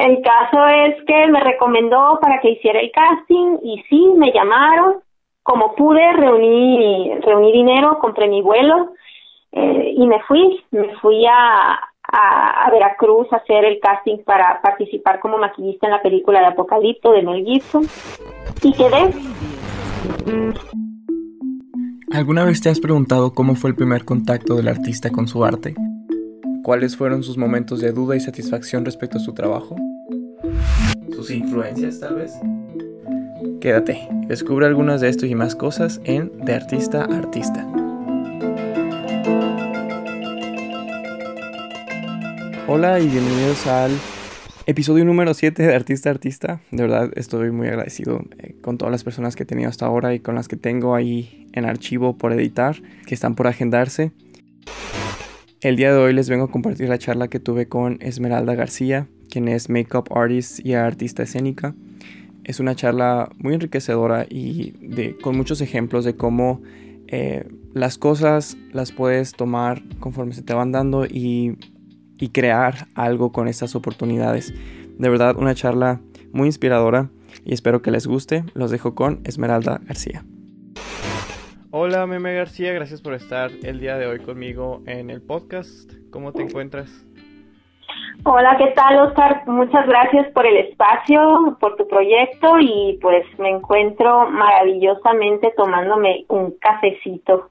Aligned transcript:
El 0.00 0.22
caso 0.22 0.66
es 0.66 1.04
que 1.04 1.26
me 1.26 1.40
recomendó 1.40 2.18
para 2.22 2.40
que 2.40 2.52
hiciera 2.52 2.80
el 2.80 2.90
casting 2.90 3.58
y 3.62 3.82
sí, 3.88 4.12
me 4.16 4.32
llamaron. 4.32 4.96
Como 5.42 5.74
pude, 5.74 6.12
reuní, 6.12 7.16
reuní 7.20 7.52
dinero, 7.52 7.98
compré 7.98 8.28
mi 8.28 8.40
vuelo 8.40 8.92
eh, 9.52 9.94
y 9.94 10.06
me 10.06 10.20
fui. 10.22 10.64
Me 10.70 10.94
fui 10.96 11.26
a, 11.26 11.78
a, 12.12 12.70
Veracruz 12.70 13.30
a 13.32 13.36
hacer 13.36 13.64
el 13.64 13.78
casting 13.80 14.18
para 14.24 14.60
participar 14.62 15.20
como 15.20 15.36
maquillista 15.36 15.86
en 15.86 15.92
la 15.92 16.02
película 16.02 16.40
de 16.40 16.46
Apocalipto 16.46 17.12
de 17.12 17.22
Mel 17.22 17.44
Gibson 17.44 17.86
y 18.62 18.72
quedé. 18.72 19.12
¿Alguna 22.12 22.44
vez 22.44 22.60
te 22.60 22.70
has 22.70 22.80
preguntado 22.80 23.34
cómo 23.34 23.54
fue 23.54 23.70
el 23.70 23.76
primer 23.76 24.04
contacto 24.04 24.56
del 24.56 24.68
artista 24.68 25.10
con 25.10 25.28
su 25.28 25.44
arte? 25.44 25.74
¿Cuáles 26.70 26.96
fueron 26.96 27.24
sus 27.24 27.36
momentos 27.36 27.80
de 27.80 27.90
duda 27.90 28.14
y 28.14 28.20
satisfacción 28.20 28.84
respecto 28.84 29.18
a 29.18 29.20
su 29.20 29.32
trabajo? 29.34 29.74
¿Sus 31.12 31.32
influencias 31.32 31.98
tal 31.98 32.14
vez? 32.14 32.32
Quédate, 33.60 34.06
descubre 34.28 34.66
algunas 34.66 35.00
de 35.00 35.08
esto 35.08 35.26
y 35.26 35.34
más 35.34 35.56
cosas 35.56 36.00
en 36.04 36.30
De 36.44 36.54
Artista 36.54 37.06
a 37.10 37.18
Artista. 37.18 37.66
Hola 42.68 43.00
y 43.00 43.08
bienvenidos 43.08 43.66
al 43.66 43.90
episodio 44.66 45.04
número 45.04 45.34
7 45.34 45.64
de 45.64 45.74
Artista 45.74 46.10
a 46.10 46.12
Artista. 46.12 46.60
De 46.70 46.82
verdad 46.84 47.10
estoy 47.16 47.50
muy 47.50 47.66
agradecido 47.66 48.22
eh, 48.38 48.54
con 48.62 48.78
todas 48.78 48.92
las 48.92 49.02
personas 49.02 49.34
que 49.34 49.42
he 49.42 49.46
tenido 49.46 49.68
hasta 49.68 49.86
ahora 49.86 50.14
y 50.14 50.20
con 50.20 50.36
las 50.36 50.46
que 50.46 50.54
tengo 50.54 50.94
ahí 50.94 51.48
en 51.52 51.64
archivo 51.64 52.16
por 52.16 52.32
editar, 52.32 52.76
que 53.06 53.14
están 53.16 53.34
por 53.34 53.48
agendarse. 53.48 54.12
El 55.62 55.76
día 55.76 55.92
de 55.92 55.98
hoy 55.98 56.14
les 56.14 56.30
vengo 56.30 56.44
a 56.44 56.50
compartir 56.50 56.88
la 56.88 56.96
charla 56.96 57.28
que 57.28 57.38
tuve 57.38 57.68
con 57.68 57.98
Esmeralda 58.00 58.54
García, 58.54 59.08
quien 59.28 59.46
es 59.46 59.68
makeup 59.68 60.10
artist 60.10 60.64
y 60.64 60.72
artista 60.72 61.22
escénica. 61.22 61.74
Es 62.44 62.60
una 62.60 62.74
charla 62.74 63.30
muy 63.36 63.52
enriquecedora 63.52 64.24
y 64.26 64.70
de, 64.80 65.18
con 65.18 65.36
muchos 65.36 65.60
ejemplos 65.60 66.06
de 66.06 66.16
cómo 66.16 66.62
eh, 67.08 67.46
las 67.74 67.98
cosas 67.98 68.56
las 68.72 68.90
puedes 68.90 69.32
tomar 69.32 69.82
conforme 69.98 70.32
se 70.32 70.40
te 70.40 70.54
van 70.54 70.72
dando 70.72 71.04
y, 71.04 71.58
y 72.18 72.30
crear 72.30 72.88
algo 72.94 73.30
con 73.30 73.46
estas 73.46 73.74
oportunidades. 73.74 74.54
De 74.96 75.08
verdad, 75.10 75.36
una 75.36 75.54
charla 75.54 76.00
muy 76.32 76.46
inspiradora 76.46 77.10
y 77.44 77.52
espero 77.52 77.82
que 77.82 77.90
les 77.90 78.06
guste. 78.06 78.44
Los 78.54 78.70
dejo 78.70 78.94
con 78.94 79.20
Esmeralda 79.24 79.82
García. 79.84 80.24
Hola 81.72 82.04
Meme 82.04 82.34
García, 82.34 82.72
gracias 82.72 83.00
por 83.00 83.14
estar 83.14 83.48
el 83.62 83.78
día 83.78 83.96
de 83.96 84.08
hoy 84.08 84.18
conmigo 84.18 84.82
en 84.86 85.08
el 85.08 85.22
podcast. 85.22 85.92
¿Cómo 86.10 86.32
te 86.32 86.42
encuentras? 86.42 87.06
Hola, 88.24 88.56
¿qué 88.58 88.72
tal 88.74 88.98
Oscar? 89.06 89.46
Muchas 89.46 89.86
gracias 89.86 90.32
por 90.32 90.44
el 90.46 90.56
espacio, 90.56 91.56
por 91.60 91.76
tu 91.76 91.86
proyecto 91.86 92.58
y 92.58 92.98
pues 93.00 93.24
me 93.38 93.50
encuentro 93.50 94.28
maravillosamente 94.28 95.52
tomándome 95.56 96.24
un 96.26 96.58
cafecito. 96.58 97.50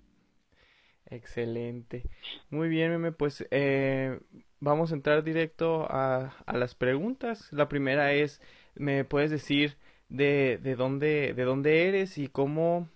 Excelente. 1.05 2.03
Muy 2.49 2.67
bien, 2.67 2.91
Meme, 2.91 3.13
pues 3.13 3.47
eh, 3.51 4.19
vamos 4.59 4.91
a 4.91 4.95
entrar 4.95 5.23
directo 5.23 5.87
a, 5.89 6.33
a, 6.45 6.57
las 6.57 6.75
preguntas. 6.75 7.47
La 7.53 7.69
primera 7.69 8.11
es, 8.11 8.41
¿me 8.75 9.05
puedes 9.05 9.31
decir 9.31 9.77
de, 10.09 10.59
de, 10.61 10.75
dónde, 10.75 11.33
de 11.33 11.43
dónde 11.45 11.87
eres 11.87 12.17
y 12.17 12.27
cómo 12.27 12.89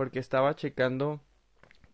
porque 0.00 0.18
estaba 0.18 0.56
checando 0.56 1.20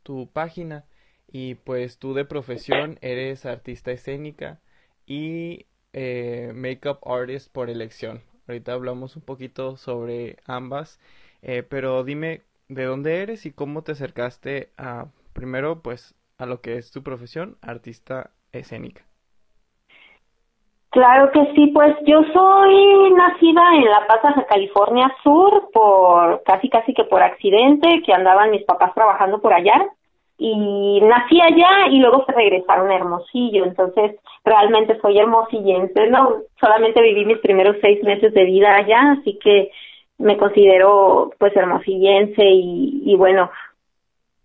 tu 0.04 0.30
página 0.32 0.84
y 1.26 1.56
pues 1.56 1.98
tú 1.98 2.14
de 2.14 2.24
profesión 2.24 3.00
eres 3.02 3.44
artista 3.46 3.90
escénica 3.90 4.60
y 5.06 5.66
eh, 5.92 6.52
makeup 6.54 7.00
artist 7.04 7.50
por 7.52 7.68
elección. 7.68 8.22
Ahorita 8.46 8.74
hablamos 8.74 9.16
un 9.16 9.22
poquito 9.22 9.76
sobre 9.76 10.36
ambas, 10.46 11.00
eh, 11.42 11.64
pero 11.64 12.04
dime 12.04 12.42
de 12.68 12.84
dónde 12.84 13.22
eres 13.22 13.44
y 13.44 13.50
cómo 13.50 13.82
te 13.82 13.90
acercaste 13.90 14.70
a 14.76 15.08
primero 15.32 15.82
pues 15.82 16.14
a 16.38 16.46
lo 16.46 16.60
que 16.60 16.76
es 16.78 16.92
tu 16.92 17.02
profesión, 17.02 17.58
artista 17.60 18.30
escénica. 18.52 19.05
Claro 20.90 21.30
que 21.30 21.52
sí, 21.54 21.66
pues 21.74 21.94
yo 22.06 22.22
soy 22.32 23.12
nacida 23.12 23.74
en 23.74 23.84
La 23.84 24.06
Paz, 24.06 24.46
California 24.48 25.12
Sur, 25.22 25.68
por 25.72 26.42
casi 26.44 26.68
casi 26.70 26.94
que 26.94 27.04
por 27.04 27.22
accidente, 27.22 28.02
que 28.04 28.14
andaban 28.14 28.50
mis 28.50 28.64
papás 28.64 28.94
trabajando 28.94 29.40
por 29.40 29.52
allá 29.52 29.86
y 30.38 31.00
nací 31.02 31.40
allá 31.40 31.88
y 31.90 31.98
luego 31.98 32.24
se 32.26 32.32
regresaron 32.32 32.90
a 32.90 32.96
Hermosillo, 32.96 33.64
entonces 33.64 34.16
realmente 34.44 34.98
soy 35.00 35.18
hermosillense, 35.18 36.08
no 36.08 36.42
solamente 36.60 37.02
viví 37.02 37.24
mis 37.24 37.38
primeros 37.38 37.76
seis 37.80 38.02
meses 38.04 38.32
de 38.34 38.44
vida 38.44 38.76
allá, 38.76 39.16
así 39.18 39.38
que 39.42 39.70
me 40.18 40.36
considero 40.36 41.30
pues 41.38 41.54
hermosillense 41.56 42.44
y, 42.44 43.02
y 43.04 43.16
bueno, 43.16 43.50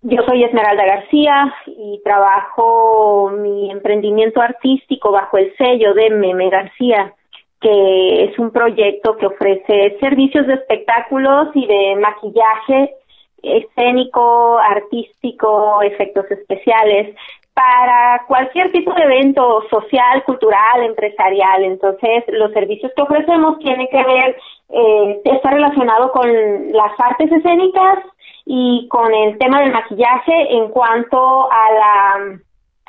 yo 0.04 0.24
soy 0.28 0.44
Esmeralda 0.44 0.86
García 0.86 1.54
y 1.68 2.02
trabajo 2.04 3.32
mi 3.38 3.70
emprendimiento 3.70 4.42
artístico 4.42 5.12
bajo 5.12 5.38
el 5.38 5.56
sello 5.58 5.94
de 5.94 6.10
Meme 6.10 6.50
García, 6.50 7.14
que 7.60 8.24
es 8.24 8.40
un 8.40 8.52
proyecto 8.52 9.16
que 9.18 9.28
ofrece 9.28 9.98
servicios 10.00 10.48
de 10.48 10.56
espectáculos 10.56 11.50
y 11.54 11.68
de 11.68 11.96
maquillaje 11.98 12.96
escénico, 13.44 14.58
artístico, 14.58 15.82
efectos 15.84 16.30
especiales 16.32 17.16
para 17.54 18.24
cualquier 18.28 18.72
tipo 18.72 18.94
de 18.94 19.04
evento 19.04 19.64
social, 19.70 20.24
cultural, 20.24 20.84
empresarial. 20.84 21.64
Entonces, 21.64 22.24
los 22.30 22.52
servicios 22.54 22.92
que 22.96 23.02
ofrecemos 23.02 23.60
tienen 23.60 23.88
que 23.88 24.04
ver, 24.04 24.38
eh, 24.70 25.22
está 25.26 25.52
relacionado 25.52 26.12
con 26.12 26.28
las 26.72 27.00
artes 27.00 27.32
escénicas, 27.32 28.00
y 28.46 28.88
con 28.90 29.14
el 29.14 29.38
tema 29.38 29.62
del 29.62 29.72
maquillaje 29.72 30.56
en 30.56 30.70
cuanto 30.70 31.52
a 31.52 31.72
la 31.72 32.40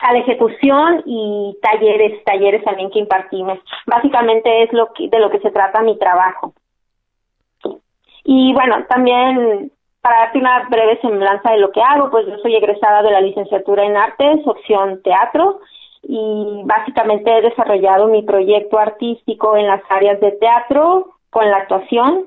a 0.03 0.13
la 0.13 0.19
ejecución 0.19 1.03
y 1.07 1.57
talleres, 1.63 2.25
talleres 2.25 2.65
también 2.65 2.91
que 2.91 2.99
impartimos. 2.99 3.61
Básicamente 3.87 4.65
es 4.65 4.73
lo 4.73 4.93
que, 4.93 5.09
de 5.09 5.21
lo 5.21 5.31
que 5.31 5.39
se 5.39 5.53
trata 5.53 5.81
mi 5.81 5.97
trabajo. 5.97 6.55
Y 8.25 8.53
bueno, 8.53 8.85
también 8.89 9.71
para 10.01 10.19
darte 10.19 10.39
una 10.39 10.69
breve 10.69 10.99
semblanza 11.01 11.53
de 11.53 11.59
lo 11.59 11.71
que 11.71 11.81
hago, 11.81 12.11
pues 12.11 12.27
yo 12.27 12.37
soy 12.39 12.57
egresada 12.57 13.03
de 13.03 13.13
la 13.13 13.21
licenciatura 13.21 13.85
en 13.85 13.97
artes, 13.97 14.41
opción 14.45 15.01
teatro, 15.03 15.61
y 16.03 16.63
básicamente 16.65 17.31
he 17.31 17.43
desarrollado 17.43 18.09
mi 18.09 18.23
proyecto 18.23 18.81
artístico 18.81 19.57
en 19.57 19.69
las 19.69 19.83
áreas 19.89 20.21
de 20.21 20.33
teatro, 20.33 21.15
con 21.31 21.49
la 21.49 21.59
actuación, 21.59 22.27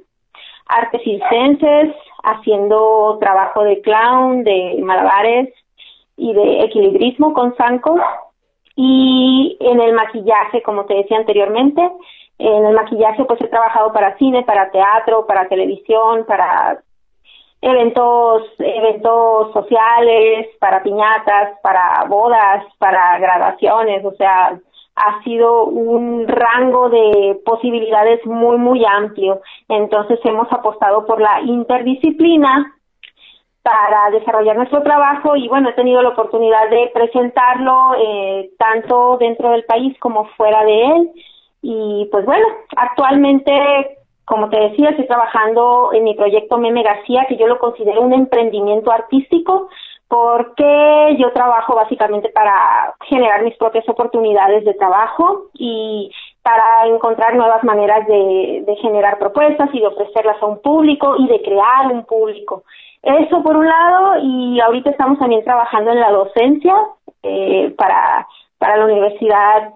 artes 0.68 1.02
circenses, 1.04 1.96
haciendo 2.24 3.18
trabajo 3.20 3.64
de 3.64 3.82
clown, 3.82 4.44
de 4.44 4.80
malabares 4.84 5.54
y 6.18 6.34
de 6.34 6.62
equilibrismo 6.62 7.34
con 7.34 7.56
zancos. 7.56 8.00
Y 8.76 9.58
en 9.60 9.80
el 9.80 9.94
maquillaje, 9.94 10.62
como 10.64 10.86
te 10.86 10.96
decía 10.96 11.18
anteriormente, 11.18 11.82
en 12.38 12.66
el 12.66 12.74
maquillaje 12.74 13.24
pues 13.24 13.40
he 13.42 13.48
trabajado 13.48 13.94
para 13.94 14.18
cine, 14.18 14.44
para 14.44 14.72
teatro, 14.72 15.26
para 15.26 15.48
televisión, 15.48 16.26
para 16.28 16.82
eventos, 17.62 18.44
eventos 18.60 19.54
sociales, 19.54 20.48
para 20.60 20.84
piñatas, 20.84 21.58
para 21.64 22.04
bodas, 22.08 22.66
para 22.78 23.18
graduaciones, 23.18 24.04
o 24.06 24.12
sea, 24.14 24.60
ha 24.96 25.22
sido 25.24 25.66
un 25.66 26.28
rango 26.28 26.90
de 26.90 27.40
posibilidades 27.46 28.26
muy, 28.26 28.58
muy 28.58 28.86
amplio. 28.86 29.42
Entonces 29.68 30.20
hemos 30.24 30.52
apostado 30.52 31.06
por 31.06 31.20
la 31.20 31.42
interdisciplina 31.42 32.72
para 33.62 34.12
desarrollar 34.12 34.56
nuestro 34.56 34.84
trabajo 34.84 35.36
y 35.36 35.48
bueno, 35.48 35.70
he 35.70 35.74
tenido 35.74 36.02
la 36.02 36.10
oportunidad 36.10 36.70
de 36.70 36.92
presentarlo 36.94 37.96
eh, 37.98 38.52
tanto 38.58 39.18
dentro 39.20 39.50
del 39.50 39.66
país 39.66 39.98
como 40.00 40.26
fuera 40.38 40.64
de 40.64 40.86
él. 40.86 41.12
Y 41.62 42.08
pues 42.12 42.26
bueno, 42.26 42.46
actualmente, 42.78 43.98
como 44.24 44.50
te 44.50 44.60
decía, 44.60 44.92
estoy 44.92 45.08
trabajando 45.08 45.92
en 45.94 46.04
mi 46.04 46.14
proyecto 46.14 46.58
Meme 46.58 46.84
García, 46.84 47.26
que 47.28 47.38
yo 47.38 47.48
lo 47.48 47.58
considero 47.58 48.02
un 48.02 48.14
emprendimiento 48.14 48.92
artístico 48.92 49.68
porque 50.08 51.18
yo 51.18 51.32
trabajo 51.34 51.76
básicamente 51.76 52.30
para 52.30 52.94
generar 53.10 53.44
mis 53.44 53.58
propias 53.58 53.88
oportunidades 53.90 54.64
de 54.64 54.74
trabajo 54.76 55.46
y 55.54 56.12
para 56.44 56.86
encontrar 56.88 57.36
nuevas 57.36 57.64
maneras 57.64 58.06
de, 58.08 58.64
generar 58.82 59.18
propuestas 59.18 59.70
y 59.74 59.80
de 59.80 59.88
ofrecerlas 59.88 60.42
a 60.42 60.46
un 60.46 60.62
público 60.62 61.16
y 61.18 61.28
de 61.28 61.42
crear 61.42 61.92
un 61.92 62.06
público. 62.06 62.64
Eso 63.02 63.42
por 63.42 63.56
un 63.58 63.68
lado 63.68 64.20
y 64.22 64.60
ahorita 64.60 64.92
estamos 64.92 65.18
también 65.18 65.44
trabajando 65.44 65.92
en 65.92 66.00
la 66.00 66.12
docencia 66.12 66.76
eh, 67.24 67.74
para, 67.78 68.28
para 68.60 68.78
la 68.78 68.86
universidad 68.86 69.74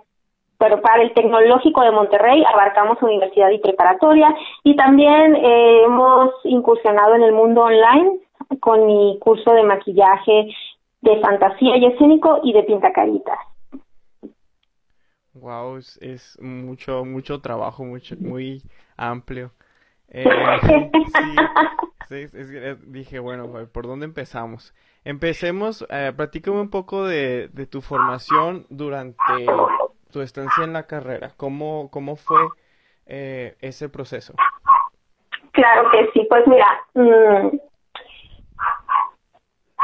pero 0.59 0.81
para 0.81 1.01
el 1.01 1.13
Tecnológico 1.13 1.81
de 1.81 1.91
Monterrey 1.91 2.43
abarcamos 2.45 3.01
universidad 3.01 3.49
y 3.49 3.59
preparatoria 3.59 4.35
y 4.63 4.75
también 4.75 5.35
eh, 5.35 5.83
hemos 5.85 6.31
incursionado 6.43 7.15
en 7.15 7.23
el 7.23 7.31
mundo 7.31 7.63
online 7.63 8.19
con 8.59 8.85
mi 8.85 9.17
curso 9.19 9.53
de 9.53 9.63
maquillaje 9.63 10.53
de 11.01 11.19
fantasía 11.21 11.77
y 11.77 11.85
escénico 11.85 12.41
y 12.43 12.53
de 12.53 12.63
pintacaritas. 12.63 13.39
Wow, 15.33 15.77
es, 15.77 16.37
mucho, 16.41 17.05
mucho 17.05 17.39
trabajo, 17.39 17.83
mucho, 17.85 18.15
muy 18.19 18.61
amplio. 18.97 19.51
Eh, 20.09 20.25
sí, 22.09 22.25
dije, 22.87 23.19
bueno, 23.19 23.47
¿por 23.71 23.87
dónde 23.87 24.05
empezamos? 24.05 24.73
Empecemos, 25.05 25.85
eh, 25.89 26.11
platícame 26.15 26.59
un 26.59 26.69
poco 26.69 27.05
de, 27.05 27.47
de 27.49 27.67
tu 27.67 27.81
formación 27.81 28.65
durante 28.69 29.45
tu 30.11 30.21
estancia 30.21 30.63
en 30.63 30.73
la 30.73 30.87
carrera. 30.87 31.31
¿Cómo, 31.37 31.89
cómo 31.91 32.15
fue 32.15 32.41
eh, 33.05 33.55
ese 33.61 33.87
proceso? 33.87 34.33
Claro 35.51 35.89
que 35.91 36.09
sí, 36.13 36.25
pues 36.29 36.45
mira, 36.47 36.67
mm, 36.95 37.57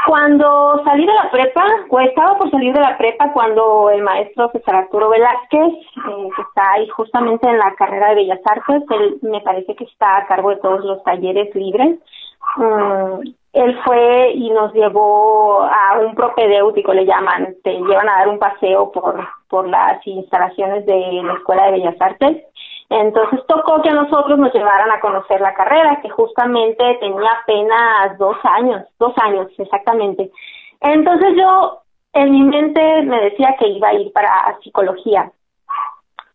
cuando 0.06 0.80
salí 0.84 1.04
de 1.04 1.12
la 1.12 1.30
prepa, 1.30 1.64
o 1.88 2.00
estaba 2.00 2.38
por 2.38 2.50
salir 2.50 2.72
de 2.72 2.80
la 2.80 2.96
prepa 2.96 3.32
cuando 3.32 3.90
el 3.90 4.02
maestro 4.02 4.50
César 4.52 4.76
Arturo 4.76 5.08
Velázquez, 5.10 5.72
eh, 5.72 6.28
que 6.36 6.42
está 6.42 6.72
ahí 6.72 6.88
justamente 6.88 7.48
en 7.48 7.58
la 7.58 7.74
carrera 7.74 8.10
de 8.10 8.16
Bellas 8.16 8.40
Artes, 8.44 8.82
él 8.90 9.18
me 9.22 9.40
parece 9.40 9.74
que 9.74 9.84
está 9.84 10.18
a 10.18 10.26
cargo 10.26 10.50
de 10.50 10.56
todos 10.56 10.84
los 10.84 11.02
talleres 11.02 11.52
libres, 11.54 11.98
mm, 12.56 13.20
él 13.52 13.78
fue 13.84 14.32
y 14.34 14.50
nos 14.50 14.72
llevó 14.74 15.62
a 15.62 15.98
un 15.98 16.14
propedéutico, 16.14 16.92
le 16.92 17.06
llaman, 17.06 17.56
te 17.64 17.72
llevan 17.72 18.08
a 18.08 18.18
dar 18.18 18.28
un 18.28 18.38
paseo 18.38 18.92
por, 18.92 19.26
por 19.48 19.68
las 19.68 20.06
instalaciones 20.06 20.86
de 20.86 21.22
la 21.24 21.34
Escuela 21.34 21.66
de 21.66 21.72
Bellas 21.72 22.00
Artes 22.00 22.44
entonces 22.88 23.40
tocó 23.48 23.82
que 23.82 23.90
a 23.90 23.94
nosotros 23.94 24.38
nos 24.38 24.52
llevaran 24.54 24.90
a 24.90 25.00
conocer 25.00 25.40
la 25.40 25.54
carrera, 25.54 26.00
que 26.00 26.08
justamente 26.10 26.96
tenía 27.00 27.30
apenas 27.42 28.16
dos 28.18 28.36
años, 28.44 28.86
dos 28.98 29.12
años 29.18 29.48
exactamente. 29.58 30.30
Entonces 30.80 31.34
yo 31.36 31.80
en 32.12 32.30
mi 32.30 32.42
mente 32.42 33.02
me 33.02 33.20
decía 33.22 33.56
que 33.58 33.68
iba 33.68 33.88
a 33.88 33.94
ir 33.94 34.12
para 34.12 34.56
psicología, 34.62 35.30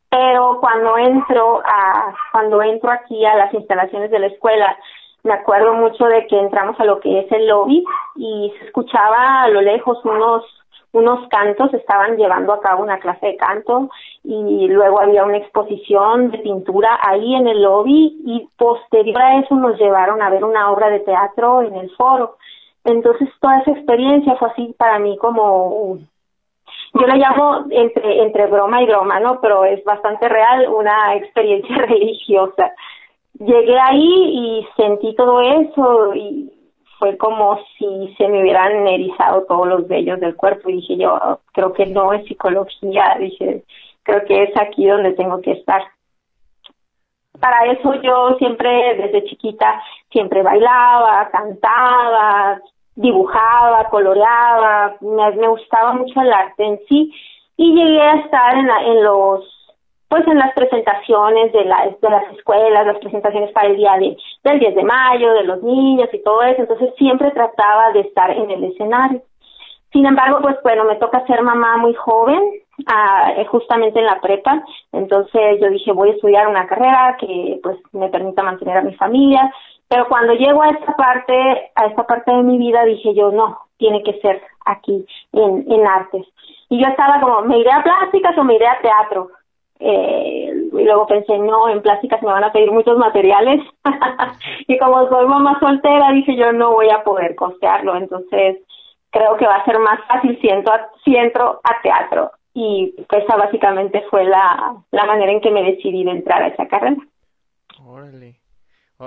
pero 0.10 0.60
cuando 0.60 0.98
entro 0.98 1.62
a 1.64 2.14
cuando 2.32 2.62
entro 2.62 2.92
aquí 2.92 3.26
a 3.26 3.36
las 3.36 3.54
instalaciones 3.54 4.12
de 4.12 4.20
la 4.20 4.28
escuela 4.28 4.78
me 5.24 5.34
acuerdo 5.34 5.74
mucho 5.74 6.06
de 6.06 6.26
que 6.28 6.38
entramos 6.38 6.80
a 6.80 6.86
lo 6.86 7.00
que 7.00 7.20
es 7.20 7.32
el 7.32 7.48
lobby 7.48 7.84
y 8.16 8.54
se 8.58 8.66
escuchaba 8.66 9.44
a 9.44 9.48
lo 9.50 9.62
lejos 9.62 10.04
unos 10.04 10.44
unos 10.94 11.28
cantos, 11.30 11.74
estaban 11.74 12.18
llevando 12.18 12.54
a 12.54 12.60
cabo 12.60 12.84
una 12.84 13.00
clase 13.00 13.28
de 13.28 13.38
canto 13.38 13.90
y 14.24 14.68
luego 14.68 15.02
había 15.02 15.24
una 15.24 15.38
exposición 15.38 16.32
de 16.32 16.40
pintura 16.40 17.00
ahí 17.02 17.34
en 17.34 17.48
el 17.48 17.62
lobby 17.62 18.22
y 18.26 18.48
posterior 18.58 19.22
a 19.22 19.40
eso 19.40 19.56
nos 19.56 19.80
llevaron 19.80 20.22
a 20.22 20.30
ver 20.30 20.44
una 20.44 20.70
obra 20.72 20.90
de 20.90 21.00
teatro 21.00 21.62
en 21.62 21.76
el 21.76 21.90
foro. 21.92 22.36
Entonces 22.84 23.30
toda 23.40 23.60
esa 23.60 23.72
experiencia 23.72 24.36
fue 24.36 24.50
así 24.50 24.76
para 24.78 25.00
mí 25.00 25.18
como 25.18 26.00
yo 26.94 27.08
la 27.08 27.16
llamo 27.16 27.66
entre 27.70 28.22
entre 28.22 28.48
broma 28.48 28.82
y 28.82 28.86
broma, 28.86 29.20
¿no? 29.20 29.40
Pero 29.40 29.64
es 29.64 29.84
bastante 29.86 30.28
real 30.28 30.68
una 30.68 31.16
experiencia 31.16 31.76
religiosa. 31.88 32.72
Llegué 33.40 33.80
ahí 33.80 34.04
y 34.04 34.68
sentí 34.76 35.16
todo 35.16 35.40
eso 35.40 36.14
y 36.16 36.52
fue 37.02 37.18
como 37.18 37.60
si 37.80 38.14
se 38.16 38.28
me 38.28 38.44
hubieran 38.44 38.88
erizado 38.88 39.44
todos 39.48 39.68
los 39.68 39.88
vellos 39.88 40.20
del 40.20 40.36
cuerpo. 40.36 40.70
Y 40.70 40.74
dije 40.74 40.98
yo, 40.98 41.40
creo 41.52 41.74
que 41.74 41.88
no 41.88 42.14
es 42.14 42.24
psicología, 42.28 43.18
dije, 43.20 43.64
creo 44.04 44.24
que 44.26 44.44
es 44.44 44.52
aquí 44.56 44.86
donde 44.86 45.14
tengo 45.14 45.42
que 45.42 45.54
estar. 45.54 45.82
Para 47.40 47.66
eso 47.72 47.96
yo 48.04 48.36
siempre, 48.38 48.70
desde 48.98 49.24
chiquita, 49.26 49.82
siempre 50.12 50.44
bailaba, 50.44 51.28
cantaba, 51.32 52.62
dibujaba, 52.94 53.90
coloreaba, 53.90 54.96
me, 55.02 55.48
gustaba 55.48 55.94
mucho 55.94 56.22
el 56.22 56.32
arte 56.32 56.64
en 56.64 56.80
sí. 56.88 57.12
Y 57.58 57.74
llegué 57.74 58.02
a 58.02 58.16
estar 58.18 58.56
en, 58.56 58.70
en 58.70 59.04
los 59.04 59.61
pues 60.12 60.28
en 60.28 60.40
las 60.40 60.54
presentaciones 60.54 61.54
de, 61.54 61.64
la, 61.64 61.86
de 61.86 62.10
las 62.10 62.34
escuelas, 62.34 62.86
las 62.86 63.00
presentaciones 63.00 63.50
para 63.54 63.70
el 63.70 63.78
día 63.78 63.94
de, 63.98 64.18
del 64.44 64.60
10 64.60 64.76
de 64.76 64.84
mayo, 64.84 65.32
de 65.32 65.46
los 65.46 65.64
niños 65.64 66.10
y 66.12 66.22
todo 66.22 66.44
eso, 66.44 66.64
entonces 66.64 66.94
siempre 66.98 67.32
trataba 67.32 67.94
de 67.94 68.02
estar 68.02 68.30
en 68.30 68.52
el 68.52 68.66
escenario. 68.66 69.22
Sin 69.94 70.06
embargo, 70.06 70.40
pues 70.42 70.58
bueno, 70.64 70.84
me 70.84 70.98
toca 70.98 71.26
ser 71.28 71.42
mamá 71.44 71.78
muy 71.78 71.94
joven, 71.94 72.42
ah, 72.88 73.32
eh, 73.38 73.46
justamente 73.46 74.00
en 74.00 74.06
la 74.06 74.20
prepa, 74.20 74.62
entonces 74.92 75.62
yo 75.62 75.70
dije 75.70 75.94
voy 75.94 76.10
a 76.10 76.14
estudiar 76.14 76.50
una 76.50 76.68
carrera 76.68 77.16
que 77.18 77.62
pues 77.64 77.78
me 77.94 78.10
permita 78.10 78.44
mantener 78.44 78.80
a 78.80 78.84
mi 78.84 78.94
familia, 78.96 79.50
pero 79.88 80.10
cuando 80.10 80.34
llego 80.34 80.62
a 80.62 80.72
esta 80.72 80.94
parte, 80.94 81.72
a 81.74 81.86
esta 81.86 82.04
parte 82.04 82.34
de 82.34 82.44
mi 82.44 82.58
vida 82.58 82.84
dije 82.84 83.14
yo 83.14 83.32
no, 83.32 83.60
tiene 83.78 84.04
que 84.04 84.20
ser 84.20 84.42
aquí 84.66 85.06
en, 85.32 85.72
en 85.72 85.88
artes. 85.88 86.28
Y 86.68 86.82
yo 86.82 86.88
estaba 86.90 87.22
como, 87.22 87.44
¿me 87.44 87.60
iré 87.60 87.72
a 87.72 87.82
plásticas 87.82 88.38
o 88.38 88.44
me 88.44 88.56
iré 88.56 88.68
a 88.68 88.82
teatro? 88.82 89.30
Eh, 89.84 90.54
y 90.74 90.84
luego 90.84 91.08
pensé, 91.08 91.38
no, 91.38 91.68
en 91.68 91.82
plásticas 91.82 92.22
me 92.22 92.32
van 92.32 92.44
a 92.44 92.52
pedir 92.52 92.72
muchos 92.72 92.98
materiales. 92.98 93.62
y 94.68 94.78
como 94.78 95.10
soy 95.10 95.26
mamá 95.26 95.60
soltera, 95.60 96.12
dije 96.12 96.36
yo 96.36 96.54
no 96.54 96.72
voy 96.72 96.90
a 96.90 97.04
poder 97.04 97.36
costearlo. 97.36 97.96
Entonces, 97.96 98.58
creo 99.10 99.36
que 99.38 99.48
va 99.48 99.56
a 99.56 99.66
ser 99.66 99.80
más 99.80 100.00
fácil 100.08 100.38
si 100.40 100.48
entro 100.50 100.74
a, 100.74 100.90
si 101.04 101.16
entro 101.16 101.60
a 101.64 101.82
teatro. 101.82 102.32
Y 102.54 102.94
esa 103.12 103.38
básicamente 103.38 104.04
fue 104.10 104.26
la, 104.26 104.76
la 104.92 105.06
manera 105.06 105.32
en 105.32 105.42
que 105.42 105.52
me 105.52 105.64
decidí 105.64 106.04
de 106.04 106.12
entrar 106.12 106.44
a 106.44 106.48
esa 106.48 106.68
carrera. 106.68 106.98
Órale. 107.84 108.42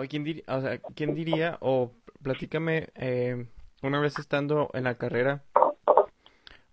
¿quién, 0.09 0.43
o 0.49 0.63
¿Quién 0.95 1.15
diría, 1.15 1.59
o 1.61 1.93
platícame, 2.23 2.89
eh, 2.97 3.47
una 3.83 4.01
vez 4.01 4.19
estando 4.19 4.71
en 4.75 4.85
la 4.85 4.97
carrera, 4.97 5.43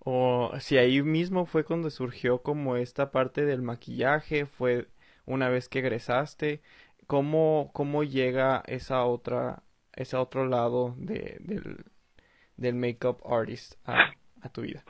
o 0.03 0.51
si 0.59 0.77
ahí 0.77 1.01
mismo 1.01 1.45
fue 1.45 1.63
cuando 1.63 1.89
surgió 1.89 2.41
como 2.41 2.75
esta 2.75 3.11
parte 3.11 3.45
del 3.45 3.61
maquillaje, 3.61 4.45
fue 4.45 4.87
una 5.25 5.49
vez 5.49 5.69
que 5.69 5.79
egresaste, 5.79 6.61
¿cómo, 7.07 7.69
cómo 7.73 8.03
llega 8.03 8.63
esa 8.65 9.05
otra, 9.05 9.63
ese 9.93 10.17
otro 10.17 10.47
lado 10.47 10.95
de, 10.97 11.37
del, 11.41 11.85
del 12.57 12.75
makeup 12.75 13.19
artist 13.25 13.75
a, 13.87 14.11
tu 14.49 14.61
vida? 14.61 14.83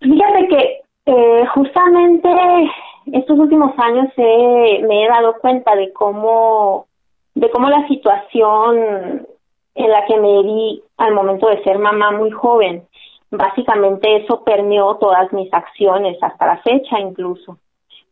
Fíjate 0.00 0.48
que 0.48 0.80
eh, 1.06 1.46
justamente 1.54 2.28
estos 3.12 3.38
últimos 3.38 3.72
años 3.78 4.08
me 4.16 5.04
he 5.04 5.08
dado 5.08 5.38
cuenta 5.40 5.76
de 5.76 5.92
cómo 5.92 6.86
de 7.34 7.50
cómo 7.50 7.68
la 7.70 7.86
situación 7.88 9.26
en 9.74 9.90
la 9.90 10.04
que 10.06 10.18
me 10.18 10.42
vi 10.42 10.82
al 10.98 11.14
momento 11.14 11.48
de 11.48 11.62
ser 11.62 11.78
mamá 11.78 12.10
muy 12.10 12.30
joven. 12.30 12.86
Básicamente 13.30 14.16
eso 14.16 14.44
permeó 14.44 14.96
todas 14.96 15.32
mis 15.32 15.52
acciones 15.52 16.18
hasta 16.22 16.46
la 16.46 16.58
fecha 16.58 17.00
incluso. 17.00 17.56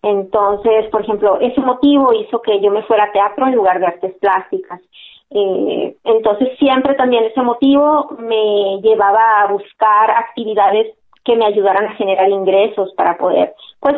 Entonces, 0.02 0.86
por 0.90 1.02
ejemplo, 1.02 1.38
ese 1.40 1.60
motivo 1.60 2.12
hizo 2.14 2.40
que 2.40 2.60
yo 2.60 2.70
me 2.70 2.82
fuera 2.84 3.04
a 3.04 3.12
teatro 3.12 3.46
en 3.46 3.54
lugar 3.54 3.80
de 3.80 3.86
artes 3.86 4.14
plásticas. 4.18 4.80
Eh, 5.30 5.94
entonces, 6.04 6.58
siempre 6.58 6.94
también 6.94 7.24
ese 7.24 7.42
motivo 7.42 8.16
me 8.18 8.80
llevaba 8.80 9.42
a 9.42 9.52
buscar 9.52 10.10
actividades 10.10 10.96
que 11.22 11.36
me 11.36 11.44
ayudaran 11.44 11.84
a 11.84 11.94
generar 11.94 12.28
ingresos 12.30 12.92
para 12.94 13.18
poder, 13.18 13.54
pues, 13.78 13.96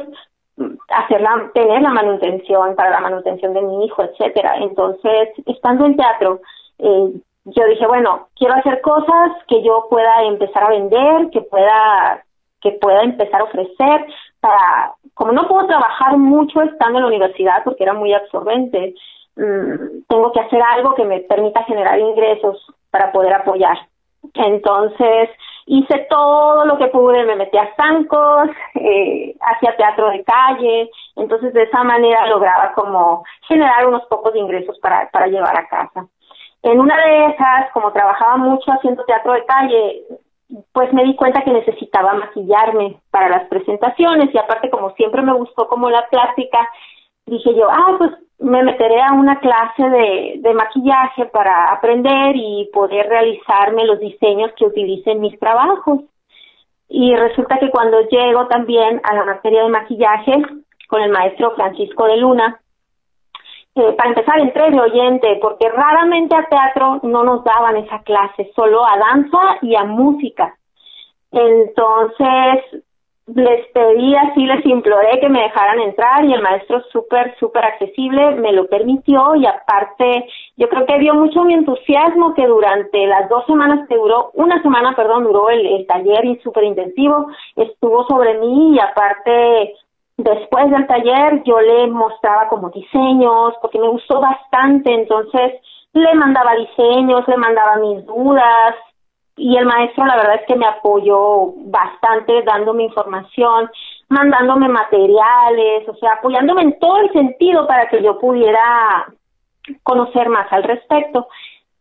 hacer 0.88 1.25
tener 1.54 1.83
la 1.83 1.90
manutención 1.90 2.75
para 2.75 2.90
la 2.90 3.00
manutención 3.00 3.54
de 3.54 3.62
mi 3.62 3.87
hijo, 3.87 4.02
etcétera. 4.02 4.57
Entonces, 4.59 5.31
estando 5.47 5.87
en 5.87 5.97
teatro, 5.97 6.40
eh, 6.78 7.12
yo 7.44 7.66
dije, 7.66 7.87
bueno, 7.87 8.28
quiero 8.37 8.54
hacer 8.54 8.80
cosas 8.80 9.32
que 9.49 9.62
yo 9.62 9.87
pueda 9.90 10.22
empezar 10.25 10.64
a 10.64 10.70
vender, 10.70 11.30
que 11.30 11.42
pueda 11.42 12.25
que 12.61 12.72
pueda 12.72 13.02
empezar 13.02 13.40
a 13.40 13.44
ofrecer 13.44 14.06
para 14.40 14.92
como 15.14 15.32
no 15.32 15.49
puedo 15.49 15.66
trabajar 15.66 16.16
mucho 16.16 16.62
estando 16.62 16.99
en 16.99 17.02
la 17.02 17.08
universidad 17.08 17.64
porque 17.64 17.82
era 17.82 17.92
muy 17.92 18.12
absorbente, 18.12 18.94
mm, 19.37 20.04
tengo 20.08 20.32
que 20.32 20.40
hacer 20.40 20.62
algo 20.62 20.94
que 20.94 21.04
me 21.04 21.20
permita 21.20 21.64
generar 21.64 21.99
ingresos 21.99 22.64
para 22.90 23.11
poder 23.12 23.34
apoyar. 23.34 23.76
Entonces, 24.34 25.30
hice 25.66 26.06
todo 26.08 26.64
lo 26.64 26.78
que 26.78 26.87
pude, 26.88 27.25
me 27.25 27.37
metí 27.37 27.58
a 27.58 27.75
zancos, 27.76 28.49
eh, 28.75 29.34
hacía 29.40 29.76
teatro 29.76 30.11
de 30.11 30.25
calle, 30.25 30.90
entonces 31.16 31.52
de 31.52 31.64
esa 31.64 31.82
manera 31.82 32.26
lograba 32.26 32.72
como 32.75 33.25
generar 33.49 33.87
unos 33.87 34.04
pocos 34.06 34.34
ingresos 34.37 34.78
para, 34.78 35.11
para 35.11 35.26
llevar 35.26 35.56
a 35.58 35.66
casa. 35.66 36.06
En 36.62 36.78
una 36.81 36.97
de 36.97 37.26
esas, 37.26 37.71
como 37.73 37.92
trabajaba 37.92 38.37
mucho 38.37 38.71
haciendo 38.71 39.04
teatro 39.04 39.33
de 39.33 39.45
calle, 39.45 40.02
pues 40.73 40.92
me 40.92 41.04
di 41.04 41.16
cuenta 41.16 41.42
que 41.42 41.52
necesitaba 41.52 42.14
maquillarme 42.14 43.00
para 43.11 43.28
las 43.28 43.49
presentaciones 43.49 44.33
y 44.33 44.38
aparte 44.38 44.71
como 44.71 44.90
siempre 44.90 45.23
me 45.23 45.33
gustó 45.33 45.66
como 45.66 45.90
la 45.90 46.07
plástica, 46.09 46.69
dije 47.26 47.54
yo, 47.54 47.69
ah, 47.71 47.97
pues 47.99 48.12
me 48.38 48.62
meteré 48.62 49.00
a 49.00 49.12
una 49.12 49.38
clase 49.38 49.88
de, 49.88 50.54
maquillaje 50.54 51.26
para 51.26 51.73
aprender 51.73 52.35
y 52.37 52.69
poder 52.73 53.09
realizarme 53.09 53.85
los 53.85 54.00
diseños 54.00 54.50
que 54.57 54.66
utilicen 54.66 55.21
mis 55.21 55.38
trabajos. 55.38 56.00
Y 56.88 57.14
resulta 57.14 57.59
que 57.59 57.71
cuando 57.71 58.00
llego 58.09 58.47
también 58.49 59.00
a 59.04 59.14
la 59.14 59.25
materia 59.25 59.62
de 59.62 59.71
maquillaje 59.71 60.42
con 60.88 61.02
el 61.02 61.11
maestro 61.11 61.52
Francisco 61.54 62.04
de 62.07 62.19
Luna, 62.19 62.61
para 63.75 64.11
empezar, 64.11 64.38
entré 64.38 64.71
de 64.71 64.81
oyente, 64.81 65.38
porque 65.41 65.69
raramente 65.69 66.35
a 66.35 66.45
teatro 66.45 67.00
no 67.02 67.25
nos 67.25 67.43
daban 67.45 67.76
esa 67.76 68.00
clase, 68.02 68.50
solo 68.55 68.85
a 68.85 68.99
danza 68.99 69.59
y 69.62 69.75
a 69.75 69.85
música. 69.85 70.55
Entonces, 71.31 72.83
les 73.26 73.67
pedí 73.69 74.14
así, 74.17 74.45
les 74.45 74.67
imploré 74.67 75.21
que 75.21 75.29
me 75.29 75.43
dejaran 75.43 75.81
entrar 75.81 76.25
y 76.25 76.35
el 76.35 76.43
maestro 76.43 76.83
súper, 76.93 77.35
súper 77.38 77.64
accesible 77.64 78.35
me 78.35 78.52
lo 78.52 78.67
permitió 78.67 79.37
y 79.37 79.47
aparte 79.47 80.26
yo 80.57 80.69
creo 80.69 80.85
que 80.87 80.99
dio 80.99 81.14
mucho 81.14 81.45
mi 81.45 81.55
entusiasmo 81.55 82.35
que 82.35 82.47
durante 82.47 83.07
las 83.07 83.29
dos 83.29 83.47
semanas 83.47 83.88
que 83.88 83.97
duró, 83.97 84.33
una 84.35 84.61
semana, 84.61 84.95
perdón, 84.97 85.25
duró 85.25 85.50
el, 85.50 85.64
el 85.64 85.87
taller 85.87 86.25
y 86.25 86.37
súper 86.41 86.64
intensivo, 86.64 87.29
estuvo 87.57 88.05
sobre 88.07 88.38
mí 88.38 88.75
y 88.75 88.81
aparte 88.81 89.75
después 90.16 90.71
del 90.71 90.87
taller 90.87 91.42
yo 91.45 91.61
le 91.61 91.87
mostraba 91.88 92.49
como 92.49 92.71
diseños 92.71 93.54
porque 93.61 93.78
me 93.78 93.88
gustó 93.88 94.21
bastante, 94.21 94.92
entonces 94.92 95.61
le 95.92 96.14
mandaba 96.14 96.54
diseños, 96.54 97.26
le 97.28 97.37
mandaba 97.37 97.76
mis 97.76 98.04
dudas, 98.07 98.75
y 99.37 99.57
el 99.57 99.66
maestro 99.66 100.04
la 100.04 100.16
verdad 100.16 100.37
es 100.37 100.47
que 100.47 100.57
me 100.57 100.66
apoyó 100.66 101.52
bastante 101.64 102.42
dándome 102.42 102.85
información, 102.85 103.71
mandándome 104.09 104.69
materiales, 104.69 105.88
o 105.88 105.95
sea, 105.97 106.14
apoyándome 106.14 106.62
en 106.62 106.78
todo 106.78 106.99
el 106.99 107.12
sentido 107.12 107.66
para 107.66 107.88
que 107.88 108.02
yo 108.02 108.19
pudiera 108.19 109.07
conocer 109.83 110.28
más 110.28 110.52
al 110.52 110.64
respecto. 110.64 111.28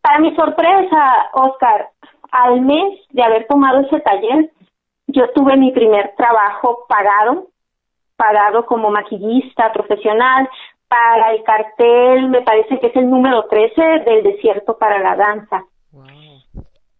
Para 0.00 0.18
mi 0.18 0.34
sorpresa, 0.34 1.30
Oscar, 1.34 1.90
al 2.30 2.62
mes 2.62 3.00
de 3.10 3.22
haber 3.22 3.46
tomado 3.46 3.80
ese 3.80 4.00
taller, 4.00 4.50
yo 5.08 5.30
tuve 5.32 5.56
mi 5.56 5.72
primer 5.72 6.14
trabajo 6.16 6.86
pagado, 6.88 7.48
pagado 8.22 8.64
como 8.66 8.88
maquillista 8.90 9.72
profesional 9.72 10.48
para 10.86 11.32
el 11.32 11.42
cartel, 11.42 12.28
me 12.28 12.42
parece 12.42 12.78
que 12.78 12.86
es 12.86 12.96
el 12.96 13.10
número 13.10 13.46
13 13.46 13.82
del 14.06 14.22
desierto 14.22 14.78
para 14.78 15.00
la 15.00 15.16
danza. 15.16 15.64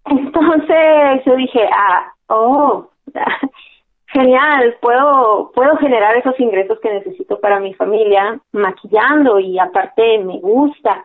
Entonces 0.04 1.24
yo 1.24 1.36
dije, 1.36 1.68
ah, 1.72 2.12
oh, 2.26 2.88
genial, 4.06 4.76
puedo, 4.80 5.52
puedo 5.54 5.76
generar 5.76 6.16
esos 6.16 6.38
ingresos 6.40 6.80
que 6.80 6.92
necesito 6.92 7.38
para 7.38 7.60
mi 7.60 7.72
familia 7.74 8.40
maquillando 8.50 9.38
y 9.38 9.60
aparte 9.60 10.18
me 10.18 10.40
gusta. 10.40 11.04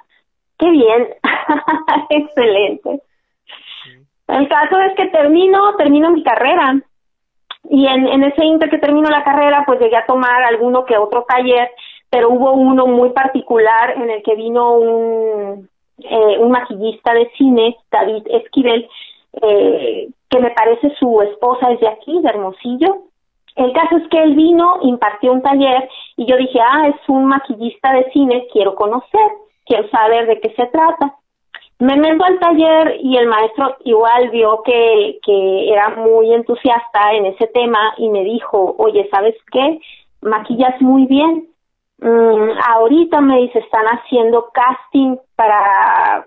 Qué 0.57 0.71
bien, 0.71 1.09
excelente. 2.09 3.01
El 4.27 4.49
caso 4.49 4.79
es 4.79 4.95
que 4.95 5.05
termino, 5.09 5.75
termino 5.75 6.09
mi 6.09 6.23
carrera 6.23 6.81
y 7.69 7.85
en, 7.85 8.23
ese 8.23 8.45
inter 8.45 8.69
que 8.69 8.77
termino 8.77 9.09
la 9.09 9.23
carrera 9.23 9.63
pues 9.65 9.79
llegué 9.79 9.97
a 9.97 10.05
tomar 10.05 10.43
alguno 10.43 10.85
que 10.85 10.97
otro 10.97 11.25
taller, 11.27 11.69
pero 12.09 12.29
hubo 12.29 12.53
uno 12.53 12.87
muy 12.87 13.09
particular 13.09 13.95
en 13.97 14.09
el 14.09 14.23
que 14.23 14.35
vino 14.35 14.73
un, 14.73 15.69
eh, 15.99 16.37
un 16.39 16.51
maquillista 16.51 17.13
de 17.13 17.29
cine, 17.37 17.75
David 17.91 18.23
Esquivel, 18.27 18.87
eh, 19.41 20.07
que 20.29 20.39
me 20.39 20.51
parece 20.51 20.93
su 20.99 21.21
esposa 21.21 21.71
es 21.71 21.79
de 21.81 21.89
aquí, 21.89 22.21
de 22.21 22.29
Hermosillo. 22.29 23.03
El 23.55 23.73
caso 23.73 23.97
es 23.97 24.07
que 24.09 24.21
él 24.21 24.35
vino, 24.35 24.77
impartió 24.83 25.33
un 25.33 25.41
taller 25.41 25.89
y 26.15 26.25
yo 26.25 26.37
dije, 26.37 26.59
ah, 26.61 26.87
es 26.87 27.09
un 27.09 27.25
maquillista 27.25 27.91
de 27.91 28.09
cine, 28.11 28.47
quiero 28.53 28.75
conocer, 28.75 29.31
quiero 29.65 29.89
saber 29.89 30.27
de 30.27 30.39
qué 30.39 30.53
se 30.55 30.67
trata. 30.67 31.15
Me 31.79 31.95
meto 31.95 32.23
al 32.23 32.39
taller 32.39 32.97
y 33.01 33.17
el 33.17 33.27
maestro 33.27 33.77
igual 33.85 34.29
vio 34.31 34.63
que, 34.63 35.19
que 35.23 35.69
era 35.71 35.89
muy 35.89 36.33
entusiasta 36.33 37.13
en 37.13 37.27
ese 37.27 37.47
tema 37.47 37.93
y 37.97 38.09
me 38.09 38.23
dijo, 38.23 38.75
oye, 38.79 39.07
¿sabes 39.11 39.35
qué? 39.51 39.79
Maquillas 40.21 40.81
muy 40.81 41.05
bien, 41.05 41.47
Mm, 41.99 42.51
ahorita 42.63 43.21
me 43.21 43.37
dice, 43.41 43.59
están 43.59 43.85
haciendo 43.85 44.49
casting 44.53 45.17
para 45.35 46.25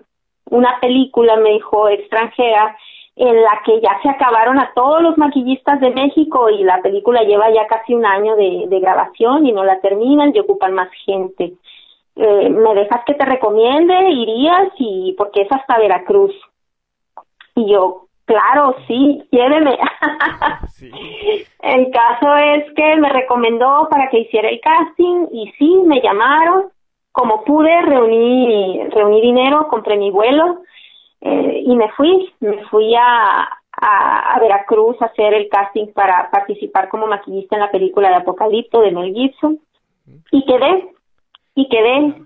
una 0.49 0.79
película, 0.81 1.37
me 1.37 1.51
dijo, 1.51 1.87
extranjera, 1.87 2.75
en 3.15 3.41
la 3.41 3.61
que 3.65 3.79
ya 3.81 3.99
se 4.01 4.09
acabaron 4.09 4.59
a 4.59 4.71
todos 4.73 5.01
los 5.01 5.17
maquillistas 5.17 5.79
de 5.79 5.91
México 5.91 6.49
y 6.49 6.63
la 6.63 6.81
película 6.81 7.23
lleva 7.23 7.51
ya 7.51 7.67
casi 7.67 7.93
un 7.93 8.05
año 8.05 8.35
de, 8.35 8.79
grabación 8.81 9.45
y 9.45 9.51
no 9.51 9.63
la 9.63 9.79
terminan 9.79 10.31
y 10.33 10.39
ocupan 10.39 10.73
más 10.73 10.89
gente. 11.05 11.53
Eh, 12.15 12.49
¿Me 12.49 12.75
dejas 12.75 13.03
que 13.05 13.13
te 13.13 13.25
recomiende? 13.25 14.09
¿Irías? 14.09 14.69
y 14.77 15.15
Porque 15.17 15.41
es 15.43 15.51
hasta 15.51 15.77
Veracruz. 15.77 16.33
Y 17.55 17.71
yo, 17.71 18.07
Claro, 18.31 18.75
sí, 18.87 19.21
lléveme. 19.29 19.77
El 21.61 21.91
caso 21.91 22.35
es 22.37 22.73
que 22.75 22.95
me 22.95 23.09
recomendó 23.09 23.89
para 23.89 24.09
que 24.09 24.19
hiciera 24.19 24.47
el 24.47 24.61
casting 24.61 25.27
y 25.33 25.51
sí, 25.57 25.81
me 25.85 26.01
llamaron. 26.01 26.69
Como 27.11 27.43
pude, 27.43 27.81
reuní, 27.81 28.85
reuní 28.87 29.21
dinero, 29.21 29.67
compré 29.67 29.97
mi 29.97 30.11
vuelo 30.11 30.61
eh, 31.19 31.61
y 31.65 31.75
me 31.75 31.89
fui. 31.89 32.33
Me 32.39 32.63
fui 32.67 32.95
a, 32.95 33.41
a, 33.41 34.33
a, 34.33 34.39
Veracruz 34.39 34.95
a 35.01 35.07
hacer 35.07 35.33
el 35.33 35.49
casting 35.49 35.87
para 35.87 36.31
participar 36.31 36.87
como 36.87 37.07
maquillista 37.07 37.57
en 37.57 37.63
la 37.63 37.71
película 37.71 38.07
de 38.07 38.15
Apocalipto 38.15 38.79
de 38.79 38.91
Mel 38.91 39.13
Gibson. 39.13 39.59
Y 40.31 40.45
quedé, 40.45 40.93
y 41.55 41.69
quedé 41.69 42.25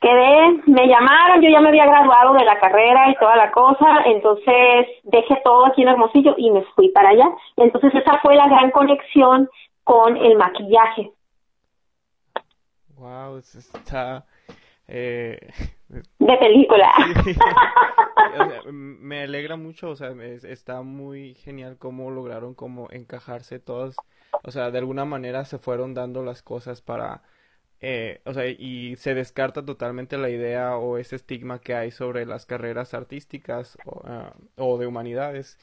quedé, 0.00 0.62
me 0.66 0.86
llamaron, 0.86 1.42
yo 1.42 1.48
ya 1.50 1.60
me 1.60 1.68
había 1.68 1.86
graduado 1.86 2.34
de 2.34 2.44
la 2.44 2.58
carrera 2.58 3.10
y 3.10 3.16
toda 3.16 3.36
la 3.36 3.50
cosa, 3.50 4.02
entonces 4.04 4.86
dejé 5.04 5.40
todo 5.42 5.66
aquí 5.66 5.82
en 5.82 5.88
Hermosillo 5.88 6.34
y 6.36 6.50
me 6.50 6.62
fui 6.74 6.90
para 6.90 7.10
allá. 7.10 7.28
Entonces 7.56 7.94
esa 7.94 8.18
fue 8.20 8.36
la 8.36 8.48
gran 8.48 8.70
conexión 8.70 9.48
con 9.84 10.16
el 10.16 10.36
maquillaje. 10.36 11.12
Wow, 12.96 13.38
está 13.38 14.24
eh, 14.88 15.38
de 15.88 16.36
película. 16.36 16.92
me 18.72 19.22
alegra 19.22 19.56
mucho, 19.56 19.90
o 19.90 19.96
sea, 19.96 20.10
está 20.44 20.82
muy 20.82 21.34
genial 21.34 21.78
cómo 21.78 22.10
lograron 22.10 22.54
como 22.54 22.88
encajarse 22.90 23.58
todos, 23.58 23.96
o 24.42 24.50
sea, 24.50 24.70
de 24.70 24.78
alguna 24.78 25.04
manera 25.04 25.44
se 25.44 25.58
fueron 25.58 25.94
dando 25.94 26.22
las 26.22 26.42
cosas 26.42 26.80
para 26.82 27.22
eh, 27.80 28.20
o 28.24 28.32
sea, 28.34 28.46
y 28.48 28.96
se 28.96 29.14
descarta 29.14 29.64
totalmente 29.64 30.16
la 30.18 30.30
idea 30.30 30.76
o 30.76 30.98
ese 30.98 31.16
estigma 31.16 31.60
que 31.60 31.74
hay 31.74 31.90
sobre 31.90 32.24
las 32.26 32.46
carreras 32.46 32.94
artísticas 32.94 33.76
o, 33.84 34.02
ah, 34.04 34.34
o, 34.56 34.78
de 34.78 34.86
humanidades, 34.86 35.58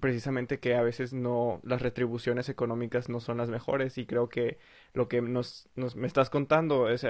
precisamente 0.00 0.60
que 0.60 0.74
a 0.74 0.82
veces 0.82 1.12
no, 1.12 1.60
las 1.64 1.82
retribuciones 1.82 2.48
económicas 2.48 3.08
no 3.08 3.20
son 3.20 3.38
las 3.38 3.48
mejores 3.50 3.98
y 3.98 4.06
creo 4.06 4.28
que 4.28 4.58
lo 4.94 5.08
que 5.08 5.22
nos, 5.22 5.68
nos 5.76 5.96
me 5.96 6.06
estás 6.06 6.30
contando 6.30 6.88
es, 6.88 7.06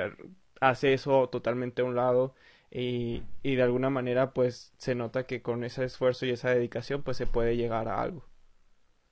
hace 0.61 0.93
eso 0.95 1.29
totalmente 1.31 1.83
a 1.83 1.85
un 1.87 1.97
lado 1.97 2.35
y, 2.71 3.23
y 3.43 3.57
de 3.57 3.63
alguna 3.63 3.91
manera 3.91 4.33
pues 4.35 4.73
se 4.79 4.95
nota 4.95 5.27
que 5.27 5.43
con 5.43 5.65
ese 5.65 5.85
esfuerzo 5.85 6.27
y 6.27 6.31
esa 6.31 6.51
dedicación 6.51 7.03
pues 7.03 7.17
se 7.17 7.27
puede 7.27 7.57
llegar 7.57 7.89
a 7.89 8.03
algo. 8.03 8.25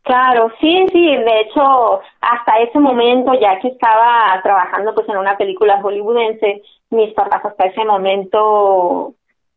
Claro, 0.03 0.51
sí, 0.61 0.87
sí, 0.93 1.17
de 1.17 1.41
hecho, 1.43 2.01
hasta 2.21 2.59
ese 2.61 2.79
momento, 2.81 3.35
ya 3.35 3.61
que 3.61 3.69
estaba 3.69 4.41
trabajando 4.43 4.95
pues 4.95 5.09
en 5.09 5.17
una 5.17 5.37
película 5.37 5.81
hollywoodense, 5.81 6.63
mis 6.91 7.15
papás 7.15 7.45
hasta 7.45 7.67
ese 7.67 7.85
momento 7.85 9.15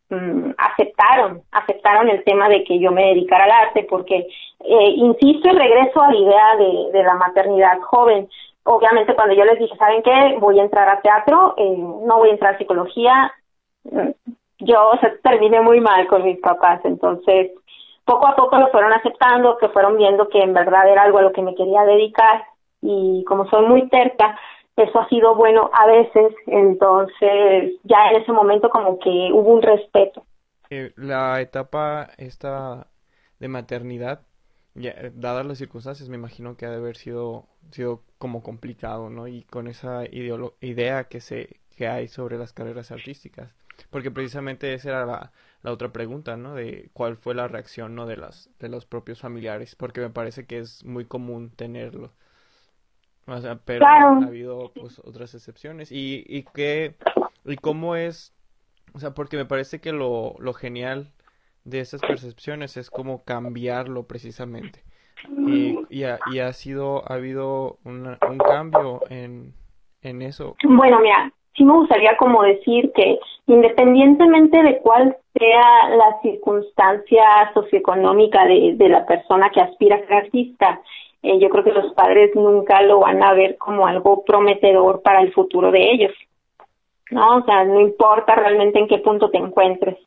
mm, 0.10 0.52
aceptaron, 0.58 1.42
aceptaron 1.52 2.10
el 2.10 2.24
tema 2.24 2.48
de 2.48 2.64
que 2.64 2.80
yo 2.80 2.92
me 2.92 3.08
dedicara 3.08 3.46
al 3.46 3.52
arte, 3.52 3.88
porque, 3.90 4.18
eh, 4.60 4.90
insisto, 4.96 5.50
y 5.50 5.58
regreso 5.58 6.02
a 6.02 6.12
la 6.12 6.18
idea 6.18 6.56
de, 6.58 6.92
de 6.92 7.04
la 7.04 7.16
maternidad 7.16 7.80
joven. 7.82 8.30
Obviamente 8.66 9.16
cuando 9.16 9.34
yo 9.34 9.46
les 9.46 9.58
dije, 9.58 9.76
¿saben 9.78 10.04
qué? 10.04 10.38
Voy 10.40 10.60
a 10.60 10.64
entrar 10.64 10.88
a 10.90 11.02
teatro, 11.02 11.56
eh, 11.58 11.76
no 11.76 12.18
voy 12.18 12.30
a 12.30 12.34
entrar 12.34 12.54
a 12.56 12.58
psicología, 12.60 13.34
mm, 13.84 14.10
yo 14.60 14.90
o 14.92 14.98
sea, 15.00 15.12
terminé 15.24 15.60
muy 15.62 15.80
mal 15.82 16.06
con 16.08 16.24
mis 16.24 16.40
papás, 16.40 16.82
entonces 16.84 17.52
poco 18.06 18.28
a 18.28 18.36
poco 18.36 18.58
lo 18.58 18.70
fueron 18.70 18.94
aceptando, 18.94 19.58
que 19.58 19.70
fueron 19.70 19.98
viendo 19.98 20.30
que 20.30 20.40
en 20.40 20.54
verdad 20.54 20.88
era 20.88 21.04
algo 21.04 21.18
a 21.18 21.24
lo 21.24 21.34
que 21.34 21.42
me 21.42 21.56
quería 21.56 21.84
dedicar 21.84 22.44
y 22.82 23.24
como 23.26 23.50
soy 23.50 23.66
muy 23.66 23.90
terca, 23.90 24.38
eso 24.76 25.00
ha 25.00 25.10
sido 25.10 25.36
bueno 25.36 25.70
a 25.74 25.88
veces, 25.88 26.34
entonces 26.48 27.74
ya 27.84 28.10
en 28.12 28.22
ese 28.22 28.32
momento 28.32 28.70
como 28.70 29.00
que 29.00 29.10
hubo 29.32 29.54
un 29.54 29.62
respeto. 29.62 30.24
La 30.96 31.40
etapa 31.42 32.10
esta 32.18 32.88
de 33.40 33.48
maternidad, 33.48 34.22
dadas 35.14 35.46
las 35.46 35.58
circunstancias, 35.58 36.10
me 36.10 36.18
imagino 36.18 36.58
que 36.58 36.66
ha 36.66 36.70
de 36.70 36.78
haber 36.78 36.98
sido, 36.98 37.46
sido 37.72 38.04
como 38.18 38.44
complicado, 38.44 39.10
¿no? 39.10 39.28
Y 39.28 39.44
con 39.44 39.68
esa 39.68 40.04
idea 40.06 41.06
que, 41.06 41.22
se, 41.22 41.62
que 41.76 41.88
hay 41.88 42.08
sobre 42.08 42.38
las 42.38 42.52
carreras 42.52 42.92
artísticas, 42.92 43.56
porque 43.90 44.12
precisamente 44.12 44.74
esa 44.74 44.90
era 44.90 45.06
la, 45.06 45.32
la 45.66 45.72
otra 45.72 45.92
pregunta, 45.92 46.38
¿no? 46.38 46.54
De 46.54 46.92
cuál 46.94 47.18
fue 47.18 47.34
la 47.34 47.48
reacción, 47.48 47.96
¿no? 47.96 48.06
De 48.06 48.18
las 48.18 48.52
de 48.60 48.70
los 48.70 48.86
propios 48.86 49.20
familiares, 49.20 49.76
porque 49.76 50.00
me 50.00 50.12
parece 50.12 50.46
que 50.46 50.60
es 50.60 50.86
muy 50.86 51.06
común 51.06 51.50
tenerlo. 51.50 52.14
O 53.26 53.36
sea, 53.42 53.56
pero 53.66 53.88
ha 53.88 54.28
habido 54.28 54.72
pues 54.80 55.00
otras 55.00 55.34
excepciones 55.34 55.92
y 55.92 56.24
y 56.28 56.44
qué 56.54 56.94
y 57.46 57.56
cómo 57.56 57.96
es, 57.96 58.32
o 58.94 59.00
sea, 59.00 59.16
porque 59.16 59.38
me 59.38 59.46
parece 59.46 59.82
que 59.82 59.92
lo 59.92 60.36
lo 60.38 60.54
genial 60.54 61.12
de 61.64 61.80
esas 61.80 62.00
percepciones 62.02 62.78
es 62.78 62.92
como 62.92 63.24
cambiarlo 63.24 64.04
precisamente. 64.04 64.84
Y, 65.48 65.80
y, 65.90 66.04
ha, 66.04 66.20
y 66.32 66.38
ha 66.38 66.54
sido, 66.54 67.10
ha 67.10 67.16
habido 67.16 67.80
un 67.84 68.16
cambio 68.38 69.02
en, 69.10 69.56
en 70.04 70.22
eso. 70.22 70.56
Bueno, 70.64 71.00
mira, 71.00 71.34
sí 71.56 71.64
me 71.64 71.74
gustaría 71.74 72.16
como 72.18 72.44
decir 72.44 72.92
que 72.94 73.18
independientemente 73.48 74.62
de 74.62 74.78
cuál 74.80 75.18
sea 75.38 75.90
la 75.90 76.20
circunstancia 76.22 77.52
socioeconómica 77.54 78.46
de, 78.46 78.76
la 78.90 79.06
persona 79.06 79.50
que 79.50 79.62
aspira 79.62 79.98
a 79.98 80.00
ser 80.00 80.14
artista, 80.14 80.82
eh, 81.24 81.40
yo 81.40 81.50
creo 81.50 81.64
que 81.64 81.72
los 81.72 81.94
padres 81.94 82.32
nunca 82.36 82.82
lo 82.82 83.00
van 83.00 83.22
a 83.22 83.34
ver 83.34 83.58
como 83.58 83.88
algo 83.88 84.24
prometedor 84.24 85.02
para 85.02 85.22
el 85.22 85.34
futuro 85.34 85.72
de 85.72 85.92
ellos. 85.92 86.12
¿no? 87.12 87.38
O 87.38 87.44
sea, 87.44 87.66
no 87.66 87.82
importa 87.82 88.36
realmente 88.36 88.80
en 88.80 88.88
qué 88.88 89.00
punto 89.00 89.30
te 89.30 89.38
encuentres. 89.38 89.98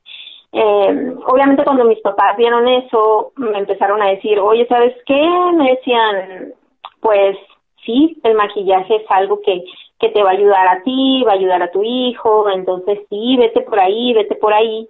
Eh, 0.53 1.15
obviamente 1.27 1.65
cuando 1.65 1.85
mis 1.85 2.01
papás 2.01 2.37
vieron 2.37 2.67
eso, 2.67 3.33
me 3.37 3.59
empezaron 3.59 4.01
a 4.01 4.09
decir, 4.09 4.39
oye, 4.41 4.67
¿sabes 4.67 4.97
qué? 5.07 5.23
Me 5.55 5.73
decían, 5.73 6.55
pues 7.01 7.37
sí, 7.85 8.19
el 8.23 8.35
maquillaje 8.35 8.97
es 8.97 9.11
algo 9.11 9.41
que, 9.43 9.63
que 10.01 10.09
te 10.09 10.23
va 10.23 10.31
a 10.31 10.33
ayudar 10.33 10.69
a 10.69 10.83
ti, 10.83 11.23
va 11.27 11.33
a 11.33 11.35
ayudar 11.35 11.63
a 11.63 11.71
tu 11.71 11.83
hijo, 11.83 12.49
entonces 12.51 13.01
sí, 13.11 13.37
vete 13.37 13.61
por 13.63 13.79
ahí, 13.79 14.15
vete 14.15 14.37
por 14.37 14.53
ahí. 14.53 14.89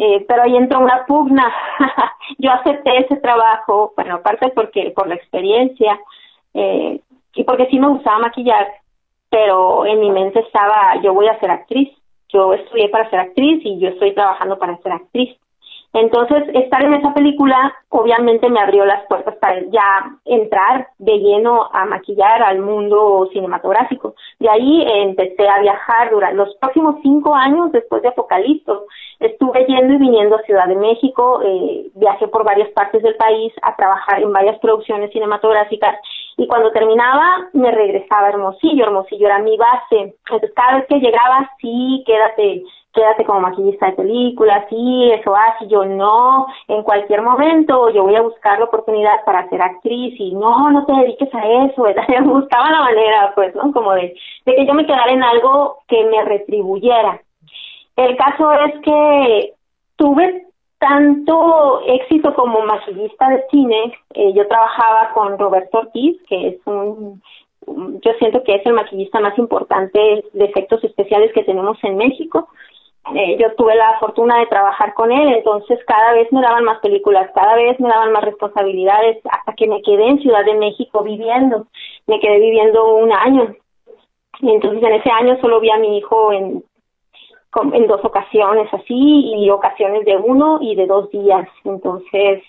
Eh, 0.00 0.24
pero 0.28 0.44
ahí 0.44 0.56
entró 0.56 0.78
una 0.78 1.04
pugna. 1.06 1.52
Yo 2.38 2.52
acepté 2.52 2.98
ese 2.98 3.16
trabajo, 3.16 3.92
bueno, 3.96 4.16
aparte 4.16 4.50
porque 4.50 4.92
por 4.94 5.08
la 5.08 5.16
experiencia 5.16 5.98
eh, 6.54 7.00
y 7.34 7.44
porque 7.44 7.66
sí 7.66 7.80
me 7.80 7.88
gustaba 7.88 8.20
maquillar, 8.20 8.68
pero 9.28 9.84
en 9.86 9.98
mi 10.00 10.10
mente 10.10 10.40
estaba, 10.40 10.96
yo 11.02 11.14
voy 11.14 11.28
a 11.28 11.38
ser 11.38 11.50
actriz, 11.50 11.90
yo 12.28 12.54
estudié 12.54 12.88
para 12.88 13.08
ser 13.10 13.20
actriz 13.20 13.60
y 13.64 13.78
yo 13.78 13.88
estoy 13.88 14.14
trabajando 14.14 14.58
para 14.58 14.76
ser 14.78 14.92
actriz. 14.92 15.36
Entonces, 15.94 16.44
estar 16.54 16.84
en 16.84 16.94
esa 16.94 17.14
película 17.14 17.74
obviamente 17.88 18.48
me 18.50 18.60
abrió 18.60 18.84
las 18.84 19.06
puertas 19.06 19.34
para 19.36 19.60
ya 19.70 20.18
entrar 20.26 20.88
de 20.98 21.18
lleno 21.18 21.68
a 21.72 21.86
maquillar 21.86 22.42
al 22.42 22.60
mundo 22.60 23.28
cinematográfico. 23.32 24.14
De 24.38 24.50
ahí 24.50 24.84
empecé 24.86 25.48
a 25.48 25.60
viajar 25.60 26.10
durante 26.10 26.36
los 26.36 26.54
próximos 26.56 26.96
cinco 27.02 27.34
años 27.34 27.72
después 27.72 28.02
de 28.02 28.08
Apocalipto. 28.08 28.84
Estuve 29.18 29.64
yendo 29.66 29.94
y 29.94 29.98
viniendo 29.98 30.36
a 30.36 30.42
Ciudad 30.42 30.68
de 30.68 30.76
México, 30.76 31.40
eh, 31.42 31.90
viajé 31.94 32.28
por 32.28 32.44
varias 32.44 32.70
partes 32.70 33.02
del 33.02 33.16
país 33.16 33.52
a 33.62 33.74
trabajar 33.74 34.22
en 34.22 34.32
varias 34.32 34.58
producciones 34.58 35.10
cinematográficas 35.10 35.96
y 36.36 36.46
cuando 36.46 36.70
terminaba 36.70 37.48
me 37.52 37.70
regresaba 37.72 38.26
a 38.26 38.30
Hermosillo, 38.30 38.84
Hermosillo 38.84 39.26
era 39.26 39.38
mi 39.38 39.56
base. 39.56 40.14
Entonces 40.24 40.52
cada 40.54 40.76
vez 40.78 40.86
que 40.86 41.00
llegaba, 41.00 41.50
sí, 41.60 42.04
quédate 42.06 42.62
quédate 42.98 43.24
como 43.24 43.40
maquillista 43.40 43.86
de 43.86 43.92
películas, 43.92 44.66
sí, 44.68 45.10
eso 45.12 45.32
así, 45.36 45.68
yo 45.68 45.84
no, 45.84 46.46
en 46.66 46.82
cualquier 46.82 47.22
momento 47.22 47.90
yo 47.90 48.02
voy 48.02 48.16
a 48.16 48.22
buscar 48.22 48.58
la 48.58 48.64
oportunidad 48.64 49.24
para 49.24 49.48
ser 49.48 49.62
actriz 49.62 50.18
y 50.18 50.34
no, 50.34 50.68
no 50.72 50.84
te 50.84 50.92
dediques 50.92 51.32
a 51.32 51.46
eso, 51.64 51.84
me 52.08 52.20
buscaba 52.22 52.70
la 52.70 52.80
manera, 52.80 53.32
pues, 53.36 53.54
¿no? 53.54 53.72
Como 53.72 53.92
de, 53.92 54.16
de 54.44 54.54
que 54.56 54.66
yo 54.66 54.74
me 54.74 54.84
quedara 54.84 55.12
en 55.12 55.22
algo 55.22 55.78
que 55.86 56.04
me 56.06 56.24
retribuyera. 56.24 57.22
El 57.94 58.16
caso 58.16 58.52
es 58.52 58.80
que 58.82 59.52
tuve 59.94 60.46
tanto 60.78 61.82
éxito 61.86 62.34
como 62.34 62.62
maquillista 62.62 63.28
de 63.28 63.44
cine, 63.50 63.92
eh, 64.14 64.32
yo 64.34 64.46
trabajaba 64.48 65.12
con 65.14 65.38
Roberto 65.38 65.78
Ortiz, 65.78 66.16
que 66.28 66.48
es 66.48 66.56
un, 66.66 67.22
yo 67.66 68.12
siento 68.18 68.42
que 68.42 68.56
es 68.56 68.66
el 68.66 68.72
maquillista 68.72 69.20
más 69.20 69.38
importante 69.38 70.24
de 70.32 70.44
efectos 70.44 70.82
especiales 70.82 71.32
que 71.32 71.44
tenemos 71.44 71.78
en 71.84 71.96
México. 71.96 72.48
Eh, 73.14 73.36
yo 73.38 73.54
tuve 73.54 73.74
la 73.74 73.98
fortuna 73.98 74.38
de 74.38 74.46
trabajar 74.46 74.94
con 74.94 75.10
él, 75.10 75.32
entonces 75.32 75.78
cada 75.86 76.12
vez 76.12 76.30
me 76.32 76.42
daban 76.42 76.64
más 76.64 76.78
películas, 76.80 77.30
cada 77.34 77.54
vez 77.54 77.78
me 77.80 77.88
daban 77.88 78.12
más 78.12 78.24
responsabilidades, 78.24 79.18
hasta 79.30 79.54
que 79.54 79.66
me 79.66 79.82
quedé 79.82 80.08
en 80.08 80.20
Ciudad 80.20 80.44
de 80.44 80.54
México 80.54 81.02
viviendo. 81.02 81.66
Me 82.06 82.20
quedé 82.20 82.38
viviendo 82.38 82.96
un 82.96 83.12
año. 83.12 83.54
Y 84.40 84.50
entonces 84.50 84.82
en 84.82 84.94
ese 84.94 85.10
año 85.10 85.38
solo 85.40 85.60
vi 85.60 85.70
a 85.70 85.78
mi 85.78 85.98
hijo 85.98 86.32
en, 86.32 86.62
en 87.72 87.86
dos 87.86 88.04
ocasiones 88.04 88.72
así, 88.72 89.34
y 89.36 89.50
ocasiones 89.50 90.04
de 90.04 90.16
uno 90.16 90.58
y 90.60 90.74
de 90.74 90.86
dos 90.86 91.10
días. 91.10 91.48
Entonces 91.64 92.42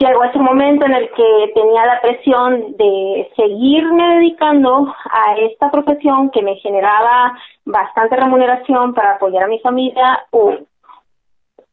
llegó 0.00 0.24
ese 0.24 0.38
momento 0.38 0.86
en 0.86 0.94
el 0.94 1.10
que 1.10 1.52
tenía 1.54 1.84
la 1.84 2.00
presión 2.00 2.76
de 2.76 3.30
seguirme 3.36 4.16
dedicando 4.16 4.92
a 5.10 5.36
esta 5.36 5.70
profesión 5.70 6.30
que 6.30 6.42
me 6.42 6.56
generaba 6.56 7.36
bastante 7.66 8.16
remuneración 8.16 8.94
para 8.94 9.12
apoyar 9.12 9.44
a 9.44 9.48
mi 9.48 9.58
familia 9.60 10.26
o, 10.30 10.54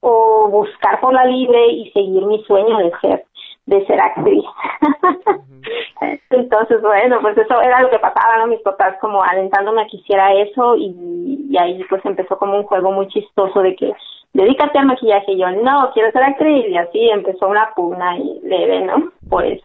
o 0.02 0.50
buscar 0.50 1.00
por 1.00 1.14
la 1.14 1.24
libre 1.24 1.68
y 1.68 1.92
seguir 1.92 2.26
mi 2.26 2.44
sueño 2.44 2.78
de 2.80 2.92
ser 3.02 3.26
de 3.66 3.86
ser 3.86 4.00
actriz. 4.00 4.46
Entonces, 6.30 6.82
bueno, 6.82 7.20
pues 7.22 7.38
eso 7.38 7.62
era 7.62 7.82
lo 7.82 7.90
que 7.90 8.00
pasaba, 8.00 8.38
¿no? 8.38 8.48
Mis 8.48 8.62
papás 8.62 8.96
como 9.02 9.22
alentándome 9.22 9.82
a 9.82 9.88
que 9.88 9.98
hiciera 9.98 10.34
eso 10.34 10.78
y, 10.78 11.48
y 11.50 11.58
ahí 11.58 11.84
pues 11.90 12.04
empezó 12.06 12.38
como 12.38 12.58
un 12.58 12.64
juego 12.64 12.94
muy 12.94 13.08
chistoso 13.10 13.62
de 13.62 13.76
que 13.76 13.94
dedícate 14.34 14.78
al 14.78 14.86
maquillaje. 14.86 15.34
Y 15.34 15.40
yo, 15.40 15.52
no, 15.52 15.92
quiero 15.94 16.12
ser 16.12 16.24
actriz. 16.24 16.66
Y 16.68 16.78
así 16.78 17.10
empezó 17.10 17.48
una 17.48 17.74
pugna 17.76 18.18
y 18.18 18.40
leve, 18.44 18.86
¿no? 18.86 19.12
Pues. 19.30 19.62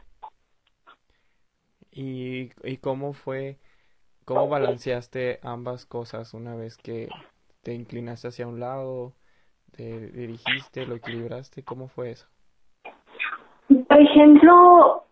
¿Y, 1.90 2.50
¿Y 2.64 2.76
cómo 2.78 3.12
fue, 3.12 3.58
cómo 4.24 4.48
balanceaste 4.48 5.40
ambas 5.42 5.84
cosas 5.84 6.32
una 6.32 6.56
vez 6.56 6.78
que 6.78 7.08
te 7.62 7.74
inclinaste 7.74 8.28
hacia 8.28 8.46
un 8.46 8.60
lado, 8.60 9.12
te 9.72 10.08
dirigiste, 10.10 10.86
lo 10.86 10.94
equilibraste? 10.94 11.64
¿Cómo 11.64 11.88
fue 11.88 12.12
eso? 12.12 12.26
Por 13.88 14.00
ejemplo, 14.00 15.04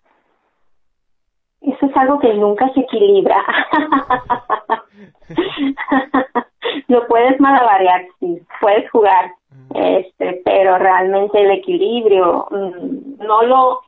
eso 1.60 1.86
es 1.86 1.96
algo 1.96 2.18
que 2.18 2.32
nunca 2.34 2.72
se 2.72 2.80
equilibra. 2.80 3.44
lo 6.88 7.06
puedes 7.06 7.40
malabarear, 7.40 8.06
sí, 8.18 8.40
puedes 8.60 8.90
jugar, 8.90 9.32
este, 9.74 10.40
pero 10.44 10.78
realmente 10.78 11.40
el 11.40 11.50
equilibrio 11.52 12.46
mm, 12.50 13.24
no 13.24 13.42
lo, 13.42 13.80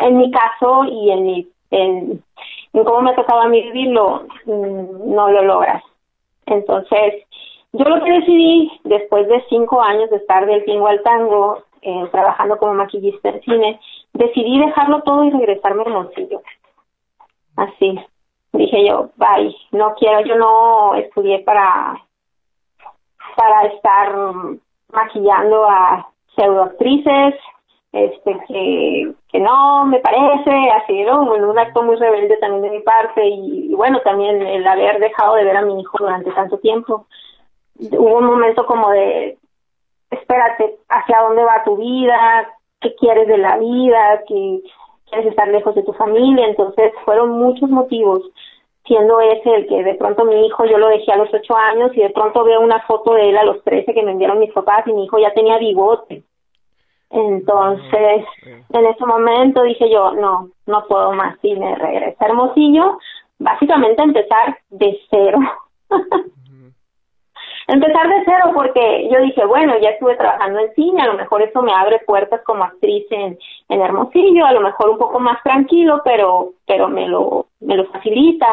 en 0.00 0.16
mi 0.16 0.30
caso 0.30 0.84
y 0.84 1.10
en 1.10 1.24
mi, 1.24 1.48
en, 1.70 2.24
cómo 2.72 3.02
me 3.02 3.14
tocaba 3.14 3.44
a 3.44 3.48
mí 3.48 3.62
vivirlo, 3.62 4.26
mm, 4.46 5.14
no 5.14 5.30
lo 5.30 5.42
logras. 5.42 5.82
Entonces, 6.46 7.24
yo 7.72 7.84
lo 7.84 8.04
que 8.04 8.12
decidí, 8.12 8.70
después 8.84 9.26
de 9.28 9.42
cinco 9.48 9.80
años 9.80 10.10
de 10.10 10.16
estar 10.16 10.44
del 10.46 10.64
tingo 10.64 10.88
al 10.88 11.02
tango, 11.02 11.64
eh, 11.80 12.08
trabajando 12.12 12.58
como 12.58 12.74
maquillista 12.74 13.30
en 13.30 13.40
cine, 13.42 13.80
decidí 14.12 14.58
dejarlo 14.58 15.02
todo 15.02 15.24
y 15.24 15.30
regresarme 15.30 15.82
al 15.82 15.88
Hermosillo. 15.88 16.42
Así. 17.56 17.98
Dije 18.52 18.86
yo, 18.86 19.10
bye, 19.16 19.54
no 19.72 19.94
quiero, 19.94 20.20
yo 20.20 20.36
no 20.36 20.94
estudié 20.94 21.40
para 21.40 21.98
para 23.36 23.66
estar 23.66 24.14
maquillando 24.92 25.64
a 25.64 26.06
pseudoactrices, 26.34 27.34
este 27.92 28.38
que, 28.48 29.12
que 29.28 29.38
no 29.38 29.84
me 29.84 30.00
parece, 30.00 30.50
así, 30.82 31.02
¿no? 31.02 31.22
Un 31.22 31.58
acto 31.58 31.82
muy 31.82 31.96
rebelde 31.96 32.36
también 32.38 32.62
de 32.62 32.70
mi 32.70 32.80
parte 32.80 33.26
y, 33.26 33.74
bueno, 33.74 34.00
también 34.00 34.40
el 34.40 34.66
haber 34.66 34.98
dejado 34.98 35.34
de 35.34 35.44
ver 35.44 35.56
a 35.56 35.62
mi 35.62 35.80
hijo 35.80 35.98
durante 35.98 36.30
tanto 36.32 36.58
tiempo. 36.58 37.06
Hubo 37.78 38.18
un 38.18 38.24
momento 38.24 38.64
como 38.66 38.90
de, 38.90 39.38
espérate, 40.10 40.78
¿hacia 40.88 41.20
dónde 41.20 41.44
va 41.44 41.64
tu 41.64 41.76
vida? 41.76 42.48
¿Qué 42.80 42.94
quieres 42.94 43.28
de 43.28 43.38
la 43.38 43.58
vida? 43.58 44.22
¿Qué 44.26 44.62
quieres 45.12 45.30
estar 45.30 45.48
lejos 45.48 45.74
de 45.74 45.82
tu 45.82 45.92
familia? 45.92 46.46
Entonces 46.46 46.92
fueron 47.04 47.30
muchos 47.30 47.68
motivos 47.68 48.22
siendo 48.86 49.20
ese 49.20 49.54
el 49.54 49.66
que 49.68 49.84
de 49.84 49.94
pronto 49.94 50.24
mi 50.24 50.46
hijo 50.46 50.64
yo 50.64 50.78
lo 50.78 50.88
dejé 50.88 51.12
a 51.12 51.16
los 51.16 51.32
ocho 51.32 51.54
años 51.56 51.92
y 51.94 52.00
de 52.00 52.10
pronto 52.10 52.42
veo 52.44 52.60
una 52.60 52.80
foto 52.80 53.14
de 53.14 53.30
él 53.30 53.36
a 53.36 53.44
los 53.44 53.62
trece 53.62 53.94
que 53.94 54.02
me 54.02 54.12
enviaron 54.12 54.40
mis 54.40 54.52
papás 54.52 54.86
y 54.86 54.92
mi 54.92 55.04
hijo 55.04 55.18
ya 55.18 55.32
tenía 55.32 55.58
bigote. 55.58 56.22
Entonces, 57.10 58.24
en 58.70 58.86
ese 58.86 59.04
momento 59.04 59.62
dije 59.62 59.90
yo, 59.90 60.12
no, 60.12 60.48
no 60.66 60.84
puedo 60.88 61.12
más 61.12 61.36
y 61.42 61.54
me 61.54 61.74
regresé 61.74 62.16
a 62.18 62.26
Hermosillo, 62.26 62.98
básicamente 63.38 64.02
empezar 64.02 64.58
de 64.70 64.98
cero. 65.10 65.38
empezar 67.72 68.08
de 68.08 68.22
cero 68.24 68.52
porque 68.54 69.08
yo 69.10 69.20
dije, 69.22 69.44
bueno, 69.46 69.78
ya 69.78 69.90
estuve 69.90 70.16
trabajando 70.16 70.58
en 70.60 70.74
cine, 70.74 71.02
a 71.02 71.06
lo 71.06 71.14
mejor 71.14 71.42
eso 71.42 71.62
me 71.62 71.72
abre 71.72 72.00
puertas 72.00 72.42
como 72.44 72.64
actriz 72.64 73.06
en, 73.10 73.38
en 73.68 73.80
Hermosillo, 73.80 74.44
a 74.44 74.52
lo 74.52 74.60
mejor 74.60 74.90
un 74.90 74.98
poco 74.98 75.18
más 75.18 75.42
tranquilo, 75.42 76.02
pero, 76.04 76.52
pero 76.66 76.88
me 76.88 77.08
lo, 77.08 77.46
me 77.60 77.76
lo 77.76 77.86
facilita. 77.86 78.46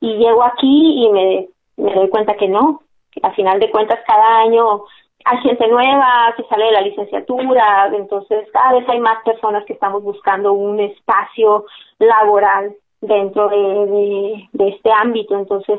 Y 0.00 0.16
llego 0.16 0.42
aquí 0.42 1.04
y 1.04 1.10
me, 1.10 1.48
me 1.76 1.94
doy 1.94 2.08
cuenta 2.08 2.34
que 2.34 2.48
no, 2.48 2.82
que 3.10 3.20
a 3.22 3.32
final 3.32 3.60
de 3.60 3.70
cuentas 3.70 4.00
cada 4.06 4.40
año 4.40 4.84
hay 5.24 5.38
gente 5.38 5.68
nueva 5.68 6.34
que 6.36 6.44
sale 6.44 6.64
de 6.64 6.72
la 6.72 6.80
licenciatura, 6.80 7.90
entonces 7.94 8.48
cada 8.52 8.72
vez 8.72 8.88
hay 8.88 8.98
más 9.00 9.22
personas 9.22 9.64
que 9.66 9.74
estamos 9.74 10.02
buscando 10.02 10.52
un 10.52 10.80
espacio 10.80 11.66
laboral 11.98 12.74
dentro 13.00 13.48
de, 13.48 14.48
de 14.52 14.68
este 14.68 14.90
ámbito, 14.92 15.36
entonces 15.36 15.78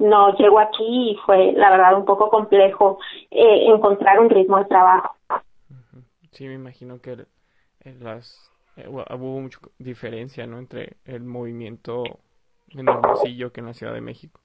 no 0.00 0.34
llego 0.36 0.58
aquí 0.58 1.12
y 1.12 1.16
fue 1.24 1.52
la 1.52 1.70
verdad 1.70 1.96
un 1.96 2.04
poco 2.04 2.28
complejo 2.28 2.98
eh, 3.30 3.66
encontrar 3.66 4.18
un 4.18 4.28
ritmo 4.28 4.58
de 4.58 4.64
trabajo. 4.64 5.14
Sí, 6.32 6.48
me 6.48 6.54
imagino 6.54 7.00
que 7.00 7.26
las 8.00 8.50
eh, 8.76 8.88
hubo 8.88 9.40
mucha 9.40 9.58
diferencia, 9.78 10.46
¿no? 10.46 10.58
Entre 10.58 10.96
el 11.04 11.22
movimiento 11.22 12.02
en 12.70 12.88
Hermosillo 12.88 13.52
que 13.52 13.60
en 13.60 13.66
la 13.66 13.74
Ciudad 13.74 13.94
de 13.94 14.00
México. 14.00 14.40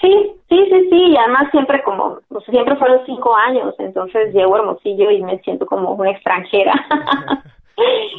Sí, 0.00 0.40
sí, 0.48 0.60
Sí, 0.60 0.66
sí, 0.68 0.88
sí, 0.90 1.12
y 1.12 1.16
además 1.16 1.48
siempre 1.52 1.80
como, 1.84 2.18
siempre 2.44 2.76
fueron 2.76 3.06
cinco 3.06 3.34
años, 3.36 3.72
entonces 3.78 4.34
llego 4.34 4.56
a 4.56 4.58
Hermosillo 4.58 5.10
y 5.10 5.22
me 5.22 5.38
siento 5.38 5.64
como 5.64 5.92
una 5.92 6.10
extranjera. 6.10 6.72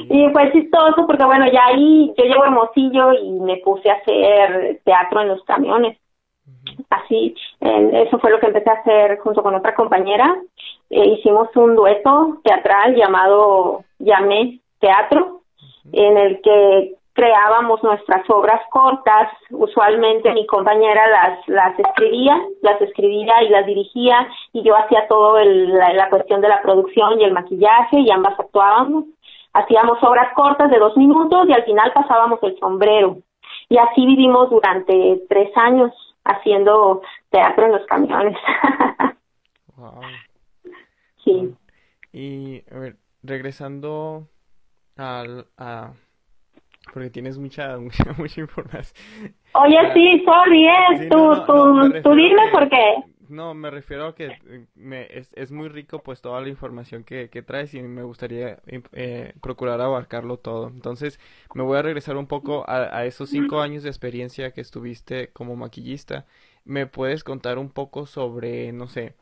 y 0.09 0.29
fue 0.29 0.51
chistoso 0.51 1.05
porque 1.07 1.25
bueno, 1.25 1.45
ya 1.51 1.65
ahí 1.67 2.13
yo 2.17 2.23
llego 2.23 2.43
a 2.43 2.47
Hermosillo 2.47 3.13
y 3.13 3.39
me 3.39 3.57
puse 3.57 3.89
a 3.89 3.95
hacer 3.95 4.81
teatro 4.83 5.21
en 5.21 5.27
los 5.29 5.43
camiones. 5.43 5.97
Así, 6.89 7.35
eso 7.59 8.19
fue 8.19 8.31
lo 8.31 8.39
que 8.39 8.47
empecé 8.47 8.69
a 8.69 8.73
hacer 8.73 9.19
junto 9.19 9.41
con 9.41 9.55
otra 9.55 9.73
compañera. 9.73 10.35
Eh, 10.89 11.05
hicimos 11.17 11.47
un 11.55 11.75
dueto 11.75 12.39
teatral 12.43 12.95
llamado 12.95 13.83
Llamé 13.99 14.59
Teatro, 14.79 15.41
en 15.93 16.17
el 16.17 16.41
que 16.41 16.95
creábamos 17.13 17.83
nuestras 17.83 18.27
obras 18.29 18.61
cortas, 18.71 19.29
usualmente 19.49 20.33
mi 20.33 20.45
compañera 20.45 21.07
las, 21.07 21.47
las 21.47 21.79
escribía, 21.79 22.39
las 22.61 22.81
escribía 22.81 23.43
y 23.43 23.49
las 23.49 23.65
dirigía 23.65 24.27
y 24.53 24.63
yo 24.63 24.75
hacía 24.75 25.07
todo 25.07 25.37
el, 25.37 25.73
la, 25.73 26.09
cuestión 26.09 26.41
de 26.41 26.47
la 26.47 26.61
producción 26.61 27.19
y 27.19 27.25
el 27.25 27.33
maquillaje 27.33 27.99
y 27.99 28.11
ambas 28.11 28.39
actuábamos. 28.39 29.05
Hacíamos 29.53 29.97
obras 30.01 30.33
cortas 30.33 30.69
de 30.69 30.79
dos 30.79 30.95
minutos 30.95 31.47
y 31.47 31.53
al 31.53 31.63
final 31.63 31.91
pasábamos 31.93 32.39
el 32.43 32.57
sombrero. 32.59 33.17
Y 33.69 33.77
así 33.77 34.05
vivimos 34.05 34.49
durante 34.49 35.21
tres 35.29 35.49
años 35.55 35.91
haciendo 36.23 37.01
teatro 37.29 37.65
en 37.65 37.71
los 37.73 37.85
camiones. 37.87 38.37
wow. 39.75 40.01
Sí. 41.23 41.55
Y 42.13 42.63
a 42.73 42.79
ver, 42.79 42.95
regresando 43.23 44.27
al, 44.97 45.47
a, 45.57 45.91
porque 46.93 47.09
tienes 47.09 47.37
mucha, 47.37 47.77
mucha, 47.79 48.13
mucha 48.17 48.41
información. 48.41 49.33
Oye, 49.53 49.93
sí, 49.93 50.23
sorry, 50.25 50.67
eh, 50.67 51.09
tú, 51.09 51.33
tú, 51.45 52.01
tú 52.01 52.15
dime 52.15 52.49
por 52.51 52.69
qué. 52.69 53.03
No, 53.31 53.53
me 53.53 53.69
refiero 53.71 54.07
a 54.07 54.15
que 54.15 54.25
eh, 54.25 54.65
me, 54.75 55.07
es, 55.09 55.31
es 55.33 55.51
muy 55.51 55.69
rico 55.69 56.03
pues 56.03 56.21
toda 56.21 56.41
la 56.41 56.49
información 56.49 57.03
que, 57.03 57.29
que 57.29 57.41
traes 57.41 57.73
y 57.73 57.81
me 57.81 58.03
gustaría 58.03 58.59
eh, 58.67 59.33
procurar 59.41 59.79
abarcarlo 59.79 60.37
todo. 60.37 60.67
Entonces 60.67 61.19
me 61.55 61.63
voy 61.63 61.77
a 61.77 61.81
regresar 61.81 62.17
un 62.17 62.27
poco 62.27 62.65
a, 62.67 62.95
a, 62.97 63.05
esos 63.05 63.29
cinco 63.29 63.61
años 63.61 63.83
de 63.83 63.89
experiencia 63.89 64.51
que 64.51 64.61
estuviste 64.61 65.31
como 65.31 65.55
maquillista. 65.55 66.25
¿Me 66.65 66.87
puedes 66.87 67.23
contar 67.23 67.57
un 67.57 67.71
poco 67.71 68.05
sobre, 68.05 68.73
no 68.73 68.87
sé, 68.87 69.15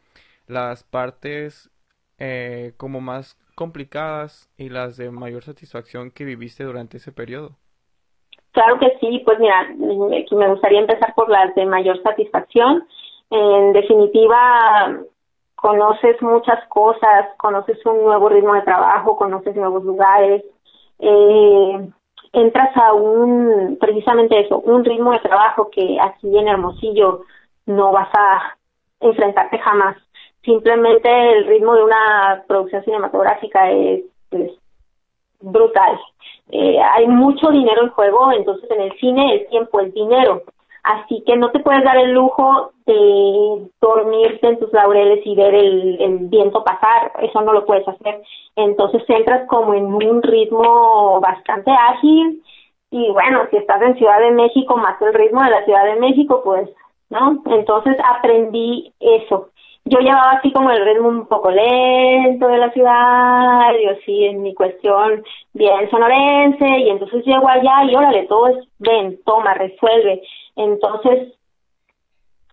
las 0.47 0.83
partes 0.83 1.69
eh, 2.17 2.73
como 2.77 3.01
más 3.01 3.37
complicadas 3.55 4.49
y 4.57 4.69
las 4.69 4.97
de 4.97 5.11
mayor 5.11 5.43
satisfacción 5.43 6.11
que 6.11 6.25
viviste 6.25 6.63
durante 6.63 6.97
ese 6.97 7.11
periodo? 7.11 7.57
Claro 8.51 8.79
que 8.79 8.97
sí, 8.99 9.21
pues 9.23 9.39
mira, 9.39 9.69
me 9.77 10.47
gustaría 10.49 10.79
empezar 10.79 11.13
por 11.13 11.29
las 11.29 11.53
de 11.53 11.65
mayor 11.65 12.01
satisfacción. 12.01 12.87
En 13.29 13.73
definitiva, 13.73 14.99
conoces 15.55 16.21
muchas 16.21 16.67
cosas, 16.67 17.27
conoces 17.37 17.83
un 17.85 18.03
nuevo 18.03 18.29
ritmo 18.29 18.53
de 18.53 18.61
trabajo, 18.61 19.15
conoces 19.15 19.55
nuevos 19.55 19.83
lugares, 19.83 20.43
eh, 20.99 21.89
entras 22.33 22.75
a 22.77 22.93
un, 22.93 23.77
precisamente 23.79 24.39
eso, 24.39 24.59
un 24.59 24.83
ritmo 24.83 25.11
de 25.11 25.19
trabajo 25.19 25.69
que 25.69 25.97
aquí 26.01 26.37
en 26.37 26.47
Hermosillo 26.47 27.21
no 27.65 27.91
vas 27.91 28.09
a 28.13 28.57
enfrentarte 28.99 29.59
jamás 29.59 29.95
simplemente 30.43 31.09
el 31.09 31.45
ritmo 31.45 31.75
de 31.75 31.83
una 31.83 32.43
producción 32.47 32.83
cinematográfica 32.83 33.71
es, 33.71 34.03
brutal. 35.41 35.97
Eh, 36.51 36.77
hay 36.79 37.07
mucho 37.07 37.49
dinero 37.49 37.83
en 37.83 37.89
juego, 37.91 38.31
entonces 38.33 38.69
en 38.71 38.81
el 38.81 38.91
cine 38.99 39.33
el 39.35 39.47
tiempo 39.47 39.79
es 39.79 39.93
dinero. 39.93 40.43
Así 40.83 41.23
que 41.25 41.35
no 41.35 41.51
te 41.51 41.59
puedes 41.59 41.83
dar 41.83 41.97
el 41.97 42.11
lujo 42.11 42.71
de 42.85 43.69
dormirte 43.81 44.47
en 44.47 44.59
tus 44.59 44.71
laureles 44.73 45.25
y 45.25 45.35
ver 45.35 45.53
el, 45.53 46.17
viento 46.29 46.63
pasar, 46.63 47.11
eso 47.21 47.41
no 47.41 47.53
lo 47.53 47.65
puedes 47.65 47.87
hacer. 47.87 48.21
Entonces 48.55 49.03
entras 49.07 49.47
como 49.47 49.73
en 49.73 49.85
un 49.85 50.21
ritmo 50.23 51.19
bastante 51.19 51.71
ágil 51.71 52.41
y 52.91 53.11
bueno, 53.11 53.41
si 53.51 53.57
estás 53.57 53.81
en 53.81 53.97
Ciudad 53.97 54.19
de 54.19 54.31
México 54.31 54.77
más 54.77 54.99
el 55.01 55.13
ritmo 55.13 55.43
de 55.43 55.51
la 55.51 55.63
Ciudad 55.65 55.85
de 55.85 55.99
México, 55.99 56.41
pues, 56.43 56.69
¿no? 57.09 57.41
Entonces 57.45 57.97
aprendí 58.03 58.93
eso 58.99 59.49
yo 59.89 59.99
llevaba 59.99 60.31
así 60.31 60.51
como 60.51 60.69
el 60.71 60.85
ritmo 60.85 61.09
un 61.09 61.25
poco 61.25 61.49
lento 61.49 62.47
de 62.47 62.57
la 62.57 62.71
ciudad, 62.71 63.71
yo 63.83 63.91
sí 64.05 64.25
en 64.25 64.41
mi 64.43 64.53
cuestión 64.53 65.23
bien 65.53 65.89
sonorense, 65.89 66.65
y 66.65 66.89
entonces 66.89 67.25
llego 67.25 67.47
allá 67.47 67.83
y 67.85 67.95
órale, 67.95 68.27
todo 68.27 68.47
es 68.47 68.67
ven, 68.77 69.19
toma, 69.25 69.53
resuelve. 69.55 70.21
Entonces, 70.59 71.33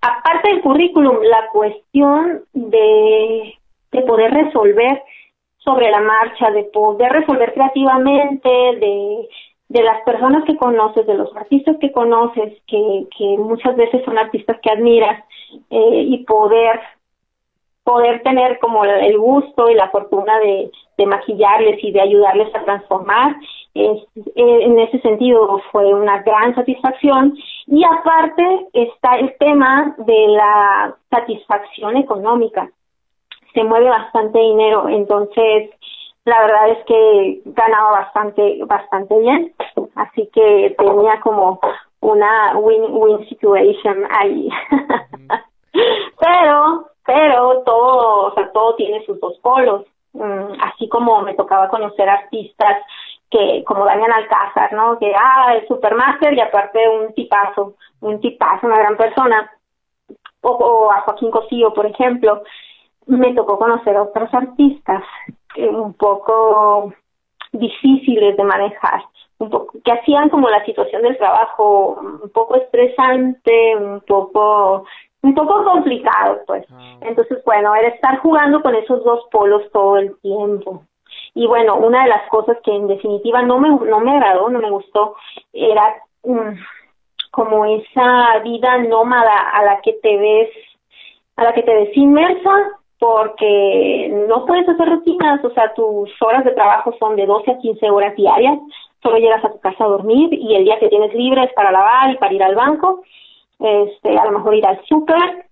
aparte 0.00 0.48
del 0.48 0.62
currículum, 0.62 1.18
la 1.22 1.48
cuestión 1.52 2.44
de, 2.52 3.54
de 3.90 4.02
poder 4.02 4.32
resolver 4.32 5.02
sobre 5.58 5.90
la 5.90 6.00
marcha, 6.00 6.52
de 6.52 6.64
poder 6.64 7.10
resolver 7.12 7.52
creativamente, 7.52 8.48
de, 8.48 9.28
de 9.70 9.82
las 9.82 10.02
personas 10.02 10.44
que 10.44 10.56
conoces, 10.56 11.04
de 11.04 11.14
los 11.14 11.34
artistas 11.34 11.76
que 11.80 11.90
conoces, 11.90 12.62
que, 12.68 13.06
que 13.18 13.24
muchas 13.38 13.74
veces 13.74 14.04
son 14.04 14.18
artistas 14.18 14.56
que 14.62 14.70
admiras, 14.70 15.24
eh, 15.70 16.04
y 16.06 16.24
poder 16.24 16.80
poder 17.82 18.20
tener 18.24 18.58
como 18.58 18.84
el 18.84 19.16
gusto 19.16 19.70
y 19.70 19.74
la 19.74 19.88
fortuna 19.90 20.40
de, 20.40 20.70
maquillarles 21.06 21.78
y 21.84 21.92
de 21.92 22.00
ayudarles 22.00 22.52
a 22.52 22.64
transformar. 22.64 23.36
Es, 23.74 24.02
eh, 24.16 24.58
en 24.62 24.76
ese 24.80 24.98
sentido 25.02 25.60
fue 25.70 25.94
una 25.94 26.20
gran 26.22 26.52
satisfacción 26.56 27.38
y 27.66 27.84
aparte 27.84 28.68
está 28.72 29.16
el 29.16 29.36
tema 29.38 29.94
de 29.98 30.28
la 30.28 30.94
satisfacción 31.10 31.96
económica. 31.96 32.70
Se 33.54 33.64
mueve 33.64 33.88
bastante 33.88 34.38
dinero, 34.38 34.88
entonces 34.88 35.70
la 36.24 36.40
verdad 36.40 36.70
es 36.70 36.84
que 36.86 37.42
ganaba 37.46 37.90
bastante, 37.92 38.58
bastante 38.64 39.18
bien, 39.18 39.54
así 39.94 40.28
que 40.32 40.74
tenía 40.78 41.20
como 41.20 41.60
una 42.00 42.56
win-win 42.56 43.28
situation 43.28 44.04
ahí. 44.10 44.48
Pero 46.18 46.86
pero 47.06 47.62
todo, 47.64 48.26
o 48.26 48.34
sea, 48.34 48.50
todo 48.52 48.74
tiene 48.74 49.04
sus 49.06 49.18
dos 49.20 49.38
polos. 49.38 49.84
Mm, 50.12 50.60
así 50.60 50.88
como 50.88 51.22
me 51.22 51.34
tocaba 51.34 51.68
conocer 51.68 52.08
artistas 52.08 52.78
que, 53.30 53.64
como 53.64 53.84
Daniel 53.84 54.12
Alcázar, 54.12 54.72
¿no? 54.72 54.98
Que, 54.98 55.12
ah, 55.14 55.54
el 55.54 55.66
supermaster 55.66 56.34
y 56.34 56.40
aparte 56.40 56.88
un 56.88 57.12
tipazo, 57.14 57.74
un 58.00 58.20
tipazo, 58.20 58.66
una 58.66 58.78
gran 58.78 58.96
persona. 58.96 59.50
O, 60.42 60.90
a 60.92 61.00
Joaquín 61.00 61.30
Cosío, 61.30 61.74
por 61.74 61.86
ejemplo. 61.86 62.42
Me 63.06 63.34
tocó 63.34 63.58
conocer 63.58 63.96
a 63.96 64.02
otros 64.02 64.32
artistas 64.34 65.02
un 65.56 65.94
poco 65.94 66.92
difíciles 67.52 68.36
de 68.36 68.44
manejar, 68.44 69.02
un 69.38 69.50
poco, 69.50 69.78
que 69.84 69.92
hacían 69.92 70.28
como 70.28 70.48
la 70.48 70.64
situación 70.64 71.02
del 71.02 71.16
trabajo 71.16 71.98
un 72.00 72.30
poco 72.30 72.56
estresante, 72.56 73.76
un 73.76 74.00
poco 74.00 74.84
un 75.22 75.34
poco 75.34 75.64
complicado, 75.64 76.40
pues. 76.46 76.64
Ah. 76.70 76.98
Entonces, 77.00 77.42
bueno, 77.44 77.74
era 77.74 77.88
estar 77.88 78.18
jugando 78.20 78.62
con 78.62 78.74
esos 78.74 79.02
dos 79.04 79.26
polos 79.30 79.62
todo 79.72 79.98
el 79.98 80.16
tiempo. 80.20 80.82
Y 81.36 81.46
bueno, 81.46 81.76
una 81.76 82.02
de 82.02 82.08
las 82.08 82.28
cosas 82.28 82.56
que 82.64 82.74
en 82.74 82.88
definitiva 82.88 83.42
no 83.42 83.58
me, 83.60 83.68
no 83.68 84.00
me 84.00 84.12
agradó, 84.12 84.48
no 84.48 84.58
me 84.58 84.70
gustó, 84.70 85.14
era 85.52 85.94
mm, 86.24 86.58
como 87.30 87.66
esa 87.66 88.38
vida 88.42 88.78
nómada 88.78 89.50
a 89.52 89.62
la 89.62 89.80
que 89.82 89.92
te 90.02 90.16
ves, 90.16 90.50
a 91.36 91.44
la 91.44 91.52
que 91.52 91.62
te 91.62 91.74
ves 91.74 91.96
inmersa, 91.96 92.54
porque 92.98 94.24
no 94.28 94.46
puedes 94.46 94.68
hacer 94.68 94.88
rutinas, 94.88 95.44
o 95.44 95.50
sea, 95.50 95.72
tus 95.74 96.10
horas 96.22 96.44
de 96.44 96.52
trabajo 96.52 96.94
son 96.98 97.14
de 97.14 97.26
12 97.26 97.50
a 97.50 97.58
15 97.58 97.90
horas 97.90 98.16
diarias, 98.16 98.58
solo 99.02 99.18
llegas 99.18 99.44
a 99.44 99.52
tu 99.52 99.60
casa 99.60 99.84
a 99.84 99.88
dormir 99.88 100.30
y 100.32 100.54
el 100.54 100.64
día 100.64 100.78
que 100.80 100.88
tienes 100.88 101.12
libre 101.14 101.44
es 101.44 101.52
para 101.52 101.70
lavar 101.70 102.10
y 102.10 102.16
para 102.16 102.32
ir 102.32 102.42
al 102.42 102.54
banco 102.54 103.02
este, 103.58 104.18
a 104.18 104.24
lo 104.24 104.32
mejor 104.32 104.54
ir 104.54 104.66
al 104.66 104.84
súper 104.86 105.46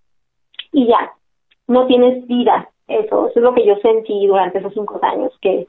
y 0.72 0.86
ya, 0.88 1.12
no 1.68 1.86
tienes 1.86 2.26
vida. 2.26 2.70
Eso, 2.86 3.28
eso 3.28 3.38
es 3.38 3.42
lo 3.42 3.54
que 3.54 3.66
yo 3.66 3.76
sentí 3.76 4.26
durante 4.26 4.58
esos 4.58 4.72
cinco 4.74 4.98
años, 5.02 5.32
que, 5.40 5.66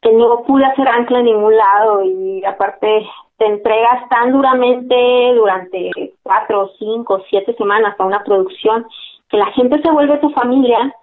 que 0.00 0.12
no 0.12 0.42
pude 0.44 0.64
hacer 0.64 0.88
ancla 0.88 1.18
en 1.18 1.24
ningún 1.26 1.56
lado 1.56 2.02
y 2.04 2.44
aparte 2.44 3.06
te 3.36 3.46
entregas 3.46 4.08
tan 4.08 4.32
duramente 4.32 4.94
durante 5.34 5.90
cuatro, 6.22 6.70
cinco, 6.78 7.22
siete 7.28 7.54
semanas 7.54 7.96
a 7.98 8.04
una 8.04 8.22
producción 8.22 8.86
que 9.28 9.38
la 9.38 9.46
gente 9.52 9.82
se 9.82 9.90
vuelve 9.90 10.18
tu 10.18 10.30
familia 10.30 10.94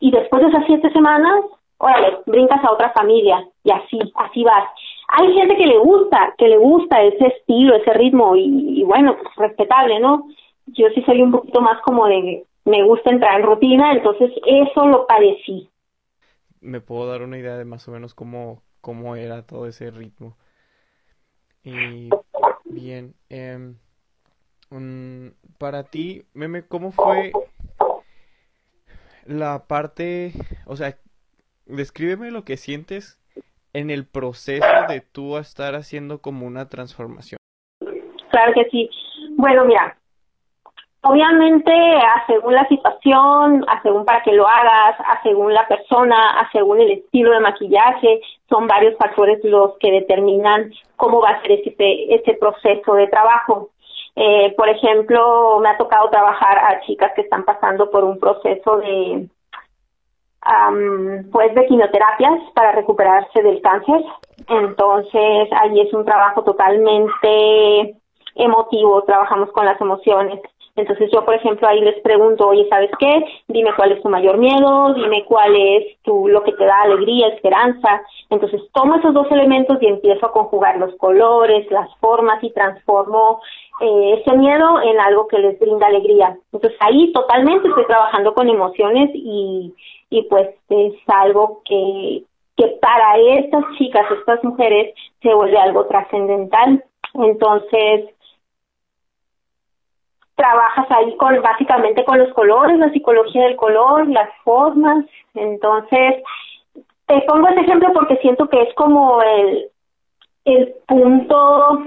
y 0.00 0.10
después 0.10 0.42
de 0.42 0.48
esas 0.48 0.64
siete 0.66 0.92
semanas, 0.92 1.44
órale, 1.78 2.18
brincas 2.26 2.62
a 2.62 2.72
otra 2.72 2.90
familia 2.90 3.46
y 3.64 3.70
así, 3.70 3.98
así 4.16 4.44
vas 4.44 4.68
hay 5.14 5.34
gente 5.34 5.56
que 5.56 5.66
le 5.66 5.78
gusta, 5.78 6.34
que 6.38 6.48
le 6.48 6.56
gusta 6.56 7.02
ese 7.02 7.26
estilo, 7.26 7.76
ese 7.76 7.92
ritmo 7.92 8.34
y, 8.34 8.82
bueno, 8.84 9.14
pues 9.22 9.36
respetable, 9.36 10.00
¿no? 10.00 10.26
Yo 10.68 10.88
sí 10.94 11.02
soy 11.02 11.20
un 11.20 11.32
poquito 11.32 11.60
más 11.60 11.80
como 11.82 12.06
de, 12.06 12.44
me 12.64 12.84
gusta 12.84 13.10
entrar 13.10 13.40
en 13.40 13.46
rutina, 13.46 13.92
entonces 13.92 14.30
eso 14.46 14.86
lo 14.86 15.06
padecí. 15.06 15.68
Me 16.60 16.80
puedo 16.80 17.06
dar 17.08 17.22
una 17.22 17.38
idea 17.38 17.56
de 17.56 17.64
más 17.64 17.86
o 17.88 17.92
menos 17.92 18.14
cómo, 18.14 18.62
cómo 18.80 19.16
era 19.16 19.42
todo 19.46 19.66
ese 19.66 19.90
ritmo. 19.90 20.36
Y 21.64 22.10
bien, 22.64 23.14
eh, 23.30 23.74
para 25.58 25.84
ti, 25.84 26.24
Meme, 26.34 26.66
¿cómo 26.66 26.92
fue 26.92 27.32
la 29.26 29.66
parte, 29.66 30.32
o 30.66 30.76
sea, 30.76 30.96
descríbeme 31.66 32.30
lo 32.30 32.44
que 32.44 32.56
sientes 32.56 33.18
en 33.72 33.90
el 33.90 34.06
proceso 34.06 34.66
de 34.88 35.00
tú 35.00 35.38
estar 35.38 35.74
haciendo 35.74 36.20
como 36.20 36.46
una 36.46 36.68
transformación? 36.68 37.38
Claro 38.30 38.52
que 38.54 38.68
sí. 38.70 38.90
Bueno, 39.36 39.64
mira, 39.64 39.96
obviamente 41.02 41.72
a 41.72 42.24
según 42.26 42.54
la 42.54 42.66
situación, 42.68 43.64
a 43.68 43.82
según 43.82 44.04
para 44.04 44.22
que 44.22 44.32
lo 44.32 44.46
hagas, 44.46 44.98
a 45.00 45.22
según 45.22 45.52
la 45.52 45.66
persona, 45.66 46.40
a 46.40 46.50
según 46.52 46.80
el 46.80 46.92
estilo 46.92 47.32
de 47.32 47.40
maquillaje, 47.40 48.20
son 48.48 48.66
varios 48.66 48.96
factores 48.96 49.42
los 49.44 49.76
que 49.78 49.90
determinan 49.90 50.72
cómo 50.96 51.20
va 51.20 51.30
a 51.30 51.42
ser 51.42 51.52
ese, 51.52 51.74
ese 52.14 52.34
proceso 52.34 52.94
de 52.94 53.08
trabajo. 53.08 53.70
Eh, 54.14 54.54
por 54.56 54.68
ejemplo, 54.68 55.58
me 55.60 55.70
ha 55.70 55.76
tocado 55.76 56.08
trabajar 56.10 56.58
a 56.58 56.80
chicas 56.82 57.12
que 57.14 57.22
están 57.22 57.44
pasando 57.44 57.90
por 57.90 58.04
un 58.04 58.18
proceso 58.18 58.78
de 58.78 59.28
pues 61.30 61.54
de 61.54 61.66
quimioterapias 61.66 62.40
para 62.54 62.72
recuperarse 62.72 63.42
del 63.42 63.62
cáncer. 63.62 64.02
Entonces, 64.48 65.48
ahí 65.52 65.80
es 65.80 65.94
un 65.94 66.04
trabajo 66.04 66.42
totalmente 66.42 67.94
emotivo, 68.34 69.02
trabajamos 69.02 69.52
con 69.52 69.66
las 69.66 69.80
emociones. 69.80 70.40
Entonces 70.74 71.10
yo, 71.12 71.24
por 71.24 71.34
ejemplo, 71.34 71.68
ahí 71.68 71.80
les 71.80 72.00
pregunto, 72.00 72.48
oye, 72.48 72.66
¿sabes 72.70 72.90
qué? 72.98 73.24
Dime 73.48 73.70
cuál 73.76 73.92
es 73.92 74.02
tu 74.02 74.08
mayor 74.08 74.38
miedo, 74.38 74.94
dime 74.94 75.24
cuál 75.26 75.54
es 75.54 76.00
tu, 76.02 76.28
lo 76.28 76.42
que 76.42 76.52
te 76.52 76.64
da 76.64 76.82
alegría, 76.82 77.28
esperanza. 77.28 78.02
Entonces 78.30 78.62
tomo 78.72 78.94
esos 78.96 79.12
dos 79.12 79.30
elementos 79.30 79.76
y 79.82 79.86
empiezo 79.86 80.26
a 80.26 80.32
conjugar 80.32 80.78
los 80.78 80.94
colores, 80.96 81.70
las 81.70 81.94
formas 81.98 82.42
y 82.42 82.50
transformo 82.50 83.42
eh, 83.80 84.20
ese 84.20 84.36
miedo 84.36 84.80
en 84.80 84.98
algo 84.98 85.28
que 85.28 85.38
les 85.38 85.58
brinda 85.58 85.88
alegría. 85.88 86.38
Entonces 86.52 86.78
ahí 86.80 87.12
totalmente 87.12 87.68
estoy 87.68 87.86
trabajando 87.86 88.32
con 88.32 88.48
emociones 88.48 89.10
y, 89.12 89.74
y 90.08 90.22
pues 90.22 90.48
es 90.70 90.94
algo 91.06 91.60
que, 91.66 92.22
que 92.56 92.78
para 92.80 93.18
estas 93.18 93.64
chicas, 93.76 94.06
estas 94.10 94.42
mujeres, 94.42 94.94
se 95.20 95.34
vuelve 95.34 95.58
algo 95.58 95.84
trascendental. 95.84 96.82
Entonces, 97.14 98.06
trabajas 100.34 100.86
ahí 100.90 101.16
con 101.16 101.40
básicamente 101.42 102.04
con 102.04 102.18
los 102.18 102.32
colores, 102.34 102.78
la 102.78 102.90
psicología 102.90 103.44
del 103.44 103.56
color, 103.56 104.08
las 104.08 104.30
formas. 104.44 105.04
Entonces, 105.34 106.22
te 107.06 107.20
pongo 107.22 107.48
este 107.48 107.62
ejemplo 107.62 107.92
porque 107.92 108.16
siento 108.16 108.48
que 108.48 108.62
es 108.62 108.74
como 108.74 109.22
el, 109.22 109.66
el 110.44 110.74
punto, 110.86 111.82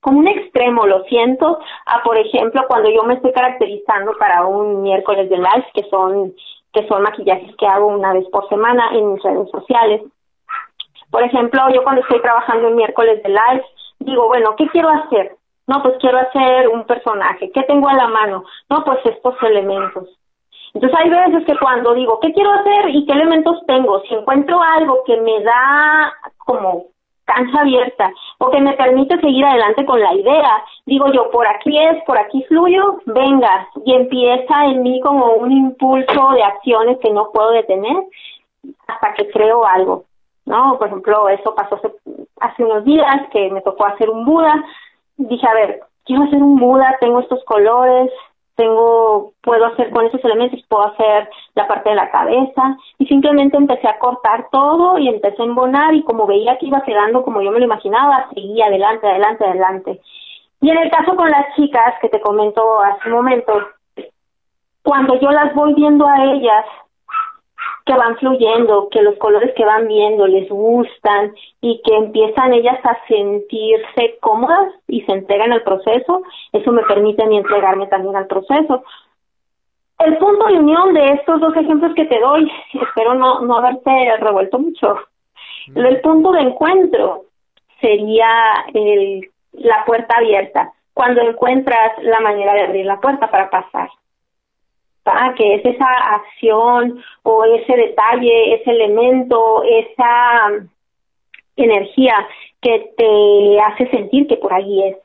como 0.00 0.20
un 0.20 0.28
extremo, 0.28 0.86
lo 0.86 1.04
siento, 1.04 1.58
a 1.86 2.02
por 2.02 2.16
ejemplo 2.16 2.62
cuando 2.68 2.90
yo 2.90 3.02
me 3.04 3.14
estoy 3.14 3.32
caracterizando 3.32 4.12
para 4.18 4.46
un 4.46 4.82
miércoles 4.82 5.28
de 5.28 5.36
live, 5.36 5.66
que 5.74 5.84
son, 5.90 6.32
que 6.72 6.86
son 6.88 7.02
maquillajes 7.02 7.54
que 7.56 7.66
hago 7.66 7.86
una 7.86 8.12
vez 8.12 8.26
por 8.30 8.48
semana 8.48 8.90
en 8.92 9.12
mis 9.12 9.22
redes 9.22 9.50
sociales. 9.50 10.02
Por 11.10 11.22
ejemplo, 11.22 11.60
yo 11.74 11.82
cuando 11.82 12.00
estoy 12.02 12.22
trabajando 12.22 12.68
en 12.68 12.76
miércoles 12.76 13.22
de 13.22 13.28
live, 13.28 13.64
digo, 13.98 14.28
bueno, 14.28 14.54
¿qué 14.56 14.66
quiero 14.68 14.88
hacer? 14.88 15.36
No, 15.66 15.82
pues 15.82 15.94
quiero 16.00 16.18
hacer 16.18 16.68
un 16.68 16.84
personaje. 16.84 17.50
¿Qué 17.52 17.62
tengo 17.62 17.88
a 17.88 17.94
la 17.94 18.08
mano? 18.08 18.44
No, 18.68 18.84
pues 18.84 18.98
estos 19.04 19.34
elementos. 19.42 20.08
Entonces 20.74 20.98
hay 20.98 21.10
veces 21.10 21.44
que 21.44 21.58
cuando 21.58 21.94
digo, 21.94 22.18
¿qué 22.20 22.32
quiero 22.32 22.50
hacer 22.52 22.88
y 22.90 23.04
qué 23.06 23.12
elementos 23.12 23.64
tengo? 23.66 24.00
Si 24.02 24.14
encuentro 24.14 24.60
algo 24.62 25.02
que 25.04 25.20
me 25.20 25.42
da 25.42 26.12
como 26.38 26.86
cancha 27.24 27.60
abierta 27.60 28.10
o 28.38 28.50
que 28.50 28.60
me 28.60 28.72
permite 28.72 29.20
seguir 29.20 29.44
adelante 29.44 29.84
con 29.84 30.00
la 30.00 30.14
idea, 30.14 30.64
digo 30.86 31.12
yo, 31.12 31.30
por 31.30 31.46
aquí 31.46 31.78
es, 31.78 32.02
por 32.04 32.18
aquí 32.18 32.42
fluyo, 32.44 33.00
venga, 33.06 33.68
y 33.84 33.94
empieza 33.94 34.66
en 34.66 34.82
mí 34.82 35.00
como 35.00 35.34
un 35.34 35.52
impulso 35.52 36.30
de 36.32 36.42
acciones 36.42 36.98
que 36.98 37.10
no 37.10 37.30
puedo 37.32 37.50
detener 37.50 37.96
hasta 38.86 39.14
que 39.14 39.30
creo 39.30 39.64
algo, 39.64 40.04
¿no? 40.46 40.78
Por 40.78 40.88
ejemplo, 40.88 41.28
eso 41.28 41.54
pasó 41.54 41.76
hace, 41.76 41.92
hace 42.40 42.64
unos 42.64 42.84
días 42.84 43.28
que 43.30 43.50
me 43.50 43.60
tocó 43.60 43.84
hacer 43.86 44.10
un 44.10 44.24
Buda, 44.24 44.54
dije, 45.16 45.46
a 45.46 45.54
ver, 45.54 45.80
quiero 46.04 46.24
hacer 46.24 46.42
un 46.42 46.58
Buda, 46.58 46.96
tengo 47.00 47.20
estos 47.20 47.44
colores, 47.44 48.10
tengo, 48.56 49.32
puedo 49.42 49.66
hacer 49.66 49.90
con 49.90 50.06
esos 50.06 50.22
elementos, 50.24 50.60
puedo 50.68 50.84
hacer 50.84 51.28
la 51.54 51.66
parte 51.66 51.90
de 51.90 51.96
la 51.96 52.10
cabeza 52.10 52.76
y 52.98 53.06
simplemente 53.06 53.56
empecé 53.56 53.88
a 53.88 53.98
cortar 53.98 54.48
todo 54.50 54.98
y 54.98 55.08
empecé 55.08 55.42
a 55.42 55.46
embonar 55.46 55.94
y 55.94 56.02
como 56.02 56.26
veía 56.26 56.58
que 56.58 56.66
iba 56.66 56.82
quedando 56.82 57.22
como 57.22 57.40
yo 57.42 57.50
me 57.50 57.58
lo 57.58 57.64
imaginaba, 57.64 58.28
seguía 58.34 58.66
adelante, 58.66 59.06
adelante, 59.06 59.44
adelante. 59.44 60.00
Y 60.60 60.70
en 60.70 60.78
el 60.78 60.90
caso 60.90 61.16
con 61.16 61.30
las 61.30 61.54
chicas 61.56 61.94
que 62.00 62.08
te 62.08 62.20
comento 62.20 62.80
hace 62.80 63.08
un 63.08 63.14
momento, 63.14 63.52
cuando 64.82 65.18
yo 65.18 65.30
las 65.30 65.54
voy 65.54 65.74
viendo 65.74 66.06
a 66.06 66.22
ellas 66.24 66.64
que 67.84 67.94
van 67.94 68.16
fluyendo, 68.16 68.88
que 68.90 69.02
los 69.02 69.16
colores 69.18 69.52
que 69.56 69.64
van 69.64 69.88
viendo 69.88 70.26
les 70.26 70.48
gustan 70.48 71.34
y 71.60 71.80
que 71.82 71.96
empiezan 71.96 72.52
ellas 72.52 72.78
a 72.84 72.96
sentirse 73.06 74.18
cómodas 74.20 74.72
y 74.86 75.02
se 75.02 75.12
entregan 75.12 75.52
al 75.52 75.62
proceso, 75.62 76.22
eso 76.52 76.72
me 76.72 76.82
permite 76.82 77.22
a 77.22 77.26
mí 77.26 77.36
entregarme 77.36 77.86
también 77.88 78.16
al 78.16 78.26
proceso. 78.26 78.84
El 79.98 80.16
punto 80.18 80.46
de 80.46 80.58
unión 80.58 80.94
de 80.94 81.10
estos 81.10 81.40
dos 81.40 81.56
ejemplos 81.56 81.94
que 81.94 82.06
te 82.06 82.18
doy, 82.20 82.50
espero 82.74 83.14
no, 83.14 83.40
no 83.40 83.56
haberte 83.56 84.16
revuelto 84.18 84.58
mucho, 84.58 84.96
el 85.74 86.00
punto 86.00 86.32
de 86.32 86.40
encuentro 86.40 87.24
sería 87.80 88.28
el, 88.74 89.30
la 89.52 89.84
puerta 89.84 90.16
abierta, 90.18 90.72
cuando 90.94 91.20
encuentras 91.20 91.92
la 92.02 92.20
manera 92.20 92.52
de 92.54 92.62
abrir 92.62 92.86
la 92.86 93.00
puerta 93.00 93.30
para 93.30 93.50
pasar 93.50 93.88
que 95.36 95.54
es 95.54 95.64
esa 95.64 95.86
acción 96.14 97.02
o 97.22 97.44
ese 97.44 97.76
detalle, 97.76 98.54
ese 98.54 98.70
elemento, 98.70 99.62
esa 99.64 100.68
energía 101.56 102.14
que 102.60 102.92
te 102.96 103.60
hace 103.60 103.90
sentir 103.90 104.26
que 104.26 104.36
por 104.36 104.52
ahí 104.52 104.84
es 104.84 104.96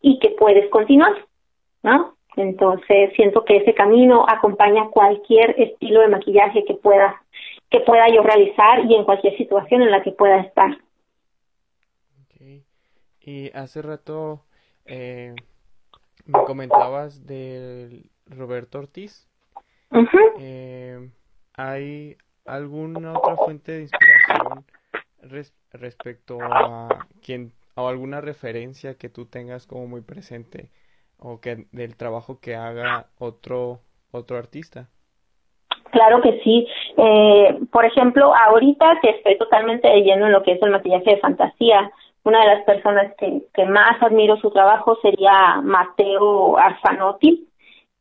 y 0.00 0.18
que 0.18 0.30
puedes 0.30 0.68
continuar, 0.70 1.14
¿no? 1.82 2.14
Entonces 2.36 3.12
siento 3.14 3.44
que 3.44 3.58
ese 3.58 3.74
camino 3.74 4.26
acompaña 4.28 4.88
cualquier 4.90 5.54
estilo 5.58 6.00
de 6.00 6.08
maquillaje 6.08 6.64
que 6.64 6.74
pueda 6.74 7.20
que 7.70 7.80
pueda 7.80 8.08
yo 8.08 8.22
realizar 8.22 8.84
y 8.84 8.94
en 8.94 9.04
cualquier 9.04 9.36
situación 9.36 9.82
en 9.82 9.90
la 9.90 10.02
que 10.02 10.12
pueda 10.12 10.40
estar. 10.40 10.78
Y 13.26 13.50
hace 13.54 13.80
rato 13.80 14.44
eh, 14.84 15.34
me 16.26 16.44
comentabas 16.44 17.26
del 17.26 18.10
Roberto 18.26 18.78
Ortiz. 18.78 19.26
Eh, 20.38 21.10
¿Hay 21.56 22.16
alguna 22.44 23.12
otra 23.18 23.36
fuente 23.36 23.72
de 23.72 23.82
inspiración 23.82 24.64
respecto 25.72 26.38
a 26.42 27.06
quien 27.22 27.52
o 27.76 27.88
alguna 27.88 28.20
referencia 28.20 28.96
que 28.96 29.08
tú 29.08 29.26
tengas 29.26 29.66
como 29.66 29.86
muy 29.86 30.00
presente 30.00 30.70
o 31.18 31.40
que 31.40 31.66
del 31.72 31.96
trabajo 31.96 32.38
que 32.40 32.54
haga 32.54 33.06
otro 33.18 33.80
otro 34.10 34.36
artista? 34.36 34.88
Claro 35.90 36.20
que 36.22 36.40
sí. 36.42 36.66
Eh, 36.96 37.60
por 37.70 37.84
ejemplo, 37.84 38.34
ahorita 38.34 38.98
que 39.00 39.10
estoy 39.10 39.38
totalmente 39.38 39.88
lleno 40.02 40.26
en 40.26 40.32
lo 40.32 40.42
que 40.42 40.52
es 40.52 40.62
el 40.62 40.70
maquillaje 40.70 41.10
de 41.10 41.20
fantasía, 41.20 41.90
una 42.24 42.40
de 42.40 42.46
las 42.46 42.64
personas 42.64 43.12
que, 43.18 43.42
que 43.52 43.64
más 43.66 44.02
admiro 44.02 44.36
su 44.38 44.50
trabajo 44.50 44.96
sería 45.02 45.60
Matteo 45.62 46.56
Arfanotti. 46.56 47.48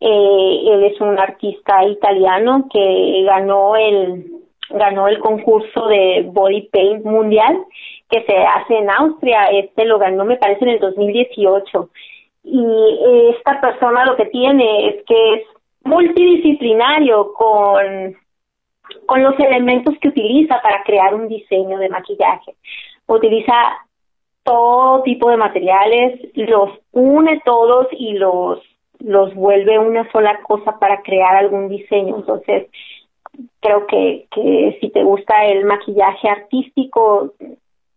Eh, 0.05 0.63
él 0.67 0.83
es 0.83 0.99
un 0.99 1.17
artista 1.17 1.85
italiano 1.85 2.67
que 2.71 3.23
ganó 3.25 3.77
el 3.77 4.25
ganó 4.69 5.07
el 5.07 5.19
concurso 5.19 5.87
de 5.87 6.27
body 6.29 6.63
paint 6.73 7.05
mundial 7.05 7.57
que 8.09 8.23
se 8.23 8.35
hace 8.35 8.79
en 8.79 8.89
Austria. 8.89 9.45
Este 9.45 9.85
lo 9.85 9.99
ganó, 9.99 10.25
me 10.25 10.35
parece, 10.35 10.65
en 10.65 10.71
el 10.71 10.79
2018. 10.79 11.89
Y 12.43 12.65
esta 13.37 13.61
persona 13.61 14.05
lo 14.05 14.17
que 14.17 14.25
tiene 14.25 14.89
es 14.89 15.05
que 15.05 15.33
es 15.35 15.43
multidisciplinario 15.83 17.31
con 17.33 18.17
con 19.05 19.23
los 19.23 19.39
elementos 19.39 19.95
que 20.01 20.09
utiliza 20.09 20.61
para 20.61 20.83
crear 20.83 21.15
un 21.15 21.27
diseño 21.29 21.77
de 21.77 21.89
maquillaje. 21.89 22.55
Utiliza 23.07 23.53
todo 24.43 25.01
tipo 25.03 25.29
de 25.29 25.37
materiales, 25.37 26.19
los 26.35 26.71
une 26.91 27.41
todos 27.45 27.87
y 27.91 28.13
los 28.13 28.59
los 29.03 29.33
vuelve 29.35 29.77
una 29.77 30.09
sola 30.11 30.41
cosa 30.43 30.79
para 30.79 31.01
crear 31.01 31.35
algún 31.35 31.69
diseño. 31.69 32.15
Entonces, 32.17 32.69
creo 33.59 33.85
que, 33.87 34.27
que 34.31 34.77
si 34.79 34.89
te 34.89 35.03
gusta 35.03 35.45
el 35.45 35.65
maquillaje 35.65 36.29
artístico, 36.29 37.33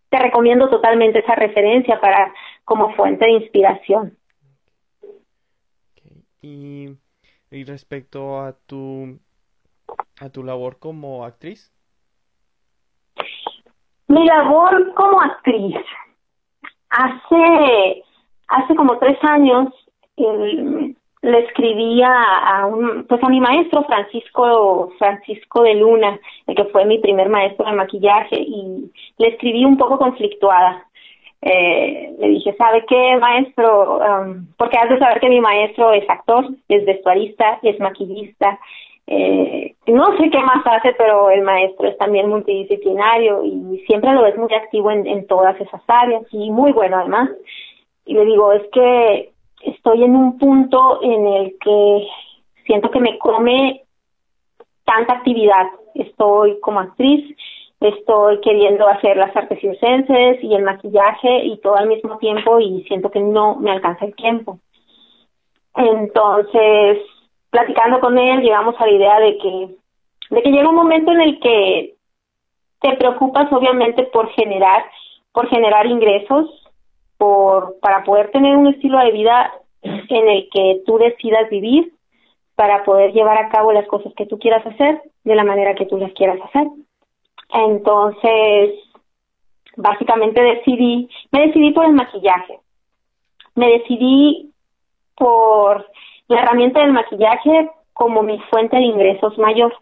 te 0.09 0.19
recomiendo 0.19 0.69
totalmente 0.69 1.19
esa 1.19 1.35
referencia 1.35 1.99
para 1.99 2.33
como 2.65 2.93
fuente 2.93 3.25
de 3.25 3.31
inspiración. 3.31 4.17
Y, 6.41 6.89
y 7.51 7.63
respecto 7.63 8.39
a 8.39 8.53
tu 8.53 9.19
a 10.19 10.29
tu 10.29 10.43
labor 10.43 10.79
como 10.79 11.23
actriz. 11.25 11.73
Mi 14.07 14.25
labor 14.25 14.93
como 14.93 15.21
actriz. 15.21 15.75
Hace 16.89 18.03
hace 18.47 18.75
como 18.75 18.97
tres 18.97 19.17
años 19.23 19.73
le 20.17 21.39
escribí 21.39 22.01
a, 22.03 22.65
un, 22.65 23.05
pues 23.07 23.23
a 23.23 23.29
mi 23.29 23.39
maestro 23.39 23.83
Francisco 23.83 24.91
Francisco 24.97 25.63
de 25.63 25.75
Luna, 25.75 26.19
el 26.47 26.55
que 26.55 26.65
fue 26.65 26.85
mi 26.85 26.99
primer 26.99 27.29
maestro 27.29 27.65
de 27.65 27.73
maquillaje, 27.73 28.39
y 28.39 28.91
le 29.17 29.27
escribí 29.27 29.65
un 29.65 29.77
poco 29.77 29.97
conflictuada. 29.97 30.85
Eh, 31.41 32.15
le 32.19 32.29
dije, 32.29 32.55
¿sabe 32.57 32.83
qué, 32.87 33.17
maestro? 33.19 33.99
Um, 33.99 34.47
porque 34.57 34.77
has 34.77 34.89
de 34.89 34.99
saber 34.99 35.19
que 35.19 35.29
mi 35.29 35.39
maestro 35.39 35.91
es 35.93 36.09
actor, 36.09 36.45
es 36.67 36.85
vestuarista, 36.85 37.59
es 37.61 37.79
maquillista. 37.79 38.59
Eh, 39.05 39.75
no 39.87 40.17
sé 40.17 40.29
qué 40.29 40.39
más 40.39 40.65
hace, 40.65 40.93
pero 40.97 41.29
el 41.29 41.41
maestro 41.41 41.87
es 41.87 41.97
también 41.97 42.27
multidisciplinario 42.29 43.43
y 43.43 43.83
siempre 43.87 44.11
lo 44.13 44.23
ves 44.23 44.37
muy 44.37 44.53
activo 44.53 44.91
en, 44.91 45.07
en 45.07 45.25
todas 45.27 45.59
esas 45.61 45.81
áreas 45.87 46.23
y 46.31 46.51
muy 46.51 46.71
bueno 46.73 46.97
además. 46.97 47.29
Y 48.05 48.15
le 48.15 48.25
digo, 48.25 48.51
es 48.51 48.63
que 48.71 49.31
estoy 49.61 50.03
en 50.03 50.15
un 50.15 50.37
punto 50.37 50.99
en 51.01 51.27
el 51.27 51.55
que 51.59 52.07
siento 52.65 52.89
que 52.91 52.99
me 52.99 53.17
come 53.17 53.83
tanta 54.85 55.13
actividad. 55.13 55.67
Estoy 55.95 56.59
como 56.59 56.79
actriz, 56.79 57.35
estoy 57.79 58.39
queriendo 58.41 58.87
hacer 58.87 59.17
las 59.17 59.35
artes 59.35 59.59
circenses 59.59 60.43
y 60.43 60.53
el 60.53 60.63
maquillaje 60.63 61.45
y 61.45 61.57
todo 61.57 61.75
al 61.75 61.87
mismo 61.87 62.17
tiempo 62.17 62.59
y 62.59 62.83
siento 62.83 63.09
que 63.11 63.19
no 63.19 63.55
me 63.55 63.71
alcanza 63.71 64.05
el 64.05 64.15
tiempo. 64.15 64.59
Entonces, 65.75 66.99
platicando 67.49 67.99
con 67.99 68.17
él, 68.17 68.41
llegamos 68.41 68.75
a 68.79 68.85
la 68.85 68.91
idea 68.91 69.19
de 69.19 69.37
que, 69.37 69.75
de 70.31 70.41
que 70.41 70.51
llega 70.51 70.69
un 70.69 70.75
momento 70.75 71.11
en 71.11 71.21
el 71.21 71.39
que 71.39 71.95
te 72.81 72.95
preocupas 72.95 73.51
obviamente 73.51 74.03
por 74.03 74.29
generar, 74.29 74.85
por 75.31 75.47
generar 75.49 75.85
ingresos, 75.85 76.66
por, 77.17 77.79
para 77.79 78.03
poder 78.03 78.31
tener 78.31 78.55
un 78.55 78.67
estilo 78.67 78.99
de 78.99 79.11
vida 79.11 79.53
en 79.81 80.29
el 80.29 80.49
que 80.51 80.81
tú 80.85 80.97
decidas 80.97 81.49
vivir, 81.49 81.93
para 82.55 82.83
poder 82.83 83.13
llevar 83.13 83.37
a 83.37 83.49
cabo 83.49 83.71
las 83.71 83.87
cosas 83.87 84.11
que 84.15 84.25
tú 84.25 84.39
quieras 84.39 84.65
hacer 84.65 85.01
de 85.23 85.35
la 85.35 85.43
manera 85.43 85.75
que 85.75 85.85
tú 85.85 85.97
las 85.97 86.11
quieras 86.13 86.39
hacer. 86.41 86.67
Entonces, 87.53 88.79
básicamente 89.75 90.41
decidí, 90.41 91.07
me 91.31 91.47
decidí 91.47 91.71
por 91.71 91.85
el 91.85 91.93
maquillaje. 91.93 92.59
Me 93.53 93.69
decidí 93.69 94.51
por 95.15 95.85
la 96.27 96.41
herramienta 96.41 96.81
del 96.81 96.93
maquillaje 96.93 97.69
como 97.93 98.23
mi 98.23 98.39
fuente 98.49 98.77
de 98.77 98.83
ingresos 98.83 99.37
mayor. 99.37 99.73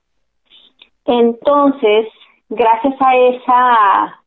Entonces, 1.05 2.07
gracias 2.49 2.95
a 2.99 3.15
esa 3.15 4.24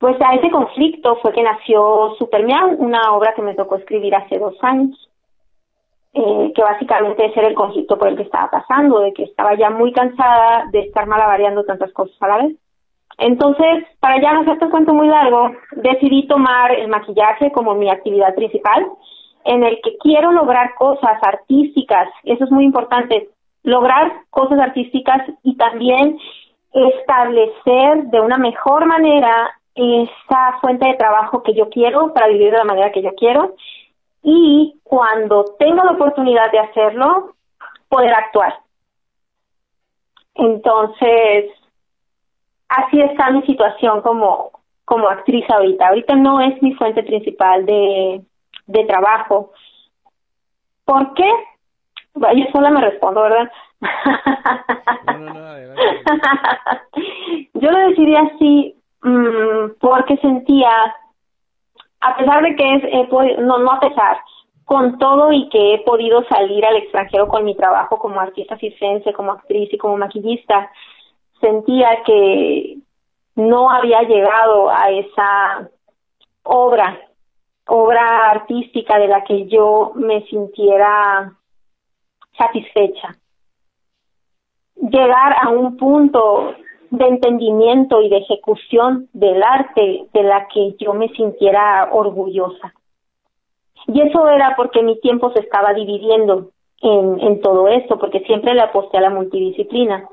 pues 0.00 0.16
a 0.22 0.34
ese 0.34 0.50
conflicto 0.50 1.16
fue 1.16 1.32
que 1.32 1.42
nació 1.42 2.14
Supermiau, 2.18 2.74
una 2.78 3.12
obra 3.12 3.34
que 3.34 3.42
me 3.42 3.54
tocó 3.54 3.76
escribir 3.76 4.14
hace 4.14 4.38
dos 4.38 4.56
años, 4.62 5.10
eh, 6.14 6.52
que 6.56 6.62
básicamente 6.62 7.26
ese 7.26 7.38
era 7.38 7.48
el 7.50 7.54
conflicto 7.54 7.98
por 7.98 8.08
el 8.08 8.16
que 8.16 8.22
estaba 8.22 8.50
pasando, 8.50 9.00
de 9.00 9.12
que 9.12 9.24
estaba 9.24 9.54
ya 9.56 9.68
muy 9.68 9.92
cansada 9.92 10.64
de 10.72 10.80
estar 10.80 11.06
malavariando 11.06 11.64
tantas 11.64 11.92
cosas 11.92 12.16
a 12.22 12.28
la 12.28 12.36
vez. 12.38 12.56
Entonces, 13.18 13.84
para 14.00 14.18
ya 14.22 14.32
no 14.32 14.40
hacerte 14.40 14.70
cuento 14.70 14.94
muy 14.94 15.06
largo, 15.06 15.50
decidí 15.72 16.26
tomar 16.26 16.72
el 16.72 16.88
maquillaje 16.88 17.52
como 17.52 17.74
mi 17.74 17.90
actividad 17.90 18.34
principal, 18.34 18.86
en 19.44 19.64
el 19.64 19.82
que 19.82 19.98
quiero 19.98 20.32
lograr 20.32 20.76
cosas 20.76 21.18
artísticas, 21.20 22.08
eso 22.24 22.44
es 22.44 22.50
muy 22.50 22.64
importante, 22.64 23.28
lograr 23.64 24.10
cosas 24.30 24.58
artísticas 24.60 25.20
y 25.42 25.58
también 25.58 26.18
establecer 26.72 28.04
de 28.04 28.20
una 28.22 28.38
mejor 28.38 28.86
manera 28.86 29.59
esa 29.80 30.58
fuente 30.60 30.86
de 30.86 30.94
trabajo 30.94 31.42
que 31.42 31.54
yo 31.54 31.70
quiero 31.70 32.12
para 32.12 32.28
vivir 32.28 32.50
de 32.50 32.58
la 32.58 32.64
manera 32.64 32.92
que 32.92 33.02
yo 33.02 33.14
quiero 33.14 33.54
y 34.22 34.78
cuando 34.84 35.44
tenga 35.58 35.84
la 35.84 35.92
oportunidad 35.92 36.52
de 36.52 36.58
hacerlo, 36.58 37.34
poder 37.88 38.12
actuar. 38.12 38.60
Entonces, 40.34 41.46
así 42.68 43.00
está 43.00 43.30
mi 43.30 43.42
situación 43.42 44.02
como, 44.02 44.50
como 44.84 45.08
actriz 45.08 45.48
ahorita. 45.50 45.88
Ahorita 45.88 46.14
no 46.16 46.40
es 46.40 46.60
mi 46.62 46.74
fuente 46.74 47.02
principal 47.02 47.64
de, 47.66 48.22
de 48.66 48.84
trabajo. 48.84 49.52
¿Por 50.84 51.14
qué? 51.14 51.30
yo 52.14 52.44
sola 52.52 52.70
me 52.70 52.80
respondo, 52.80 53.22
¿verdad? 53.22 53.50
No, 55.06 55.18
no, 55.18 55.32
no, 55.32 55.40
yo 57.54 57.70
lo 57.70 57.78
decidí 57.88 58.16
así 58.16 58.79
Mm, 59.02 59.78
porque 59.80 60.16
sentía, 60.18 60.70
a 62.00 62.16
pesar 62.16 62.42
de 62.42 62.56
que 62.56 62.74
es, 62.74 63.38
no, 63.38 63.58
no 63.58 63.72
a 63.72 63.80
pesar, 63.80 64.18
con 64.64 64.98
todo 64.98 65.32
y 65.32 65.48
que 65.48 65.74
he 65.74 65.78
podido 65.78 66.22
salir 66.28 66.64
al 66.64 66.76
extranjero 66.76 67.26
con 67.28 67.44
mi 67.44 67.56
trabajo 67.56 67.98
como 67.98 68.20
artista 68.20 68.56
circense, 68.58 69.12
como 69.12 69.32
actriz 69.32 69.68
y 69.72 69.78
como 69.78 69.96
maquillista, 69.96 70.70
sentía 71.40 72.02
que 72.04 72.76
no 73.34 73.70
había 73.70 74.02
llegado 74.02 74.70
a 74.70 74.90
esa 74.90 75.70
obra, 76.42 77.00
obra 77.66 78.30
artística 78.30 78.98
de 78.98 79.08
la 79.08 79.24
que 79.24 79.46
yo 79.46 79.92
me 79.94 80.22
sintiera 80.26 81.32
satisfecha. 82.36 83.16
Llegar 84.76 85.36
a 85.40 85.48
un 85.48 85.76
punto 85.76 86.54
de 86.90 87.06
entendimiento 87.06 88.02
y 88.02 88.08
de 88.08 88.18
ejecución 88.18 89.08
del 89.12 89.42
arte 89.42 90.06
de 90.12 90.22
la 90.22 90.48
que 90.48 90.74
yo 90.78 90.92
me 90.92 91.08
sintiera 91.10 91.88
orgullosa. 91.92 92.74
Y 93.86 94.00
eso 94.02 94.28
era 94.28 94.54
porque 94.56 94.82
mi 94.82 95.00
tiempo 95.00 95.32
se 95.32 95.40
estaba 95.40 95.72
dividiendo 95.72 96.50
en, 96.82 97.40
todo 97.42 97.68
esto, 97.68 97.98
porque 97.98 98.20
siempre 98.20 98.54
le 98.54 98.62
aposté 98.62 98.98
a 98.98 99.02
la 99.02 99.10
multidisciplina. 99.10 100.08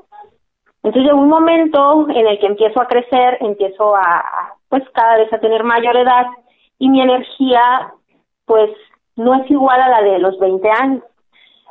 Entonces 0.82 1.10
llegó 1.10 1.20
un 1.20 1.28
momento 1.28 2.08
en 2.08 2.26
el 2.26 2.38
que 2.38 2.46
empiezo 2.46 2.80
a 2.80 2.86
crecer, 2.86 3.38
empiezo 3.40 3.96
a, 3.96 4.54
pues 4.68 4.82
cada 4.92 5.16
vez 5.16 5.32
a 5.32 5.40
tener 5.40 5.64
mayor 5.64 5.96
edad 5.96 6.26
y 6.78 6.88
mi 6.88 7.00
energía, 7.00 7.92
pues 8.44 8.70
no 9.16 9.34
es 9.34 9.50
igual 9.50 9.80
a 9.80 9.88
la 9.88 10.02
de 10.02 10.18
los 10.18 10.38
20 10.38 10.70
años. 10.70 11.02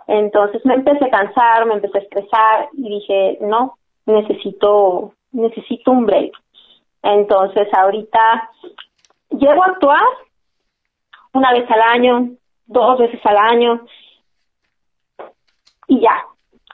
Entonces 0.08 0.66
me 0.66 0.76
empecé 0.76 1.06
a 1.06 1.10
cansar, 1.10 1.66
me 1.66 1.76
empecé 1.76 1.98
a 1.98 2.02
estresar 2.02 2.70
y 2.74 2.90
dije, 2.90 3.38
no, 3.42 3.78
necesito, 4.08 5.14
necesito 5.32 5.92
un 5.92 6.06
break. 6.06 6.32
Entonces 7.04 7.68
ahorita 7.74 8.50
llego 9.30 9.64
a 9.64 9.68
actuar 9.68 10.04
una 11.34 11.54
vez 11.54 11.70
al 11.70 11.82
año, 11.82 12.30
dos 12.66 13.00
veces 13.00 13.20
al 13.26 13.38
año 13.38 13.86
y 15.88 16.02
ya. 16.02 16.26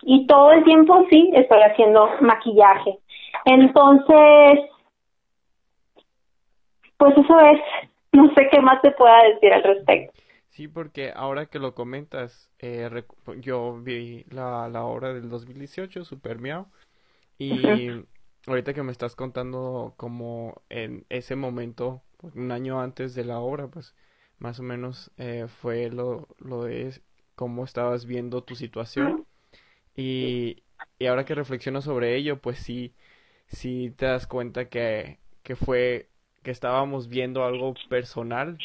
Y 0.04 0.26
todo 0.28 0.52
el 0.52 0.64
tiempo 0.64 1.06
sí 1.10 1.32
estoy 1.34 1.62
haciendo 1.62 2.10
maquillaje. 2.22 3.00
Entonces, 3.46 4.70
pues 6.98 7.18
eso 7.18 7.40
es, 7.40 7.60
no 8.12 8.34
sé 8.34 8.48
qué 8.52 8.62
más 8.62 8.82
te 8.82 8.92
pueda 8.92 9.24
decir 9.24 9.54
al 9.54 9.64
respecto. 9.64 10.14
Sí, 10.50 10.68
porque 10.68 11.12
ahora 11.16 11.48
que 11.48 11.58
lo 11.58 11.74
comentas, 11.74 12.52
eh, 12.60 12.88
yo 13.40 13.80
vi 13.82 14.24
la, 14.30 14.70
la 14.70 14.84
obra 14.84 15.12
del 15.12 15.28
2018, 15.28 16.04
Super 16.04 16.40
Miau, 16.40 16.68
y 17.38 18.06
ahorita 18.48 18.74
que 18.74 18.84
me 18.84 18.92
estás 18.92 19.16
contando 19.16 19.94
como 19.98 20.62
en 20.70 21.06
ese 21.10 21.36
momento, 21.36 22.04
pues, 22.18 22.36
un 22.36 22.52
año 22.52 22.82
antes 22.82 23.16
de 23.16 23.26
la 23.26 23.40
obra, 23.40 23.68
pues 23.68 23.96
más 24.40 24.60
o 24.60 24.64
menos 24.64 25.12
eh, 25.18 25.48
fue 25.48 25.90
lo, 25.90 26.28
lo 26.40 26.64
de 26.64 27.02
cómo 27.36 27.64
estabas 27.64 28.06
viendo 28.06 28.44
tu 28.44 28.56
situación. 28.56 29.26
Y, 29.96 30.64
y 31.00 31.06
ahora 31.06 31.26
que 31.26 31.36
reflexiono 31.36 31.82
sobre 31.82 32.16
ello, 32.16 32.42
pues 32.42 32.60
sí, 32.60 32.94
sí 33.48 33.94
te 33.98 34.06
das 34.06 34.28
cuenta 34.28 34.70
que, 34.70 35.20
que 35.44 35.56
fue 35.56 36.10
que 36.44 36.52
estábamos 36.52 37.08
viendo 37.08 37.46
algo 37.46 37.74
personal 37.90 38.58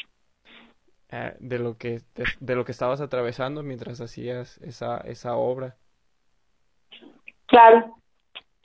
eh, 1.11 1.37
de 1.39 1.59
lo 1.59 1.79
que 1.79 2.03
de, 2.41 2.55
lo 2.55 2.65
que 2.65 2.73
estabas 2.73 3.01
atravesando 3.01 3.63
mientras 3.63 4.01
hacías 4.01 4.59
esa 4.59 4.99
esa 4.99 5.37
obra. 5.37 5.77
Claro, 7.47 7.97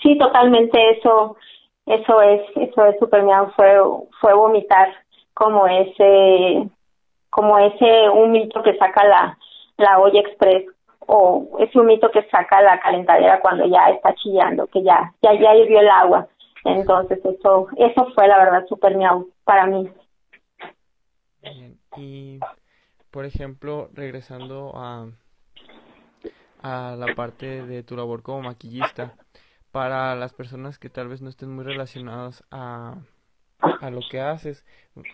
Sí, 0.04 0.18
totalmente 0.18 0.78
eso, 0.92 1.38
eso 1.86 2.22
es, 2.22 2.42
eso 2.58 2.86
es 2.86 3.00
super 3.00 3.24
fue, 3.56 3.80
fue 4.20 4.34
vomitar 4.34 4.94
como 5.34 5.66
ese, 5.66 6.70
como 7.30 7.58
ese 7.58 8.10
humito 8.10 8.62
que 8.62 8.78
saca 8.78 9.06
la, 9.06 9.38
la 9.78 10.00
olla 10.00 10.20
express 10.20 10.66
o 11.00 11.58
ese 11.60 11.80
humito 11.80 12.12
que 12.12 12.24
saca 12.30 12.62
la 12.62 12.80
calentadera 12.82 13.40
cuando 13.40 13.66
ya 13.66 13.90
está 13.90 14.14
chillando, 14.16 14.68
que 14.68 14.84
ya, 14.84 15.14
ya, 15.22 15.34
ya 15.34 15.56
hirvió 15.56 15.80
el 15.80 15.90
agua. 15.90 16.28
Entonces 16.66 17.20
eso, 17.26 17.68
eso 17.78 18.08
fue 18.14 18.28
la 18.28 18.38
verdad 18.38 18.66
super 18.68 18.96
miau 18.96 19.30
para 19.46 19.66
mí. 19.66 19.90
Y 21.98 22.40
por 23.10 23.26
ejemplo, 23.26 23.90
regresando 23.94 24.74
a, 24.76 25.08
a 26.62 26.96
la 26.98 27.16
parte 27.16 27.66
de 27.66 27.84
tu 27.84 27.96
labor 27.96 28.22
como 28.22 28.42
maquillista, 28.44 29.14
para 29.74 30.14
las 30.16 30.34
personas 30.34 30.78
que 30.78 30.92
tal 30.92 31.08
vez 31.08 31.24
no 31.24 31.30
estén 31.30 31.50
muy 31.50 31.64
relacionadas 31.66 32.44
a, 32.52 32.98
a 33.60 33.90
lo 33.90 34.02
que 34.12 34.22
haces. 34.22 34.64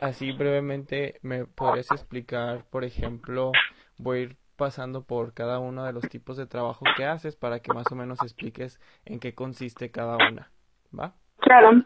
Así 0.02 0.34
brevemente 0.34 1.18
me 1.22 1.46
podrías 1.46 1.90
explicar, 1.92 2.66
por 2.70 2.84
ejemplo, 2.84 3.54
voy 3.98 4.18
a 4.18 4.22
ir 4.24 4.38
pasando 4.58 5.04
por 5.06 5.34
cada 5.34 5.60
uno 5.60 5.86
de 5.86 5.94
los 5.94 6.10
tipos 6.10 6.36
de 6.36 6.46
trabajo 6.46 6.84
que 6.98 7.06
haces 7.06 7.38
para 7.38 7.62
que 7.62 7.72
más 7.72 7.90
o 7.90 7.96
menos 7.96 8.22
expliques 8.22 8.82
en 9.06 9.22
qué 9.22 9.34
consiste 9.34 9.92
cada 9.92 10.18
una. 10.18 10.52
¿Va? 10.94 11.14
Claro. 11.38 11.82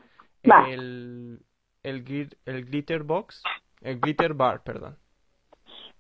Va. 0.50 0.68
El, 0.68 1.46
el, 1.84 2.30
el 2.48 2.66
glitter 2.66 3.04
box, 3.04 3.44
el 3.82 4.00
glitter 4.00 4.34
bar, 4.34 4.64
perdón. 4.64 4.98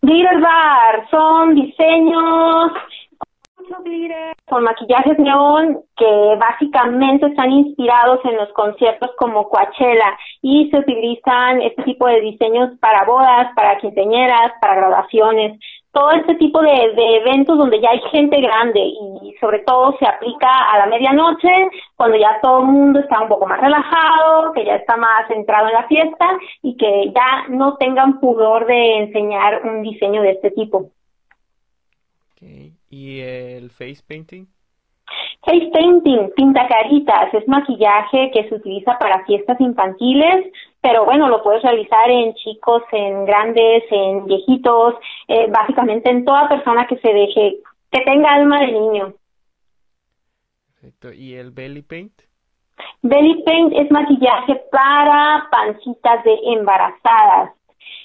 Glitter 0.01 0.41
bar 0.41 1.07
son 1.11 1.53
diseños 1.53 2.71
con 4.45 4.63
maquillajes 4.63 5.17
neón 5.19 5.81
que 5.95 6.35
básicamente 6.39 7.27
están 7.27 7.51
inspirados 7.51 8.19
en 8.25 8.37
los 8.37 8.51
conciertos 8.53 9.11
como 9.17 9.47
Coachella 9.49 10.17
y 10.41 10.69
se 10.69 10.77
utilizan 10.77 11.61
este 11.61 11.83
tipo 11.83 12.07
de 12.07 12.21
diseños 12.21 12.71
para 12.79 13.05
bodas, 13.05 13.47
para 13.55 13.77
quinceañeras, 13.77 14.53
para 14.61 14.75
graduaciones, 14.75 15.59
todo 15.91 16.11
este 16.11 16.35
tipo 16.35 16.59
de, 16.61 17.17
eventos 17.17 17.57
donde 17.57 17.79
ya 17.79 17.91
hay 17.91 18.01
gente 18.11 18.41
grande 18.41 18.79
y 18.79 19.35
sobre 19.39 19.59
todo 19.59 19.95
se 19.99 20.07
aplica 20.07 20.71
a 20.71 20.79
la 20.79 20.87
medianoche 20.87 21.69
cuando 21.95 22.17
ya 22.17 22.39
todo 22.41 22.61
el 22.61 22.65
mundo 22.65 22.99
está 22.99 23.21
un 23.21 23.29
poco 23.29 23.45
más 23.45 23.61
relajado, 23.61 24.53
que 24.53 24.65
ya 24.65 24.75
está 24.75 24.97
más 24.97 25.27
centrado 25.27 25.67
en 25.67 25.73
la 25.73 25.87
fiesta 25.87 26.25
y 26.63 26.75
que 26.77 27.11
ya 27.13 27.47
no 27.49 27.77
tengan 27.77 28.19
pudor 28.19 28.65
de 28.65 29.03
enseñar 29.03 29.61
un 29.63 29.83
diseño 29.83 30.23
de 30.23 30.31
este 30.31 30.49
tipo. 30.51 30.89
¿Y 32.93 33.21
el 33.21 33.71
face 33.71 34.03
painting? 34.07 34.45
Face 35.43 35.69
painting, 35.73 36.29
pinta 36.35 36.67
caritas, 36.67 37.33
es 37.33 37.47
maquillaje 37.47 38.29
que 38.31 38.47
se 38.47 38.53
utiliza 38.53 38.99
para 38.99 39.25
fiestas 39.25 39.59
infantiles, 39.59 40.51
pero 40.79 41.03
bueno, 41.03 41.27
lo 41.27 41.41
puedes 41.41 41.63
realizar 41.63 42.07
en 42.11 42.35
chicos, 42.35 42.83
en 42.91 43.25
grandes, 43.25 43.83
en 43.89 44.25
viejitos, 44.27 44.93
eh, 45.27 45.47
básicamente 45.49 46.11
en 46.11 46.23
toda 46.23 46.47
persona 46.47 46.85
que 46.85 46.97
se 46.99 47.11
deje, 47.11 47.57
que 47.91 48.01
tenga 48.01 48.31
alma 48.31 48.59
de 48.61 48.71
niño. 48.73 49.13
Perfecto. 50.67 51.11
¿Y 51.13 51.33
el 51.33 51.49
belly 51.49 51.81
paint? 51.81 52.13
Belly 53.01 53.41
paint 53.43 53.73
es 53.73 53.89
maquillaje 53.89 54.61
para 54.71 55.47
pancitas 55.49 56.23
de 56.23 56.37
embarazadas. 56.45 57.53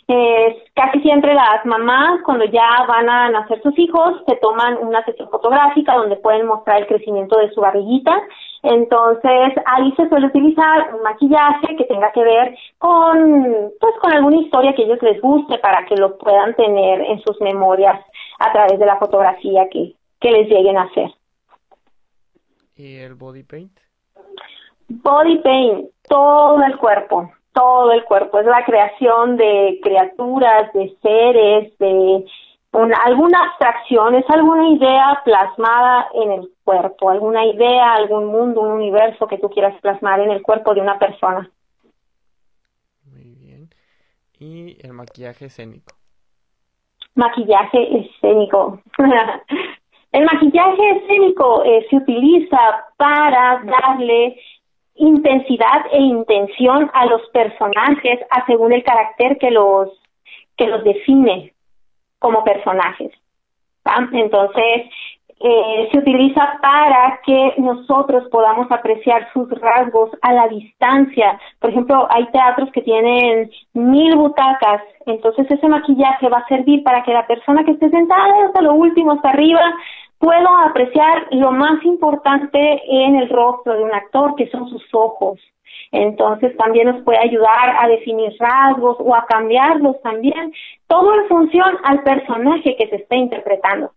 Es 0.09 0.57
casi 0.73 1.01
siempre 1.01 1.35
las 1.35 1.67
mamás, 1.67 2.23
cuando 2.25 2.47
ya 2.47 2.87
van 2.89 3.11
a 3.11 3.29
nacer 3.29 3.61
sus 3.61 3.79
hijos, 3.79 4.23
se 4.27 4.37
toman 4.37 4.79
una 4.79 5.05
sesión 5.05 5.29
fotográfica 5.29 5.97
donde 5.97 6.17
pueden 6.17 6.47
mostrar 6.47 6.79
el 6.81 6.87
crecimiento 6.87 7.39
de 7.39 7.51
su 7.51 7.61
barriguita. 7.61 8.19
Entonces, 8.63 9.53
ahí 9.67 9.93
se 9.99 10.09
suele 10.09 10.29
utilizar 10.29 10.95
un 10.95 11.03
maquillaje 11.03 11.77
que 11.77 11.85
tenga 11.85 12.11
que 12.13 12.25
ver 12.25 12.57
con, 12.79 13.71
pues, 13.79 13.95
con 14.01 14.11
alguna 14.15 14.39
historia 14.39 14.75
que 14.75 14.85
ellos 14.85 15.03
les 15.03 15.21
guste 15.21 15.59
para 15.59 15.85
que 15.85 15.97
lo 15.97 16.17
puedan 16.17 16.55
tener 16.55 17.03
en 17.03 17.21
sus 17.21 17.39
memorias 17.43 18.01
a 18.39 18.51
través 18.51 18.79
de 18.79 18.87
la 18.87 18.97
fotografía 18.97 19.69
que, 19.71 19.95
que 20.21 20.31
les 20.31 20.49
lleguen 20.49 20.79
a 20.79 20.85
hacer. 20.85 21.11
¿Y 22.77 22.97
el 22.97 23.15
body 23.15 23.43
paint? 23.43 23.79
Body 24.89 25.37
paint, 25.41 25.91
todo 26.09 26.63
el 26.65 26.79
cuerpo 26.79 27.31
todo 27.59 27.91
el 27.91 28.05
cuerpo, 28.05 28.39
es 28.39 28.47
la 28.47 28.65
creación 28.65 29.37
de 29.37 29.81
criaturas, 29.83 30.73
de 30.75 30.97
seres, 31.03 31.77
de 31.79 32.25
alguna 33.05 33.39
abstracción, 33.47 34.15
es 34.15 34.25
alguna 34.31 34.69
idea 34.69 35.21
plasmada 35.25 36.07
en 36.15 36.33
el 36.33 36.51
cuerpo, 36.63 37.11
alguna 37.11 37.45
idea, 37.45 37.95
algún 37.95 38.27
mundo, 38.27 38.61
un 38.61 38.73
universo 38.73 39.27
que 39.27 39.39
tú 39.39 39.51
quieras 39.51 39.75
plasmar 39.81 40.21
en 40.21 40.31
el 40.31 40.41
cuerpo 40.43 40.73
de 40.73 40.83
una 40.83 41.01
persona. 41.01 41.51
Muy 43.05 43.35
bien. 43.35 43.69
¿Y 44.39 44.77
el 44.87 44.93
maquillaje 44.93 45.47
escénico? 45.47 45.97
Maquillaje 47.17 47.99
escénico. 47.99 48.81
el 50.13 50.25
maquillaje 50.25 50.91
escénico 50.91 51.65
eh, 51.65 51.85
se 51.91 51.97
utiliza 51.97 52.85
para 52.97 53.65
darle 53.65 54.37
intensidad 54.99 55.87
e 55.93 56.01
intención 56.01 56.91
a 56.93 57.07
los 57.07 57.23
personajes 57.31 58.21
a 58.31 58.45
según 58.47 58.73
el 58.73 58.83
carácter 58.83 59.39
que 59.39 59.51
los 59.51 59.89
que 60.57 60.67
los 60.67 60.83
define 60.85 61.53
como 62.19 62.43
personajes. 62.45 63.13
Entonces, 64.13 64.91
eh, 65.41 65.89
se 65.93 65.99
utiliza 65.99 66.59
para 66.61 67.21
que 67.25 67.55
nosotros 67.59 68.29
podamos 68.29 68.71
apreciar 68.73 69.33
sus 69.33 69.49
rasgos 69.51 70.11
a 70.21 70.33
la 70.33 70.49
distancia. 70.49 71.39
Por 71.61 71.71
ejemplo, 71.71 72.09
hay 72.11 72.27
teatros 72.33 72.71
que 72.73 72.83
tienen 72.83 73.51
mil 73.73 74.17
butacas, 74.17 74.83
entonces 75.07 75.49
ese 75.49 75.69
maquillaje 75.69 76.29
va 76.29 76.39
a 76.39 76.49
servir 76.49 76.83
para 76.83 77.05
que 77.05 77.13
la 77.13 77.27
persona 77.27 77.63
que 77.65 77.71
esté 77.71 77.89
sentada 77.89 78.47
hasta 78.47 78.63
lo 78.63 78.75
último, 78.75 79.13
hasta 79.13 79.31
arriba, 79.31 79.63
puedo 80.19 80.49
apreciar 80.67 81.29
lo 81.33 81.53
más 81.53 81.83
importante 81.85 82.59
en 82.87 83.17
el 83.17 83.29
rostro 83.29 83.75
de 83.75 83.85
un 83.85 83.93
actor, 83.93 84.35
que 84.37 84.49
son 84.51 84.69
sus 84.69 84.83
ojos. 84.93 85.41
Entonces 85.91 86.57
también 86.57 86.89
nos 86.89 87.03
puede 87.03 87.19
ayudar 87.19 87.77
a 87.79 87.89
definir 87.89 88.33
rasgos 88.39 88.97
o 89.01 89.15
a 89.15 89.25
cambiarlos 89.27 90.01
también, 90.03 90.53
todo 90.87 91.15
en 91.15 91.29
función 91.29 91.77
al 91.85 92.03
personaje 92.03 92.77
que 92.77 92.89
se 92.89 92.97
está 92.97 93.17
interpretando. 93.17 93.93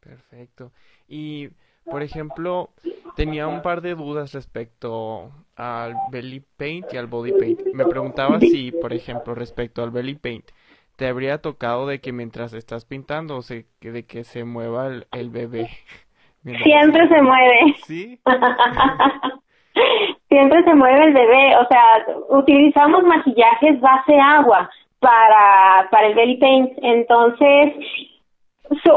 Perfecto. 0.00 0.72
Y, 1.08 1.50
por 1.84 2.02
ejemplo, 2.02 2.70
tenía 3.16 3.46
un 3.46 3.62
par 3.62 3.80
de 3.80 3.94
dudas 3.94 4.32
respecto 4.32 5.30
al 5.56 5.94
belly 6.10 6.42
paint 6.56 6.92
y 6.92 6.96
al 6.96 7.06
body 7.06 7.32
paint. 7.32 7.60
Me 7.72 7.84
preguntaba 7.86 8.40
si, 8.40 8.72
por 8.72 8.92
ejemplo, 8.92 9.34
respecto 9.34 9.82
al 9.82 9.90
belly 9.90 10.14
paint, 10.14 10.50
te 10.96 11.08
habría 11.08 11.38
tocado 11.38 11.86
de 11.86 12.00
que 12.00 12.12
mientras 12.12 12.52
estás 12.54 12.84
pintando, 12.84 13.36
o 13.36 13.42
se, 13.42 13.66
que 13.80 13.90
de 13.90 14.06
que 14.06 14.24
se 14.24 14.44
mueva 14.44 14.88
el, 15.12 15.30
bebé. 15.30 15.70
Siempre 16.62 17.08
se 17.08 17.22
mueve. 17.22 17.74
Sí. 17.86 18.20
Siempre 20.28 20.64
se 20.64 20.74
mueve 20.74 21.06
el 21.06 21.14
bebé. 21.14 21.56
O 21.56 21.66
sea, 21.68 22.06
utilizamos 22.30 23.02
maquillajes 23.04 23.80
base 23.80 24.18
agua 24.20 24.70
para, 25.00 25.88
para 25.90 26.06
el 26.06 26.14
belly 26.14 26.38
paint. 26.38 26.72
Entonces, 26.82 27.74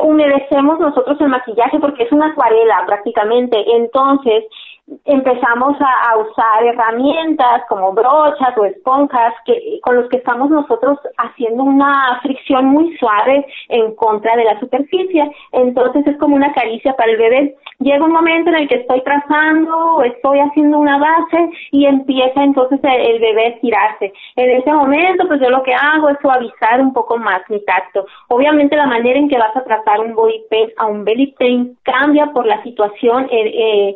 humedecemos 0.04 0.80
nosotros 0.80 1.20
el 1.20 1.30
maquillaje 1.30 1.80
porque 1.80 2.04
es 2.04 2.12
una 2.12 2.28
acuarela 2.28 2.84
prácticamente. 2.86 3.58
Entonces, 3.76 4.46
empezamos 5.06 5.76
a, 5.82 6.18
usar 6.18 6.64
herramientas 6.64 7.64
como 7.68 7.92
brochas 7.92 8.58
o 8.58 8.66
esponjas 8.66 9.34
que, 9.46 9.80
con 9.82 9.98
los 9.98 10.10
que 10.10 10.18
estamos 10.18 10.50
nosotros 10.50 10.98
haciendo 11.18 11.64
una 11.64 12.20
fricción 12.22 12.66
muy 12.66 12.96
suave 12.98 13.46
en 13.70 13.96
contra 13.96 14.36
de 14.36 14.46
la 14.46 14.60
superficie. 14.60 15.30
Entonces 15.52 16.08
es 16.08 16.18
como 16.18 16.36
una 16.36 16.54
caricia 16.54 16.94
para 16.96 17.12
el 17.12 17.18
bebé. 17.18 17.56
Llega 17.80 18.06
un 18.06 18.14
momento 18.14 18.50
en 18.50 18.56
el 18.56 18.68
que 18.68 18.76
estoy 18.76 19.02
trazando, 19.04 20.02
estoy 20.04 20.40
haciendo 20.40 20.80
una 20.80 20.98
base 20.98 21.50
y 21.72 21.86
empieza 21.86 22.44
entonces 22.44 22.80
el, 22.84 23.20
bebé 23.20 23.46
a 23.46 23.50
estirarse. 23.50 24.14
En 24.36 24.52
ese 24.52 24.72
momento 24.72 25.28
pues 25.28 25.42
yo 25.42 25.50
lo 25.50 25.64
que 25.64 25.74
hago 25.74 26.10
es 26.10 26.18
suavizar 26.22 26.82
un 26.82 26.94
poco 26.94 27.18
más 27.18 27.42
mi 27.50 27.64
tacto. 27.66 28.06
Obviamente 28.30 28.76
la 28.78 28.88
manera 28.88 29.20
en 29.20 29.30
que 29.30 29.38
vas 29.38 29.56
a 29.56 29.64
tratar 29.64 30.00
un 30.00 30.16
body 30.16 30.44
paint 30.50 30.72
a 30.78 30.86
un 30.86 31.04
belly 31.04 31.36
paint 31.38 31.78
cambia 31.84 32.28
por 32.28 32.46
la 32.46 32.64
situación 32.64 33.28
eh, 33.30 33.52
eh 33.54 33.96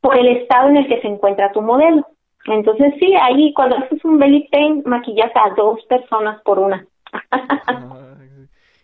por 0.00 0.16
el 0.18 0.28
estado 0.28 0.68
en 0.70 0.78
el 0.78 0.88
que 0.88 1.00
se 1.00 1.08
encuentra 1.08 1.52
tu 1.52 1.62
modelo. 1.62 2.06
Entonces 2.46 2.94
sí, 2.98 3.14
ahí 3.14 3.52
cuando 3.54 3.76
haces 3.76 4.04
un 4.04 4.18
belly 4.18 4.48
paint 4.50 4.86
maquillas 4.86 5.30
a 5.34 5.54
dos 5.56 5.84
personas 5.86 6.40
por 6.42 6.58
una. 6.58 6.86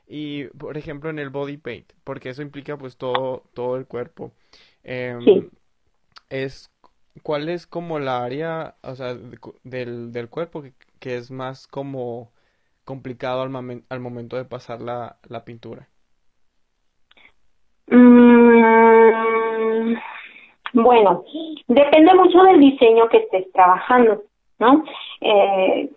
y 0.06 0.44
por 0.48 0.76
ejemplo 0.78 1.10
en 1.10 1.18
el 1.18 1.30
body 1.30 1.56
paint, 1.56 1.92
porque 2.04 2.30
eso 2.30 2.42
implica 2.42 2.76
pues 2.78 2.96
todo 2.96 3.44
todo 3.54 3.76
el 3.76 3.86
cuerpo. 3.86 4.32
Eh, 4.84 5.18
Es 6.30 6.70
cuál 7.22 7.48
es 7.48 7.66
como 7.66 7.98
la 7.98 8.24
área, 8.24 8.76
o 8.82 8.94
sea, 8.96 9.14
del, 9.64 10.12
del 10.12 10.28
cuerpo 10.30 10.62
que, 10.62 10.74
que 11.00 11.16
es 11.16 11.30
más 11.30 11.66
como 11.66 12.32
complicado 12.84 13.42
al, 13.42 13.84
al 13.88 14.00
momento 14.00 14.36
de 14.36 14.44
pasar 14.46 14.82
la, 14.82 15.18
la 15.28 15.44
pintura. 15.44 15.88
Mm, 17.90 18.25
bueno, 20.82 21.24
depende 21.68 22.14
mucho 22.14 22.42
del 22.42 22.60
diseño 22.60 23.08
que 23.08 23.18
estés 23.18 23.50
trabajando, 23.52 24.22
¿no? 24.58 24.84
Eh, 25.22 25.88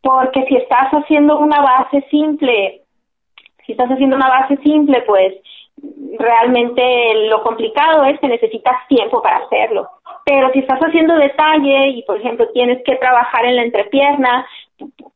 porque 0.00 0.44
si 0.46 0.56
estás 0.56 0.90
haciendo 0.92 1.38
una 1.38 1.60
base 1.60 2.06
simple, 2.08 2.82
si 3.66 3.72
estás 3.72 3.90
haciendo 3.90 4.14
una 4.14 4.28
base 4.28 4.56
simple, 4.58 5.02
pues 5.02 5.34
realmente 6.18 7.26
lo 7.28 7.42
complicado 7.42 8.04
es 8.04 8.18
que 8.20 8.28
necesitas 8.28 8.86
tiempo 8.88 9.20
para 9.20 9.38
hacerlo. 9.38 9.88
Pero 10.24 10.52
si 10.52 10.60
estás 10.60 10.78
haciendo 10.80 11.16
detalle 11.16 11.88
y, 11.88 12.02
por 12.02 12.18
ejemplo, 12.18 12.48
tienes 12.52 12.82
que 12.84 12.96
trabajar 12.96 13.46
en 13.46 13.56
la 13.56 13.62
entrepierna, 13.62 14.46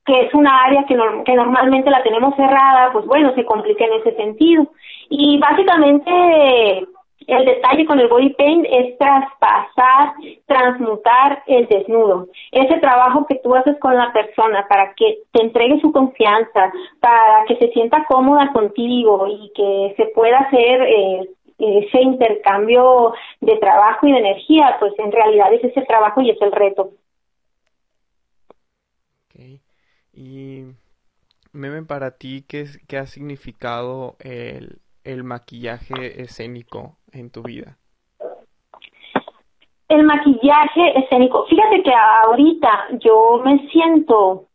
que 0.04 0.22
es 0.22 0.34
una 0.34 0.64
área 0.64 0.84
que, 0.86 0.96
que 1.24 1.34
normalmente 1.34 1.90
la 1.90 2.02
tenemos 2.02 2.34
cerrada, 2.34 2.92
pues 2.92 3.06
bueno, 3.06 3.32
se 3.34 3.44
complica 3.44 3.84
en 3.84 3.92
ese 3.92 4.16
sentido. 4.16 4.66
Y 5.08 5.38
básicamente 5.38 6.86
El 7.26 7.44
detalle 7.44 7.86
con 7.86 7.98
el 8.00 8.08
body 8.08 8.30
paint 8.34 8.66
es 8.70 8.98
traspasar, 8.98 10.14
transmutar 10.46 11.42
el 11.46 11.66
desnudo. 11.68 12.28
Ese 12.50 12.78
trabajo 12.78 13.26
que 13.26 13.36
tú 13.36 13.54
haces 13.54 13.78
con 13.78 13.96
la 13.96 14.12
persona 14.12 14.66
para 14.68 14.94
que 14.94 15.18
te 15.32 15.42
entregue 15.42 15.80
su 15.80 15.92
confianza, 15.92 16.72
para 17.00 17.44
que 17.46 17.56
se 17.56 17.68
sienta 17.72 18.04
cómoda 18.08 18.52
contigo 18.52 19.26
y 19.28 19.52
que 19.54 19.94
se 19.96 20.06
pueda 20.14 20.38
hacer 20.38 20.82
eh, 20.82 21.28
ese 21.58 22.02
intercambio 22.02 23.14
de 23.40 23.56
trabajo 23.58 24.06
y 24.06 24.12
de 24.12 24.18
energía, 24.18 24.76
pues 24.80 24.92
en 24.98 25.12
realidad 25.12 25.52
es 25.52 25.64
ese 25.64 25.82
trabajo 25.82 26.20
y 26.20 26.30
es 26.30 26.42
el 26.42 26.52
reto. 26.52 26.90
Okay. 29.26 29.60
Y 30.12 30.64
Meme, 31.52 31.82
para 31.84 32.16
ti, 32.16 32.44
¿qué, 32.48 32.66
qué 32.88 32.98
ha 32.98 33.06
significado 33.06 34.16
el, 34.20 34.81
el 35.04 35.24
maquillaje 35.24 36.22
escénico 36.22 36.96
en 37.12 37.30
tu 37.30 37.42
vida? 37.42 37.76
El 39.88 40.04
maquillaje 40.04 40.98
escénico. 40.98 41.44
Fíjate 41.46 41.82
que 41.82 41.92
ahorita 41.92 42.88
yo 43.00 43.42
me 43.44 43.68
siento, 43.68 44.46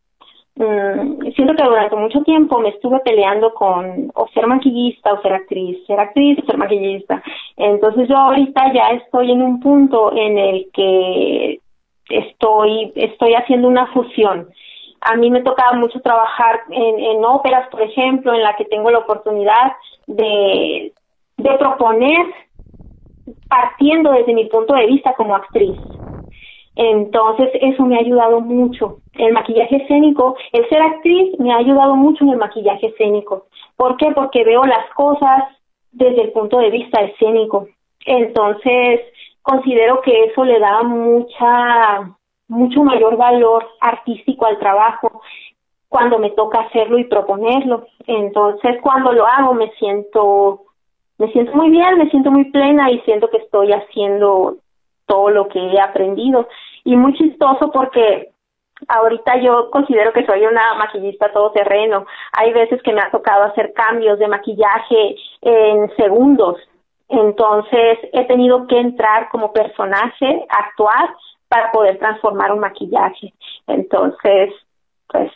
mm, 0.55 1.31
siento 1.35 1.55
que 1.55 1.63
durante 1.63 1.95
mucho 1.95 2.23
tiempo 2.23 2.59
me 2.59 2.69
estuve 2.69 2.99
peleando 3.01 3.53
con 3.53 4.11
o 4.15 4.27
ser 4.29 4.47
maquillista 4.47 5.13
o 5.13 5.21
ser 5.21 5.33
actriz, 5.33 5.85
ser 5.85 5.99
actriz 5.99 6.39
o 6.39 6.45
ser 6.45 6.57
maquillista. 6.57 7.21
Entonces 7.55 8.07
yo 8.09 8.17
ahorita 8.17 8.73
ya 8.73 8.89
estoy 8.93 9.31
en 9.31 9.43
un 9.43 9.59
punto 9.59 10.11
en 10.15 10.37
el 10.39 10.69
que 10.73 11.59
estoy, 12.09 12.91
estoy 12.95 13.33
haciendo 13.35 13.67
una 13.67 13.87
fusión 13.87 14.47
a 15.07 15.15
mí 15.15 15.31
me 15.31 15.41
tocaba 15.41 15.73
mucho 15.73 16.01
trabajar 16.01 16.61
en, 16.69 16.99
en 16.99 17.23
óperas, 17.23 17.69
por 17.69 17.81
ejemplo, 17.81 18.33
en 18.33 18.43
la 18.43 18.55
que 18.55 18.65
tengo 18.65 18.91
la 18.91 18.99
oportunidad 18.99 19.73
de, 20.05 20.93
de 21.37 21.57
proponer 21.57 22.25
partiendo 23.47 24.11
desde 24.11 24.33
mi 24.33 24.45
punto 24.45 24.73
de 24.73 24.87
vista 24.87 25.13
como 25.13 25.35
actriz. 25.35 25.79
Entonces, 26.75 27.49
eso 27.53 27.83
me 27.85 27.95
ha 27.95 27.99
ayudado 27.99 28.41
mucho. 28.41 28.99
El 29.13 29.33
maquillaje 29.33 29.77
escénico, 29.77 30.37
el 30.51 30.67
ser 30.69 30.81
actriz 30.81 31.39
me 31.39 31.51
ha 31.51 31.57
ayudado 31.57 31.95
mucho 31.95 32.23
en 32.23 32.31
el 32.31 32.37
maquillaje 32.37 32.87
escénico. 32.87 33.47
¿Por 33.75 33.97
qué? 33.97 34.11
Porque 34.11 34.43
veo 34.43 34.63
las 34.63 34.87
cosas 34.93 35.43
desde 35.91 36.21
el 36.21 36.31
punto 36.31 36.59
de 36.59 36.69
vista 36.69 37.01
escénico. 37.01 37.67
Entonces, 38.05 39.01
considero 39.41 40.01
que 40.01 40.25
eso 40.25 40.43
le 40.43 40.59
da 40.59 40.83
mucha 40.83 42.16
mucho 42.47 42.83
mayor 42.83 43.17
valor 43.17 43.67
artístico 43.81 44.45
al 44.45 44.59
trabajo 44.59 45.21
cuando 45.89 46.19
me 46.19 46.31
toca 46.31 46.61
hacerlo 46.61 46.97
y 46.97 47.05
proponerlo. 47.05 47.85
Entonces, 48.05 48.77
cuando 48.81 49.11
lo 49.11 49.25
hago 49.25 49.53
me 49.53 49.71
siento 49.71 50.63
me 51.17 51.31
siento 51.31 51.53
muy 51.53 51.71
bien, 51.71 51.97
me 51.97 52.09
siento 52.09 52.29
muy 52.29 52.51
plena 52.51 52.91
y 52.91 52.99
siento 53.01 53.29
que 53.29 53.37
estoy 53.37 53.73
haciendo 53.73 54.57
todo 55.07 55.29
lo 55.31 55.47
que 55.47 55.59
he 55.59 55.81
aprendido 55.81 56.47
y 56.83 56.95
muy 56.95 57.13
chistoso 57.13 57.71
porque 57.71 58.29
ahorita 58.87 59.41
yo 59.41 59.71
considero 59.71 60.13
que 60.13 60.25
soy 60.25 60.45
una 60.45 60.75
maquillista 60.75 61.31
todoterreno. 61.31 62.05
Hay 62.33 62.53
veces 62.53 62.81
que 62.83 62.93
me 62.93 63.01
ha 63.01 63.09
tocado 63.09 63.45
hacer 63.45 63.73
cambios 63.73 64.19
de 64.19 64.27
maquillaje 64.27 65.15
en 65.41 65.89
segundos. 65.95 66.57
Entonces 67.09 67.97
he 68.13 68.25
tenido 68.25 68.67
que 68.67 68.77
entrar 68.77 69.29
como 69.29 69.51
personaje, 69.51 70.45
actuar 70.49 71.15
para 71.47 71.71
poder 71.71 71.97
transformar 71.99 72.51
un 72.51 72.59
maquillaje. 72.59 73.33
Entonces, 73.67 74.53
pues, 75.07 75.31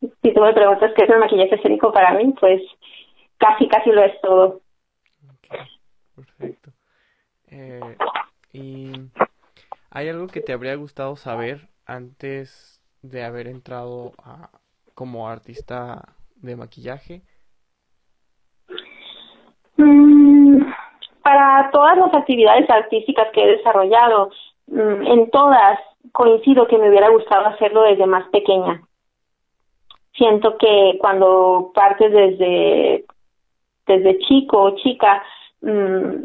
si 0.00 0.32
tú 0.32 0.40
me 0.40 0.52
preguntas 0.52 0.92
qué 0.96 1.04
es 1.04 1.10
el 1.10 1.18
maquillaje 1.18 1.54
escénico 1.54 1.92
para 1.92 2.12
mí, 2.12 2.32
pues 2.38 2.62
casi, 3.38 3.68
casi 3.68 3.90
lo 3.90 4.02
es 4.02 4.20
todo. 4.20 4.60
perfecto. 6.14 6.70
Eh, 7.48 7.96
¿Y 8.52 8.92
hay 9.90 10.08
algo 10.08 10.26
que 10.26 10.40
te 10.40 10.52
habría 10.52 10.74
gustado 10.74 11.16
saber 11.16 11.68
antes 11.86 12.82
de 13.02 13.24
haber 13.24 13.46
entrado 13.46 14.12
a, 14.22 14.50
como 14.94 15.28
artista 15.28 16.16
de 16.36 16.56
maquillaje? 16.56 17.22
Mm, 19.76 20.62
para 21.22 21.70
todas 21.70 21.98
las 21.98 22.14
actividades 22.14 22.68
artísticas 22.70 23.28
que 23.32 23.42
he 23.42 23.56
desarrollado, 23.56 24.30
en 24.68 25.30
todas 25.30 25.78
coincido 26.12 26.66
que 26.66 26.78
me 26.78 26.88
hubiera 26.88 27.08
gustado 27.10 27.46
hacerlo 27.46 27.82
desde 27.82 28.06
más 28.06 28.28
pequeña. 28.28 28.82
Siento 30.14 30.56
que 30.56 30.96
cuando 31.00 31.72
partes 31.74 32.10
desde, 32.10 33.04
desde 33.86 34.18
chico 34.20 34.62
o 34.62 34.76
chica, 34.76 35.22
mm, 35.60 36.24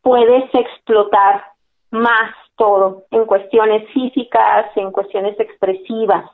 puedes 0.00 0.54
explotar 0.54 1.44
más 1.90 2.34
todo 2.56 3.04
en 3.10 3.26
cuestiones 3.26 3.88
físicas, 3.92 4.66
en 4.76 4.90
cuestiones 4.90 5.38
expresivas. 5.38 6.30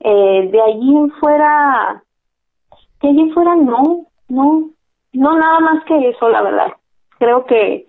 Eh, 0.00 0.48
de 0.50 0.62
allí 0.62 1.10
fuera, 1.20 2.02
de 3.00 3.08
allí 3.08 3.30
fuera 3.30 3.54
no, 3.56 4.06
no, 4.28 4.70
no 5.12 5.36
nada 5.36 5.60
más 5.60 5.84
que 5.84 6.08
eso, 6.08 6.28
la 6.28 6.42
verdad. 6.42 6.72
Creo 7.18 7.44
que, 7.46 7.86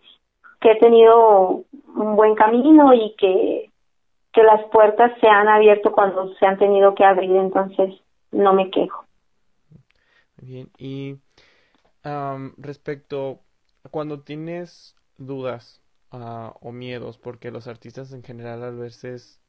que 0.62 0.72
he 0.72 0.76
tenido 0.76 1.64
un 1.96 2.16
buen 2.16 2.36
camino 2.36 2.94
y 2.94 3.16
que, 3.18 3.72
que 4.34 4.44
las 4.44 4.64
puertas 4.72 5.12
se 5.20 5.28
han 5.28 5.48
abierto 5.48 5.92
cuando 5.92 6.34
se 6.36 6.46
han 6.46 6.58
tenido 6.58 6.96
que 6.96 7.04
abrir, 7.04 7.32
entonces 7.32 7.96
no 8.32 8.54
me 8.54 8.70
quejo. 8.70 9.06
Bien, 10.38 10.70
y 10.78 11.18
respecto 12.58 13.40
a 13.84 13.90
cuando 13.90 14.22
tienes 14.22 14.96
dudas 15.18 15.82
uh, 16.12 16.52
o 16.62 16.72
miedos, 16.72 17.18
porque 17.18 17.52
los 17.52 17.68
artistas 17.68 18.14
en 18.14 18.24
general 18.24 18.64
a 18.64 18.72
veces 18.72 19.42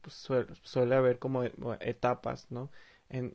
pues, 0.00 0.14
suele, 0.62 0.94
haber 0.94 1.18
como 1.18 1.44
etapas, 1.44 2.50
¿no? 2.50 2.70
En, 3.10 3.34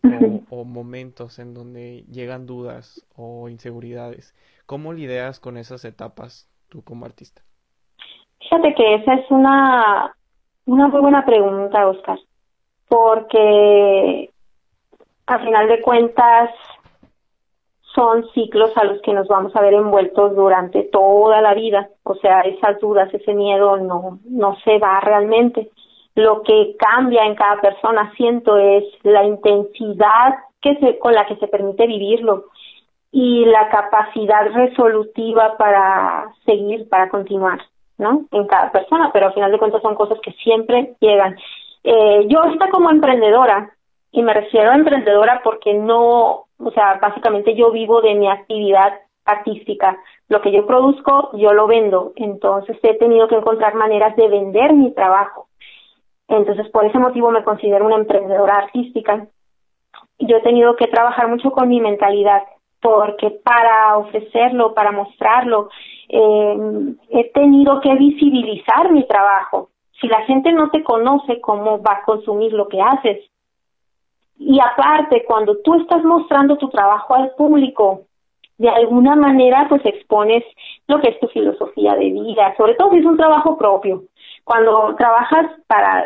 o, 0.50 0.60
o, 0.60 0.66
momentos 0.66 1.40
en 1.40 1.56
donde 1.56 2.06
llegan 2.12 2.46
dudas 2.46 3.06
o 3.16 3.50
inseguridades. 3.50 4.36
¿Cómo 4.68 4.94
lidias 4.94 5.40
con 5.40 5.58
esas 5.58 5.84
etapas 5.84 6.48
tú 6.70 6.84
como 6.84 7.06
artista? 7.06 7.44
Fíjate 8.44 8.76
que 8.76 8.96
esa 8.96 9.14
es 9.14 9.32
una, 9.32 10.14
una 10.66 10.88
muy 10.90 11.02
buena 11.02 11.26
pregunta, 11.26 11.88
Oscar, 11.88 12.20
porque 12.88 14.30
a 15.28 15.40
final 15.40 15.68
de 15.70 15.82
cuentas 15.82 16.50
son 17.96 18.28
ciclos 18.34 18.72
a 18.76 18.84
los 18.84 19.02
que 19.02 19.14
nos 19.14 19.28
vamos 19.28 19.56
a 19.56 19.62
ver 19.62 19.74
envueltos 19.74 20.36
durante 20.36 20.84
toda 20.84 21.42
la 21.42 21.54
vida, 21.54 21.90
o 22.04 22.16
sea, 22.16 22.42
esas 22.42 22.80
dudas, 22.80 23.14
ese 23.14 23.34
miedo 23.34 23.78
no, 23.78 24.20
no 24.26 24.58
se 24.64 24.78
va 24.80 25.00
realmente. 25.00 25.70
Lo 26.16 26.42
que 26.44 26.76
cambia 26.78 27.24
en 27.26 27.36
cada 27.36 27.62
persona, 27.62 28.12
siento, 28.18 28.58
es 28.58 28.84
la 29.04 29.24
intensidad 29.24 30.36
con 31.00 31.14
la 31.14 31.26
que 31.26 31.36
se 31.38 31.48
permite 31.48 31.88
vivirlo 31.88 32.46
y 33.12 33.46
la 33.46 33.70
capacidad 33.70 34.50
resolutiva 34.54 35.58
para 35.58 36.34
seguir, 36.46 36.90
para 36.90 37.10
continuar. 37.10 37.60
En 38.32 38.48
cada 38.48 38.72
persona, 38.72 39.12
pero 39.12 39.28
al 39.28 39.34
final 39.34 39.52
de 39.52 39.60
cuentas 39.60 39.82
son 39.82 39.96
cosas 39.96 40.20
que 40.22 40.32
siempre 40.34 40.96
llegan. 41.00 41.38
Eh, 41.84 42.26
yo 42.28 42.42
ahorita 42.42 42.70
como 42.70 42.90
emprendedora, 42.90 43.72
y 44.12 44.22
me 44.22 44.34
refiero 44.34 44.72
a 44.72 44.76
emprendedora 44.76 45.42
porque 45.44 45.74
no, 45.74 46.46
o 46.58 46.72
sea, 46.74 47.00
básicamente 47.02 47.56
yo 47.56 47.72
vivo 47.72 48.02
de 48.02 48.16
mi 48.16 48.30
actividad 48.30 48.94
artística. 49.26 49.98
Lo 50.30 50.42
que 50.42 50.52
yo 50.52 50.66
produzco, 50.66 51.32
yo 51.38 51.54
lo 51.54 51.68
vendo. 51.68 52.14
Entonces 52.16 52.78
he 52.84 52.96
tenido 52.96 53.28
que 53.28 53.36
encontrar 53.36 53.76
maneras 53.76 54.16
de 54.16 54.28
vender 54.28 54.74
mi 54.74 54.92
trabajo. 54.94 55.48
Entonces 56.28 56.70
por 56.70 56.86
ese 56.86 57.00
motivo 57.00 57.32
me 57.32 57.44
considero 57.44 57.86
una 57.86 57.96
emprendedora 57.96 58.58
artística. 58.58 59.28
Yo 60.20 60.38
he 60.38 60.42
tenido 60.42 60.76
que 60.76 60.88
trabajar 60.88 61.28
mucho 61.28 61.52
con 61.52 61.68
mi 61.70 61.82
mentalidad 61.82 62.44
porque 62.82 63.32
para 63.32 63.98
ofrecerlo, 63.98 64.74
para 64.74 64.92
mostrarlo, 64.92 65.70
eh, 66.16 66.96
he 67.10 67.32
tenido 67.32 67.82
que 67.82 67.96
visibilizar 67.96 68.92
mi 68.92 69.04
trabajo. 69.08 69.70
Si 70.00 70.08
la 70.08 70.22
gente 70.26 70.52
no 70.52 70.70
te 70.70 70.84
conoce, 70.84 71.42
¿cómo 71.42 71.82
va 71.82 71.94
a 71.94 72.04
consumir 72.04 72.54
lo 72.54 72.68
que 72.68 72.80
haces? 72.80 73.20
Y 74.38 74.60
aparte, 74.60 75.24
cuando 75.26 75.58
tú 75.64 75.74
estás 75.76 76.04
mostrando 76.04 76.58
tu 76.58 76.70
trabajo 76.70 77.16
al 77.16 77.32
público, 77.32 78.02
de 78.60 78.70
alguna 78.70 79.16
manera 79.16 79.66
pues 79.68 79.84
expones 79.86 80.44
lo 80.88 81.00
que 81.02 81.10
es 81.10 81.20
tu 81.20 81.28
filosofía 81.30 81.96
de 81.96 82.12
vida, 82.12 82.54
sobre 82.58 82.76
todo 82.76 82.92
si 82.92 82.98
es 82.98 83.06
un 83.06 83.18
trabajo 83.18 83.58
propio. 83.58 84.04
Cuando 84.44 84.94
trabajas 84.96 85.48
para, 85.66 86.06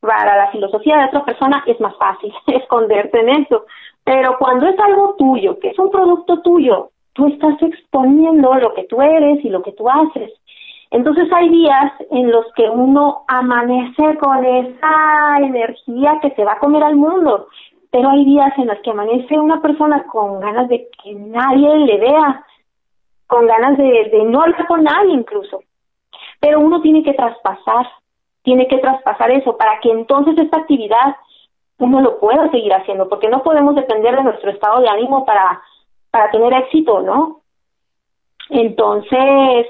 para 0.00 0.36
la 0.36 0.50
filosofía 0.52 0.98
de 0.98 1.04
otra 1.06 1.24
persona 1.24 1.64
es 1.66 1.80
más 1.80 1.96
fácil 1.96 2.32
esconderte 2.46 3.18
en 3.18 3.30
eso, 3.30 3.64
pero 4.04 4.36
cuando 4.38 4.68
es 4.68 4.78
algo 4.78 5.16
tuyo, 5.18 5.58
que 5.58 5.70
es 5.70 5.78
un 5.78 5.90
producto 5.90 6.40
tuyo, 6.42 6.90
tú 7.14 7.28
estás 7.28 7.60
exponiendo 7.62 8.54
lo 8.54 8.74
que 8.74 8.84
tú 8.84 9.00
eres 9.00 9.44
y 9.44 9.48
lo 9.48 9.62
que 9.62 9.72
tú 9.72 9.88
haces. 9.88 10.30
Entonces 10.90 11.32
hay 11.32 11.48
días 11.48 11.92
en 12.10 12.30
los 12.30 12.46
que 12.54 12.68
uno 12.68 13.24
amanece 13.26 14.16
con 14.18 14.44
esa 14.44 15.38
energía 15.38 16.18
que 16.20 16.30
se 16.32 16.44
va 16.44 16.52
a 16.52 16.58
comer 16.58 16.84
al 16.84 16.96
mundo, 16.96 17.48
pero 17.90 18.10
hay 18.10 18.24
días 18.24 18.52
en 18.58 18.66
los 18.66 18.78
que 18.80 18.90
amanece 18.90 19.38
una 19.38 19.60
persona 19.60 20.04
con 20.04 20.40
ganas 20.40 20.68
de 20.68 20.88
que 21.02 21.14
nadie 21.14 21.76
le 21.78 21.98
vea, 21.98 22.44
con 23.26 23.46
ganas 23.46 23.78
de, 23.78 24.10
de 24.12 24.24
no 24.24 24.42
hablar 24.42 24.66
con 24.66 24.84
nadie 24.84 25.14
incluso. 25.14 25.62
Pero 26.40 26.60
uno 26.60 26.80
tiene 26.80 27.02
que 27.02 27.14
traspasar, 27.14 27.88
tiene 28.42 28.68
que 28.68 28.78
traspasar 28.78 29.30
eso 29.30 29.56
para 29.56 29.80
que 29.80 29.90
entonces 29.90 30.36
esta 30.38 30.58
actividad 30.58 31.16
uno 31.78 32.00
lo 32.00 32.20
pueda 32.20 32.50
seguir 32.50 32.72
haciendo, 32.72 33.08
porque 33.08 33.28
no 33.28 33.42
podemos 33.42 33.74
depender 33.74 34.14
de 34.16 34.24
nuestro 34.24 34.50
estado 34.50 34.80
de 34.80 34.88
ánimo 34.88 35.24
para, 35.24 35.60
para 36.14 36.30
tener 36.30 36.52
éxito, 36.52 37.00
¿no? 37.00 37.40
Entonces, 38.48 39.66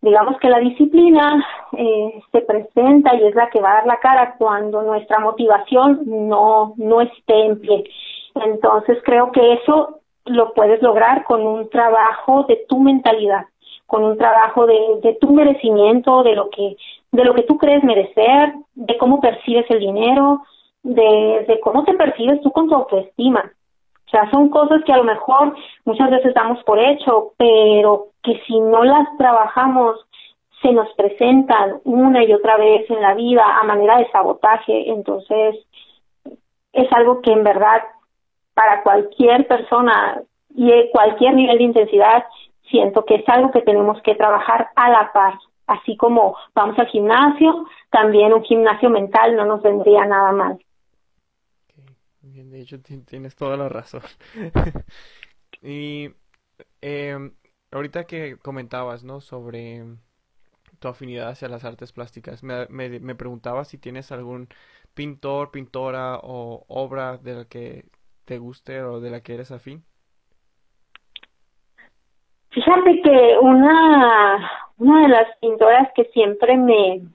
digamos 0.00 0.36
que 0.40 0.48
la 0.48 0.58
disciplina 0.58 1.46
eh, 1.70 2.20
se 2.32 2.40
presenta 2.40 3.14
y 3.14 3.22
es 3.22 3.34
la 3.36 3.48
que 3.48 3.60
va 3.60 3.70
a 3.70 3.74
dar 3.74 3.86
la 3.86 4.00
cara 4.00 4.34
cuando 4.38 4.82
nuestra 4.82 5.20
motivación 5.20 6.00
no, 6.04 6.74
no 6.78 7.00
esté 7.00 7.46
en 7.46 7.60
pie. 7.60 7.84
Entonces 8.34 8.98
creo 9.04 9.30
que 9.30 9.52
eso 9.52 10.00
lo 10.24 10.52
puedes 10.52 10.82
lograr 10.82 11.22
con 11.22 11.46
un 11.46 11.70
trabajo 11.70 12.42
de 12.48 12.56
tu 12.68 12.80
mentalidad, 12.80 13.44
con 13.86 14.02
un 14.02 14.18
trabajo 14.18 14.66
de, 14.66 15.16
tu 15.20 15.32
merecimiento, 15.32 16.24
de 16.24 16.34
lo 16.34 16.50
que, 16.50 16.76
de 17.12 17.24
lo 17.24 17.34
que 17.34 17.44
tú 17.44 17.56
crees 17.56 17.84
merecer, 17.84 18.52
de 18.74 18.98
cómo 18.98 19.20
percibes 19.20 19.70
el 19.70 19.78
dinero, 19.78 20.42
de, 20.82 21.44
de 21.46 21.60
cómo 21.60 21.84
te 21.84 21.94
percibes 21.94 22.40
tú 22.40 22.50
con 22.50 22.68
tu 22.68 22.74
autoestima. 22.74 23.52
O 24.08 24.10
sea, 24.10 24.30
son 24.30 24.48
cosas 24.48 24.82
que 24.84 24.92
a 24.92 24.96
lo 24.96 25.04
mejor 25.04 25.54
muchas 25.84 26.10
veces 26.10 26.32
damos 26.32 26.62
por 26.64 26.78
hecho, 26.78 27.34
pero 27.36 28.06
que 28.22 28.40
si 28.46 28.58
no 28.58 28.82
las 28.82 29.06
trabajamos 29.18 29.96
se 30.62 30.72
nos 30.72 30.92
presentan 30.94 31.80
una 31.84 32.24
y 32.24 32.32
otra 32.32 32.56
vez 32.56 32.90
en 32.90 33.00
la 33.00 33.14
vida 33.14 33.44
a 33.60 33.64
manera 33.64 33.98
de 33.98 34.10
sabotaje. 34.10 34.90
Entonces, 34.90 35.56
es 36.72 36.92
algo 36.92 37.20
que 37.20 37.32
en 37.32 37.44
verdad 37.44 37.82
para 38.54 38.82
cualquier 38.82 39.46
persona 39.46 40.20
y 40.54 40.90
cualquier 40.90 41.34
nivel 41.34 41.58
de 41.58 41.64
intensidad, 41.64 42.24
siento 42.70 43.04
que 43.04 43.16
es 43.16 43.28
algo 43.28 43.50
que 43.52 43.60
tenemos 43.60 44.00
que 44.02 44.14
trabajar 44.16 44.70
a 44.74 44.90
la 44.90 45.12
par. 45.12 45.34
Así 45.66 45.96
como 45.96 46.34
vamos 46.54 46.78
al 46.78 46.88
gimnasio, 46.88 47.66
también 47.90 48.32
un 48.32 48.42
gimnasio 48.42 48.90
mental 48.90 49.36
no 49.36 49.44
nos 49.44 49.62
vendría 49.62 50.06
nada 50.06 50.32
mal. 50.32 50.58
Bien, 52.30 52.50
de 52.50 52.60
hecho 52.60 52.78
tienes 52.80 53.34
toda 53.36 53.56
la 53.56 53.68
razón. 53.68 54.02
y 55.62 56.10
em, 56.82 57.32
ahorita 57.70 58.04
que 58.04 58.36
comentabas, 58.36 59.02
¿no? 59.02 59.20
Sobre 59.20 59.84
tu 60.78 60.88
afinidad 60.88 61.30
hacia 61.30 61.48
las 61.48 61.64
artes 61.64 61.92
plásticas, 61.92 62.42
me, 62.42 62.66
me, 62.68 63.00
me 63.00 63.14
preguntaba 63.14 63.64
si 63.64 63.78
tienes 63.78 64.12
algún 64.12 64.48
pintor, 64.94 65.50
pintora 65.50 66.18
o 66.22 66.64
obra 66.68 67.16
de 67.16 67.34
la 67.34 67.44
que 67.46 67.86
te 68.26 68.38
guste 68.38 68.82
o 68.82 69.00
de 69.00 69.10
la 69.10 69.22
que 69.22 69.34
eres 69.34 69.50
afín. 69.50 69.84
Fíjate 72.50 73.02
que 73.02 73.38
una, 73.40 74.50
una 74.76 75.02
de 75.02 75.08
las 75.08 75.38
pintoras 75.40 75.88
que 75.94 76.04
siempre 76.12 76.58
me, 76.58 77.08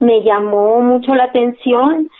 me 0.00 0.22
llamó 0.22 0.80
mucho 0.80 1.14
la 1.14 1.24
atención 1.24 2.10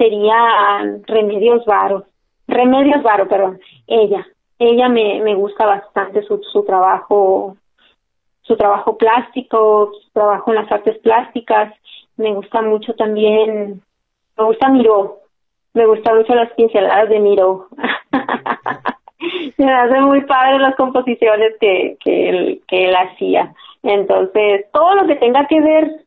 sería 0.00 0.82
Remedios 1.06 1.62
Varo. 1.66 2.06
Remedios 2.48 3.02
Varo, 3.02 3.28
perdón, 3.28 3.60
ella. 3.86 4.26
Ella 4.58 4.88
me, 4.88 5.20
me 5.22 5.34
gusta 5.34 5.66
bastante 5.66 6.22
su, 6.22 6.40
su 6.52 6.64
trabajo, 6.64 7.56
su 8.40 8.56
trabajo 8.56 8.96
plástico, 8.96 9.92
su 10.02 10.10
trabajo 10.12 10.50
en 10.50 10.56
las 10.56 10.72
artes 10.72 10.98
plásticas. 10.98 11.74
Me 12.16 12.32
gusta 12.32 12.62
mucho 12.62 12.94
también, 12.94 13.82
me 14.38 14.44
gusta 14.44 14.70
Miró. 14.70 15.18
Me 15.74 15.86
gustan 15.86 16.16
mucho 16.16 16.34
las 16.34 16.50
pinceladas 16.54 17.10
de 17.10 17.20
Miró. 17.20 17.68
me 19.58 19.72
hacen 19.72 20.04
muy 20.04 20.22
padre 20.22 20.58
las 20.60 20.76
composiciones 20.76 21.54
que, 21.60 21.98
que, 22.02 22.28
él, 22.30 22.62
que 22.66 22.88
él 22.88 22.96
hacía. 22.96 23.52
Entonces, 23.82 24.64
todo 24.72 24.94
lo 24.94 25.06
que 25.06 25.16
tenga 25.16 25.46
que 25.46 25.60
ver 25.60 26.06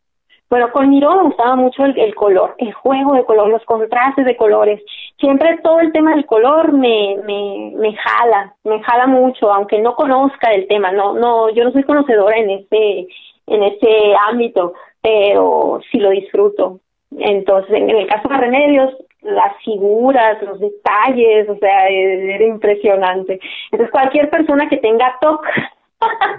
bueno, 0.54 0.72
con 0.72 0.88
Miró 0.88 1.16
me 1.16 1.24
gustaba 1.24 1.56
mucho 1.56 1.84
el, 1.84 2.14
color, 2.14 2.54
el 2.60 2.72
juego 2.74 3.16
de 3.16 3.26
color, 3.26 3.50
los 3.50 3.66
contrastes 3.66 4.24
de 4.24 4.38
colores. 4.38 4.84
Siempre 5.20 5.58
todo 5.64 5.80
el 5.80 5.92
tema 5.92 6.12
del 6.12 6.28
color 6.28 6.74
me, 6.74 7.18
me, 7.26 7.72
me 7.76 7.96
jala, 7.96 8.54
me 8.64 8.80
jala 8.84 9.08
mucho, 9.08 9.52
aunque 9.52 9.82
no 9.82 9.96
conozca 9.96 10.52
el 10.52 10.68
tema. 10.68 10.92
No, 10.92 11.14
no, 11.14 11.50
yo 11.50 11.64
no 11.64 11.72
soy 11.72 11.82
conocedora 11.82 12.38
en 12.38 12.52
este, 12.52 13.08
en 13.48 13.64
este 13.64 14.14
ámbito, 14.30 14.74
pero 15.02 15.80
sí 15.92 15.98
lo 15.98 16.12
disfruto. 16.12 16.82
Entonces, 17.18 17.74
en 17.74 17.90
el 17.90 18.06
caso 18.06 18.30
de 18.30 18.38
Remedios, 18.38 18.96
las 19.24 19.58
figuras, 19.66 20.40
los 20.44 20.60
detalles, 20.60 21.50
o 21.50 21.58
sea, 21.58 21.88
era 21.88 22.46
impresionante. 22.46 23.40
Entonces, 23.72 23.92
cualquier 23.92 24.30
persona 24.30 24.70
que 24.70 24.78
tenga 24.78 25.18
TOC 25.20 25.48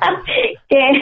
que, 0.69 0.93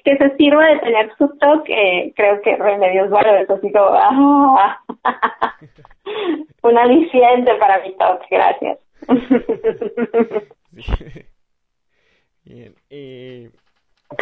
que 0.04 0.16
se 0.16 0.36
sirva 0.36 0.66
de 0.66 0.78
tener 0.80 1.16
su 1.16 1.28
toque, 1.38 2.12
creo 2.16 2.40
que 2.42 2.56
Remedios 2.56 3.10
bueno, 3.10 3.34
eso 3.36 3.54
así 3.54 3.70
como, 3.72 3.88
ah, 3.92 4.80
un 6.62 6.78
aliciente 6.78 7.54
para 7.56 7.82
mi 7.82 7.92
toque, 7.96 8.26
gracias. 8.30 8.78
Bien, 12.44 12.74
y 12.88 13.48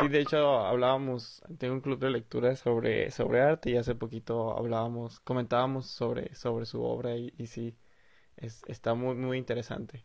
sí, 0.01 0.09
de 0.09 0.20
hecho 0.20 0.59
hablábamos, 0.61 1.42
tengo 1.59 1.74
un 1.74 1.80
club 1.80 1.99
de 1.99 2.11
lectura 2.11 2.57
sobre, 2.57 3.11
sobre 3.11 3.40
arte 3.42 3.70
y 3.70 3.76
hace 3.76 3.95
poquito 3.95 4.57
hablábamos, 4.57 5.20
comentábamos 5.20 5.88
sobre, 5.90 6.34
sobre 6.34 6.66
su 6.66 6.82
obra 6.82 7.16
y, 7.16 7.32
y 7.38 7.47
sí, 7.47 7.76
es, 8.36 8.62
está 8.68 8.95
muy, 8.95 9.14
muy 9.16 9.38
interesante. 9.38 10.05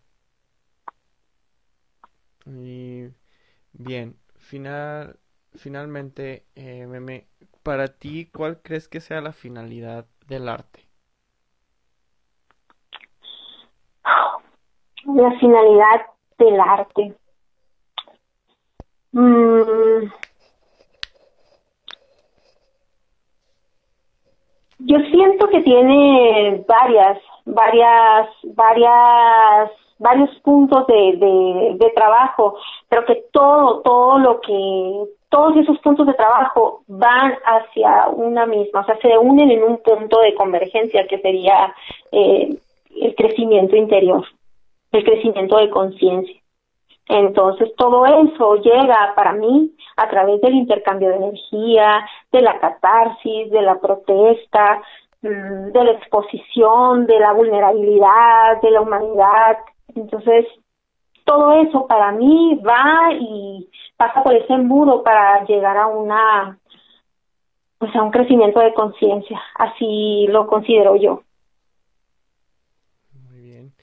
Y 2.45 3.07
Bien, 3.73 4.15
final, 4.37 5.19
finalmente, 5.55 6.45
eh, 6.55 6.85
Meme, 6.87 7.27
para 7.63 7.87
ti, 7.87 8.29
¿cuál 8.33 8.61
crees 8.61 8.87
que 8.87 8.99
sea 8.99 9.21
la 9.21 9.33
finalidad 9.33 10.05
del 10.27 10.49
arte? 10.49 10.87
La 15.05 15.31
finalidad 15.39 16.05
del 16.37 16.59
arte. 16.59 17.15
Mm. 19.11 20.11
Yo 24.79 24.97
siento 25.11 25.49
que 25.49 25.61
tiene 25.61 26.63
varias, 26.67 27.19
varias, 27.45 28.29
varias 28.55 29.71
varios 29.99 30.29
puntos 30.39 30.87
de, 30.87 31.75
de, 31.77 31.89
trabajo, 31.91 32.57
pero 32.87 33.05
que 33.05 33.25
todo, 33.31 33.81
todo 33.81 34.17
lo 34.17 34.39
que, 34.41 35.03
todos 35.29 35.57
esos 35.57 35.77
puntos 35.79 36.07
de 36.07 36.13
trabajo 36.13 36.83
van 36.87 37.33
hacia 37.45 38.07
una 38.07 38.45
misma, 38.45 38.79
o 38.81 38.85
sea, 38.85 38.97
se 39.01 39.17
unen 39.17 39.51
en 39.51 39.63
un 39.63 39.77
punto 39.77 40.21
de 40.21 40.33
convergencia 40.35 41.05
que 41.07 41.19
sería 41.19 41.75
eh, 42.11 42.57
el 42.95 43.15
crecimiento 43.15 43.75
interior, 43.75 44.25
el 44.91 45.03
crecimiento 45.03 45.57
de 45.57 45.69
conciencia. 45.69 46.39
Entonces 47.09 47.73
todo 47.75 48.05
eso 48.05 48.55
llega 48.57 49.13
para 49.15 49.33
mí 49.33 49.75
a 49.97 50.07
través 50.09 50.39
del 50.41 50.53
intercambio 50.53 51.09
de 51.09 51.15
energía, 51.15 52.05
de 52.31 52.41
la 52.41 52.59
catarsis, 52.59 53.49
de 53.51 53.61
la 53.63 53.79
protesta, 53.79 54.81
mm, 55.23 55.71
de 55.71 55.83
la 55.83 55.91
exposición, 55.91 57.07
de 57.07 57.19
la 57.19 57.33
vulnerabilidad, 57.33 58.61
de 58.61 58.71
la 58.71 58.81
humanidad, 58.81 59.57
entonces, 59.95 60.45
todo 61.25 61.61
eso 61.61 61.87
para 61.87 62.11
mí 62.11 62.59
va 62.65 63.13
y 63.13 63.69
pasa 63.97 64.23
por 64.23 64.33
ese 64.33 64.57
muro 64.57 65.03
para 65.03 65.45
llegar 65.45 65.77
a 65.77 65.87
una 65.87 66.59
pues 67.77 67.95
a 67.95 68.03
un 68.03 68.11
crecimiento 68.11 68.59
de 68.59 68.73
conciencia, 68.73 69.41
así 69.55 70.27
lo 70.27 70.47
considero 70.47 70.97
yo. 70.97 71.23
Muy 73.29 73.41
bien. 73.41 73.73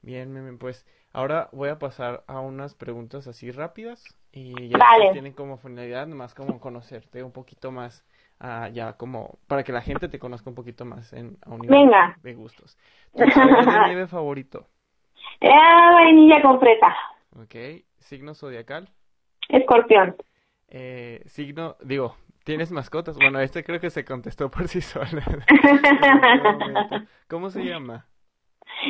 Bien, 0.00 0.58
pues 0.58 0.86
ahora 1.12 1.48
voy 1.52 1.68
a 1.68 1.78
pasar 1.78 2.24
a 2.26 2.40
unas 2.40 2.74
preguntas 2.74 3.26
así 3.26 3.50
rápidas 3.50 4.02
y 4.32 4.68
ya 4.68 4.78
tienen 5.12 5.32
como 5.32 5.58
finalidad 5.58 6.06
más 6.06 6.34
como 6.34 6.58
conocerte 6.58 7.22
un 7.22 7.32
poquito 7.32 7.70
más 7.70 8.04
uh, 8.40 8.72
ya 8.72 8.94
como 8.94 9.38
para 9.46 9.62
que 9.62 9.72
la 9.72 9.82
gente 9.82 10.08
te 10.08 10.18
conozca 10.18 10.50
un 10.50 10.56
poquito 10.56 10.84
más 10.84 11.12
en 11.12 11.36
a 11.44 11.50
un 11.50 11.60
nivel 11.60 11.90
de 12.22 12.34
gustos. 12.34 12.78
¿Tu 13.14 13.24
nieve 13.86 14.06
favorito? 14.08 14.66
Eh, 15.40 15.50
vainilla 15.50 16.42
completa. 16.42 16.96
Ok. 17.36 17.84
¿Signo 17.98 18.34
zodiacal? 18.34 18.88
Escorpión. 19.48 20.16
Eh, 20.68 21.22
signo, 21.26 21.76
digo, 21.82 22.16
¿tienes 22.44 22.72
mascotas? 22.72 23.16
Bueno, 23.16 23.40
este 23.40 23.62
creo 23.64 23.80
que 23.80 23.90
se 23.90 24.04
contestó 24.04 24.50
por 24.50 24.68
sí 24.68 24.80
sola. 24.80 25.22
¿Cómo 27.28 27.50
se 27.50 27.64
llama? 27.64 28.06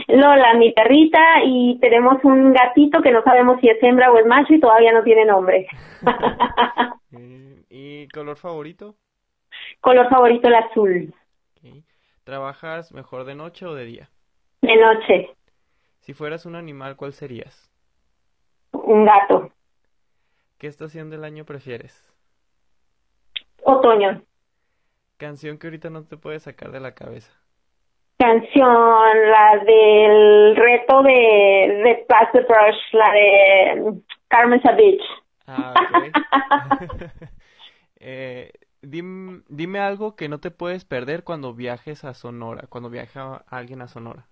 Lola, 0.09 0.55
mi 0.55 0.73
perrita, 0.73 1.45
y 1.45 1.79
tenemos 1.81 2.23
un 2.25 2.53
gatito 2.53 3.03
que 3.03 3.11
no 3.11 3.23
sabemos 3.23 3.61
si 3.61 3.69
es 3.69 3.83
hembra 3.83 4.11
o 4.11 4.19
es 4.19 4.27
macho 4.27 4.55
y 4.55 4.61
todavía 4.61 4.93
no 4.93 5.03
tiene 5.03 5.25
nombre. 5.25 5.67
¿Y 7.69 8.09
color 8.09 8.37
favorito? 8.37 8.97
Color 9.81 10.09
favorito 10.09 10.49
el 10.49 10.55
azul. 10.55 11.15
¿Trabajas 12.25 12.93
mejor 12.93 13.25
de 13.25 13.35
noche 13.35 13.67
o 13.67 13.75
de 13.75 13.85
día? 13.85 14.09
De 14.63 14.77
noche. 14.77 15.31
Si 16.05 16.13
fueras 16.13 16.45
un 16.45 16.55
animal, 16.55 16.97
¿cuál 16.97 17.15
serías? 17.15 17.73
Un 18.73 19.07
gato. 19.07 19.51
¿Qué 20.59 20.67
estación 20.67 21.09
del 21.09 21.25
año 21.25 21.47
prefieres? 21.47 22.05
Otoño. 23.63 24.23
Canción 25.17 25.57
que 25.57 25.69
ahorita 25.69 25.89
no 25.89 26.05
te 26.05 26.19
puedes 26.19 26.43
sacar 26.43 26.73
de 26.73 26.81
la 26.81 26.95
cabeza. 26.95 27.33
Canción, 28.19 29.31
la 29.31 29.65
del 29.65 30.57
reto 30.57 31.03
de, 31.05 31.81
de 31.85 32.05
Pass 32.07 32.29
the 32.33 32.41
Brush, 32.41 32.93
la 32.93 33.11
de 33.11 34.03
Carmen 34.29 34.61
Savage. 34.61 35.01
Ah, 35.47 35.73
eh, 37.97 38.53
dime, 38.83 39.41
dime 39.49 39.79
algo 39.81 40.17
que 40.17 40.29
no 40.29 40.39
te 40.39 40.51
puedes 40.51 40.85
perder 40.85 41.25
cuando 41.25 41.55
viajes 41.55 42.05
a 42.05 42.13
Sonora, 42.13 42.67
cuando 42.69 42.91
viaja 42.91 43.43
alguien 43.49 43.81
a 43.81 43.89
Sonora. 43.89 44.27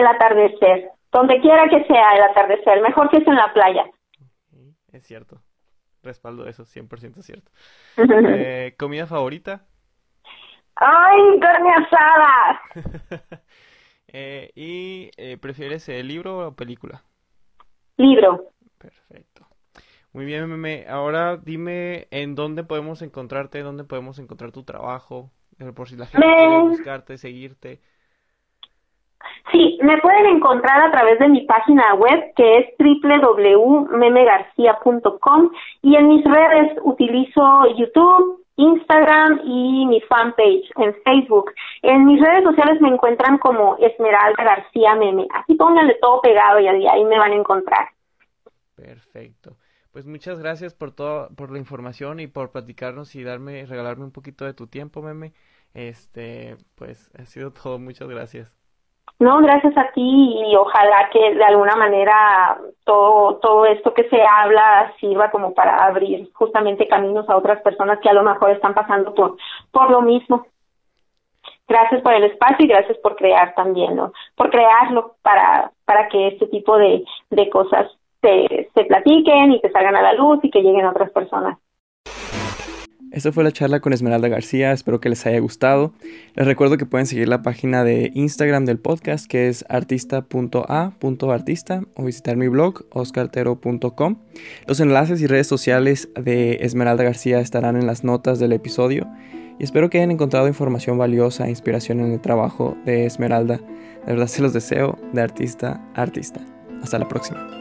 El 0.00 0.06
atardecer, 0.06 0.90
donde 1.12 1.40
quiera 1.40 1.68
que 1.68 1.84
sea 1.84 2.14
el 2.16 2.22
atardecer, 2.22 2.80
mejor 2.80 3.10
que 3.10 3.20
sea 3.20 3.32
en 3.32 3.38
la 3.38 3.52
playa. 3.52 3.84
Es 4.92 5.06
cierto, 5.06 5.42
respaldo 6.02 6.46
eso, 6.46 6.64
100% 6.64 7.20
cierto. 7.22 7.50
eh, 7.96 8.74
¿Comida 8.78 9.06
favorita? 9.06 9.66
¡Ay, 10.76 11.38
carne 11.40 11.70
asada! 11.74 12.60
eh, 14.08 14.50
¿Y 14.54 15.10
eh, 15.18 15.36
prefieres 15.36 15.86
el 15.90 16.08
libro 16.08 16.48
o 16.48 16.56
película? 16.56 17.02
Libro. 17.98 18.52
Perfecto. 18.78 19.46
Muy 20.14 20.24
bien, 20.24 20.48
meme. 20.48 20.86
Ahora 20.88 21.36
dime 21.36 22.08
en 22.10 22.34
dónde 22.34 22.64
podemos 22.64 23.02
encontrarte, 23.02 23.60
dónde 23.60 23.84
podemos 23.84 24.18
encontrar 24.18 24.52
tu 24.52 24.64
trabajo, 24.64 25.30
eh, 25.58 25.72
por 25.72 25.88
si 25.90 25.96
la 25.96 26.06
gente 26.06 26.26
quiere 26.26 26.60
buscarte, 26.62 27.18
seguirte. 27.18 27.82
Sí, 29.52 29.78
me 29.82 29.98
pueden 29.98 30.26
encontrar 30.26 30.82
a 30.82 30.90
través 30.90 31.18
de 31.18 31.28
mi 31.28 31.42
página 31.42 31.94
web 31.94 32.32
que 32.36 32.58
es 32.58 32.66
www.memegarcia.com 32.78 35.50
y 35.82 35.96
en 35.96 36.08
mis 36.08 36.24
redes 36.24 36.78
utilizo 36.82 37.66
YouTube, 37.76 38.44
Instagram 38.56 39.40
y 39.44 39.86
mi 39.86 40.00
fanpage 40.02 40.70
en 40.76 40.94
Facebook. 41.02 41.52
En 41.82 42.04
mis 42.06 42.20
redes 42.20 42.44
sociales 42.44 42.80
me 42.80 42.90
encuentran 42.90 43.38
como 43.38 43.76
Esmeralda 43.78 44.44
García 44.44 44.94
Meme. 44.94 45.26
Así 45.32 45.54
pónganle 45.54 45.96
todo 46.00 46.20
pegado 46.20 46.60
y 46.60 46.68
ahí 46.68 47.04
me 47.04 47.18
van 47.18 47.32
a 47.32 47.36
encontrar. 47.36 47.88
Perfecto. 48.76 49.56
Pues 49.90 50.06
muchas 50.06 50.38
gracias 50.38 50.74
por 50.74 50.92
todo, 50.92 51.28
por 51.34 51.50
la 51.50 51.58
información 51.58 52.20
y 52.20 52.28
por 52.28 52.52
platicarnos 52.52 53.16
y 53.16 53.24
darme, 53.24 53.66
regalarme 53.66 54.04
un 54.04 54.12
poquito 54.12 54.44
de 54.44 54.54
tu 54.54 54.68
tiempo, 54.68 55.02
meme. 55.02 55.32
Este, 55.74 56.56
pues 56.76 57.10
ha 57.18 57.26
sido 57.26 57.52
todo. 57.52 57.80
Muchas 57.80 58.08
gracias. 58.08 58.59
No, 59.20 59.38
gracias 59.42 59.76
a 59.76 59.92
ti 59.92 60.00
y 60.00 60.56
ojalá 60.56 61.10
que 61.12 61.34
de 61.34 61.44
alguna 61.44 61.76
manera 61.76 62.58
todo 62.84 63.36
todo 63.36 63.66
esto 63.66 63.92
que 63.92 64.08
se 64.08 64.22
habla 64.22 64.94
sirva 64.98 65.30
como 65.30 65.52
para 65.52 65.84
abrir 65.84 66.32
justamente 66.32 66.88
caminos 66.88 67.28
a 67.28 67.36
otras 67.36 67.60
personas 67.60 67.98
que 68.00 68.08
a 68.08 68.14
lo 68.14 68.22
mejor 68.22 68.50
están 68.50 68.72
pasando 68.72 69.14
por 69.14 69.36
por 69.72 69.90
lo 69.90 70.00
mismo. 70.00 70.46
Gracias 71.68 72.00
por 72.00 72.14
el 72.14 72.24
espacio 72.24 72.64
y 72.64 72.68
gracias 72.68 72.96
por 72.98 73.14
crear 73.14 73.54
también, 73.54 73.94
¿no? 73.94 74.14
Por 74.36 74.48
crearlo 74.48 75.16
para 75.20 75.70
para 75.84 76.08
que 76.08 76.28
este 76.28 76.46
tipo 76.46 76.78
de 76.78 77.04
de 77.28 77.50
cosas 77.50 77.90
se, 78.22 78.70
se 78.74 78.84
platiquen 78.84 79.52
y 79.52 79.60
que 79.60 79.70
salgan 79.70 79.96
a 79.96 80.02
la 80.02 80.14
luz 80.14 80.40
y 80.42 80.50
que 80.50 80.62
lleguen 80.62 80.86
a 80.86 80.90
otras 80.90 81.10
personas. 81.10 81.58
Esta 83.12 83.32
fue 83.32 83.42
la 83.42 83.50
charla 83.50 83.80
con 83.80 83.92
Esmeralda 83.92 84.28
García, 84.28 84.70
espero 84.70 85.00
que 85.00 85.08
les 85.08 85.26
haya 85.26 85.40
gustado. 85.40 85.92
Les 86.36 86.46
recuerdo 86.46 86.76
que 86.76 86.86
pueden 86.86 87.06
seguir 87.06 87.28
la 87.28 87.42
página 87.42 87.82
de 87.82 88.12
Instagram 88.14 88.66
del 88.66 88.78
podcast 88.78 89.26
que 89.26 89.48
es 89.48 89.64
artista.a.artista 89.68 91.82
o 91.94 92.04
visitar 92.04 92.36
mi 92.36 92.46
blog 92.46 92.84
oscartero.com. 92.90 94.16
Los 94.66 94.78
enlaces 94.78 95.20
y 95.20 95.26
redes 95.26 95.48
sociales 95.48 96.08
de 96.14 96.58
Esmeralda 96.60 97.02
García 97.02 97.40
estarán 97.40 97.76
en 97.76 97.86
las 97.86 98.04
notas 98.04 98.38
del 98.38 98.52
episodio 98.52 99.08
y 99.58 99.64
espero 99.64 99.90
que 99.90 99.98
hayan 99.98 100.12
encontrado 100.12 100.46
información 100.46 100.96
valiosa 100.96 101.46
e 101.46 101.50
inspiración 101.50 101.98
en 102.00 102.12
el 102.12 102.20
trabajo 102.20 102.76
de 102.86 103.06
Esmeralda. 103.06 103.56
De 104.06 104.12
verdad 104.12 104.28
se 104.28 104.40
los 104.40 104.52
deseo 104.52 104.96
de 105.12 105.20
artista 105.20 105.84
a 105.94 106.02
artista. 106.02 106.40
Hasta 106.80 106.98
la 106.98 107.08
próxima. 107.08 107.59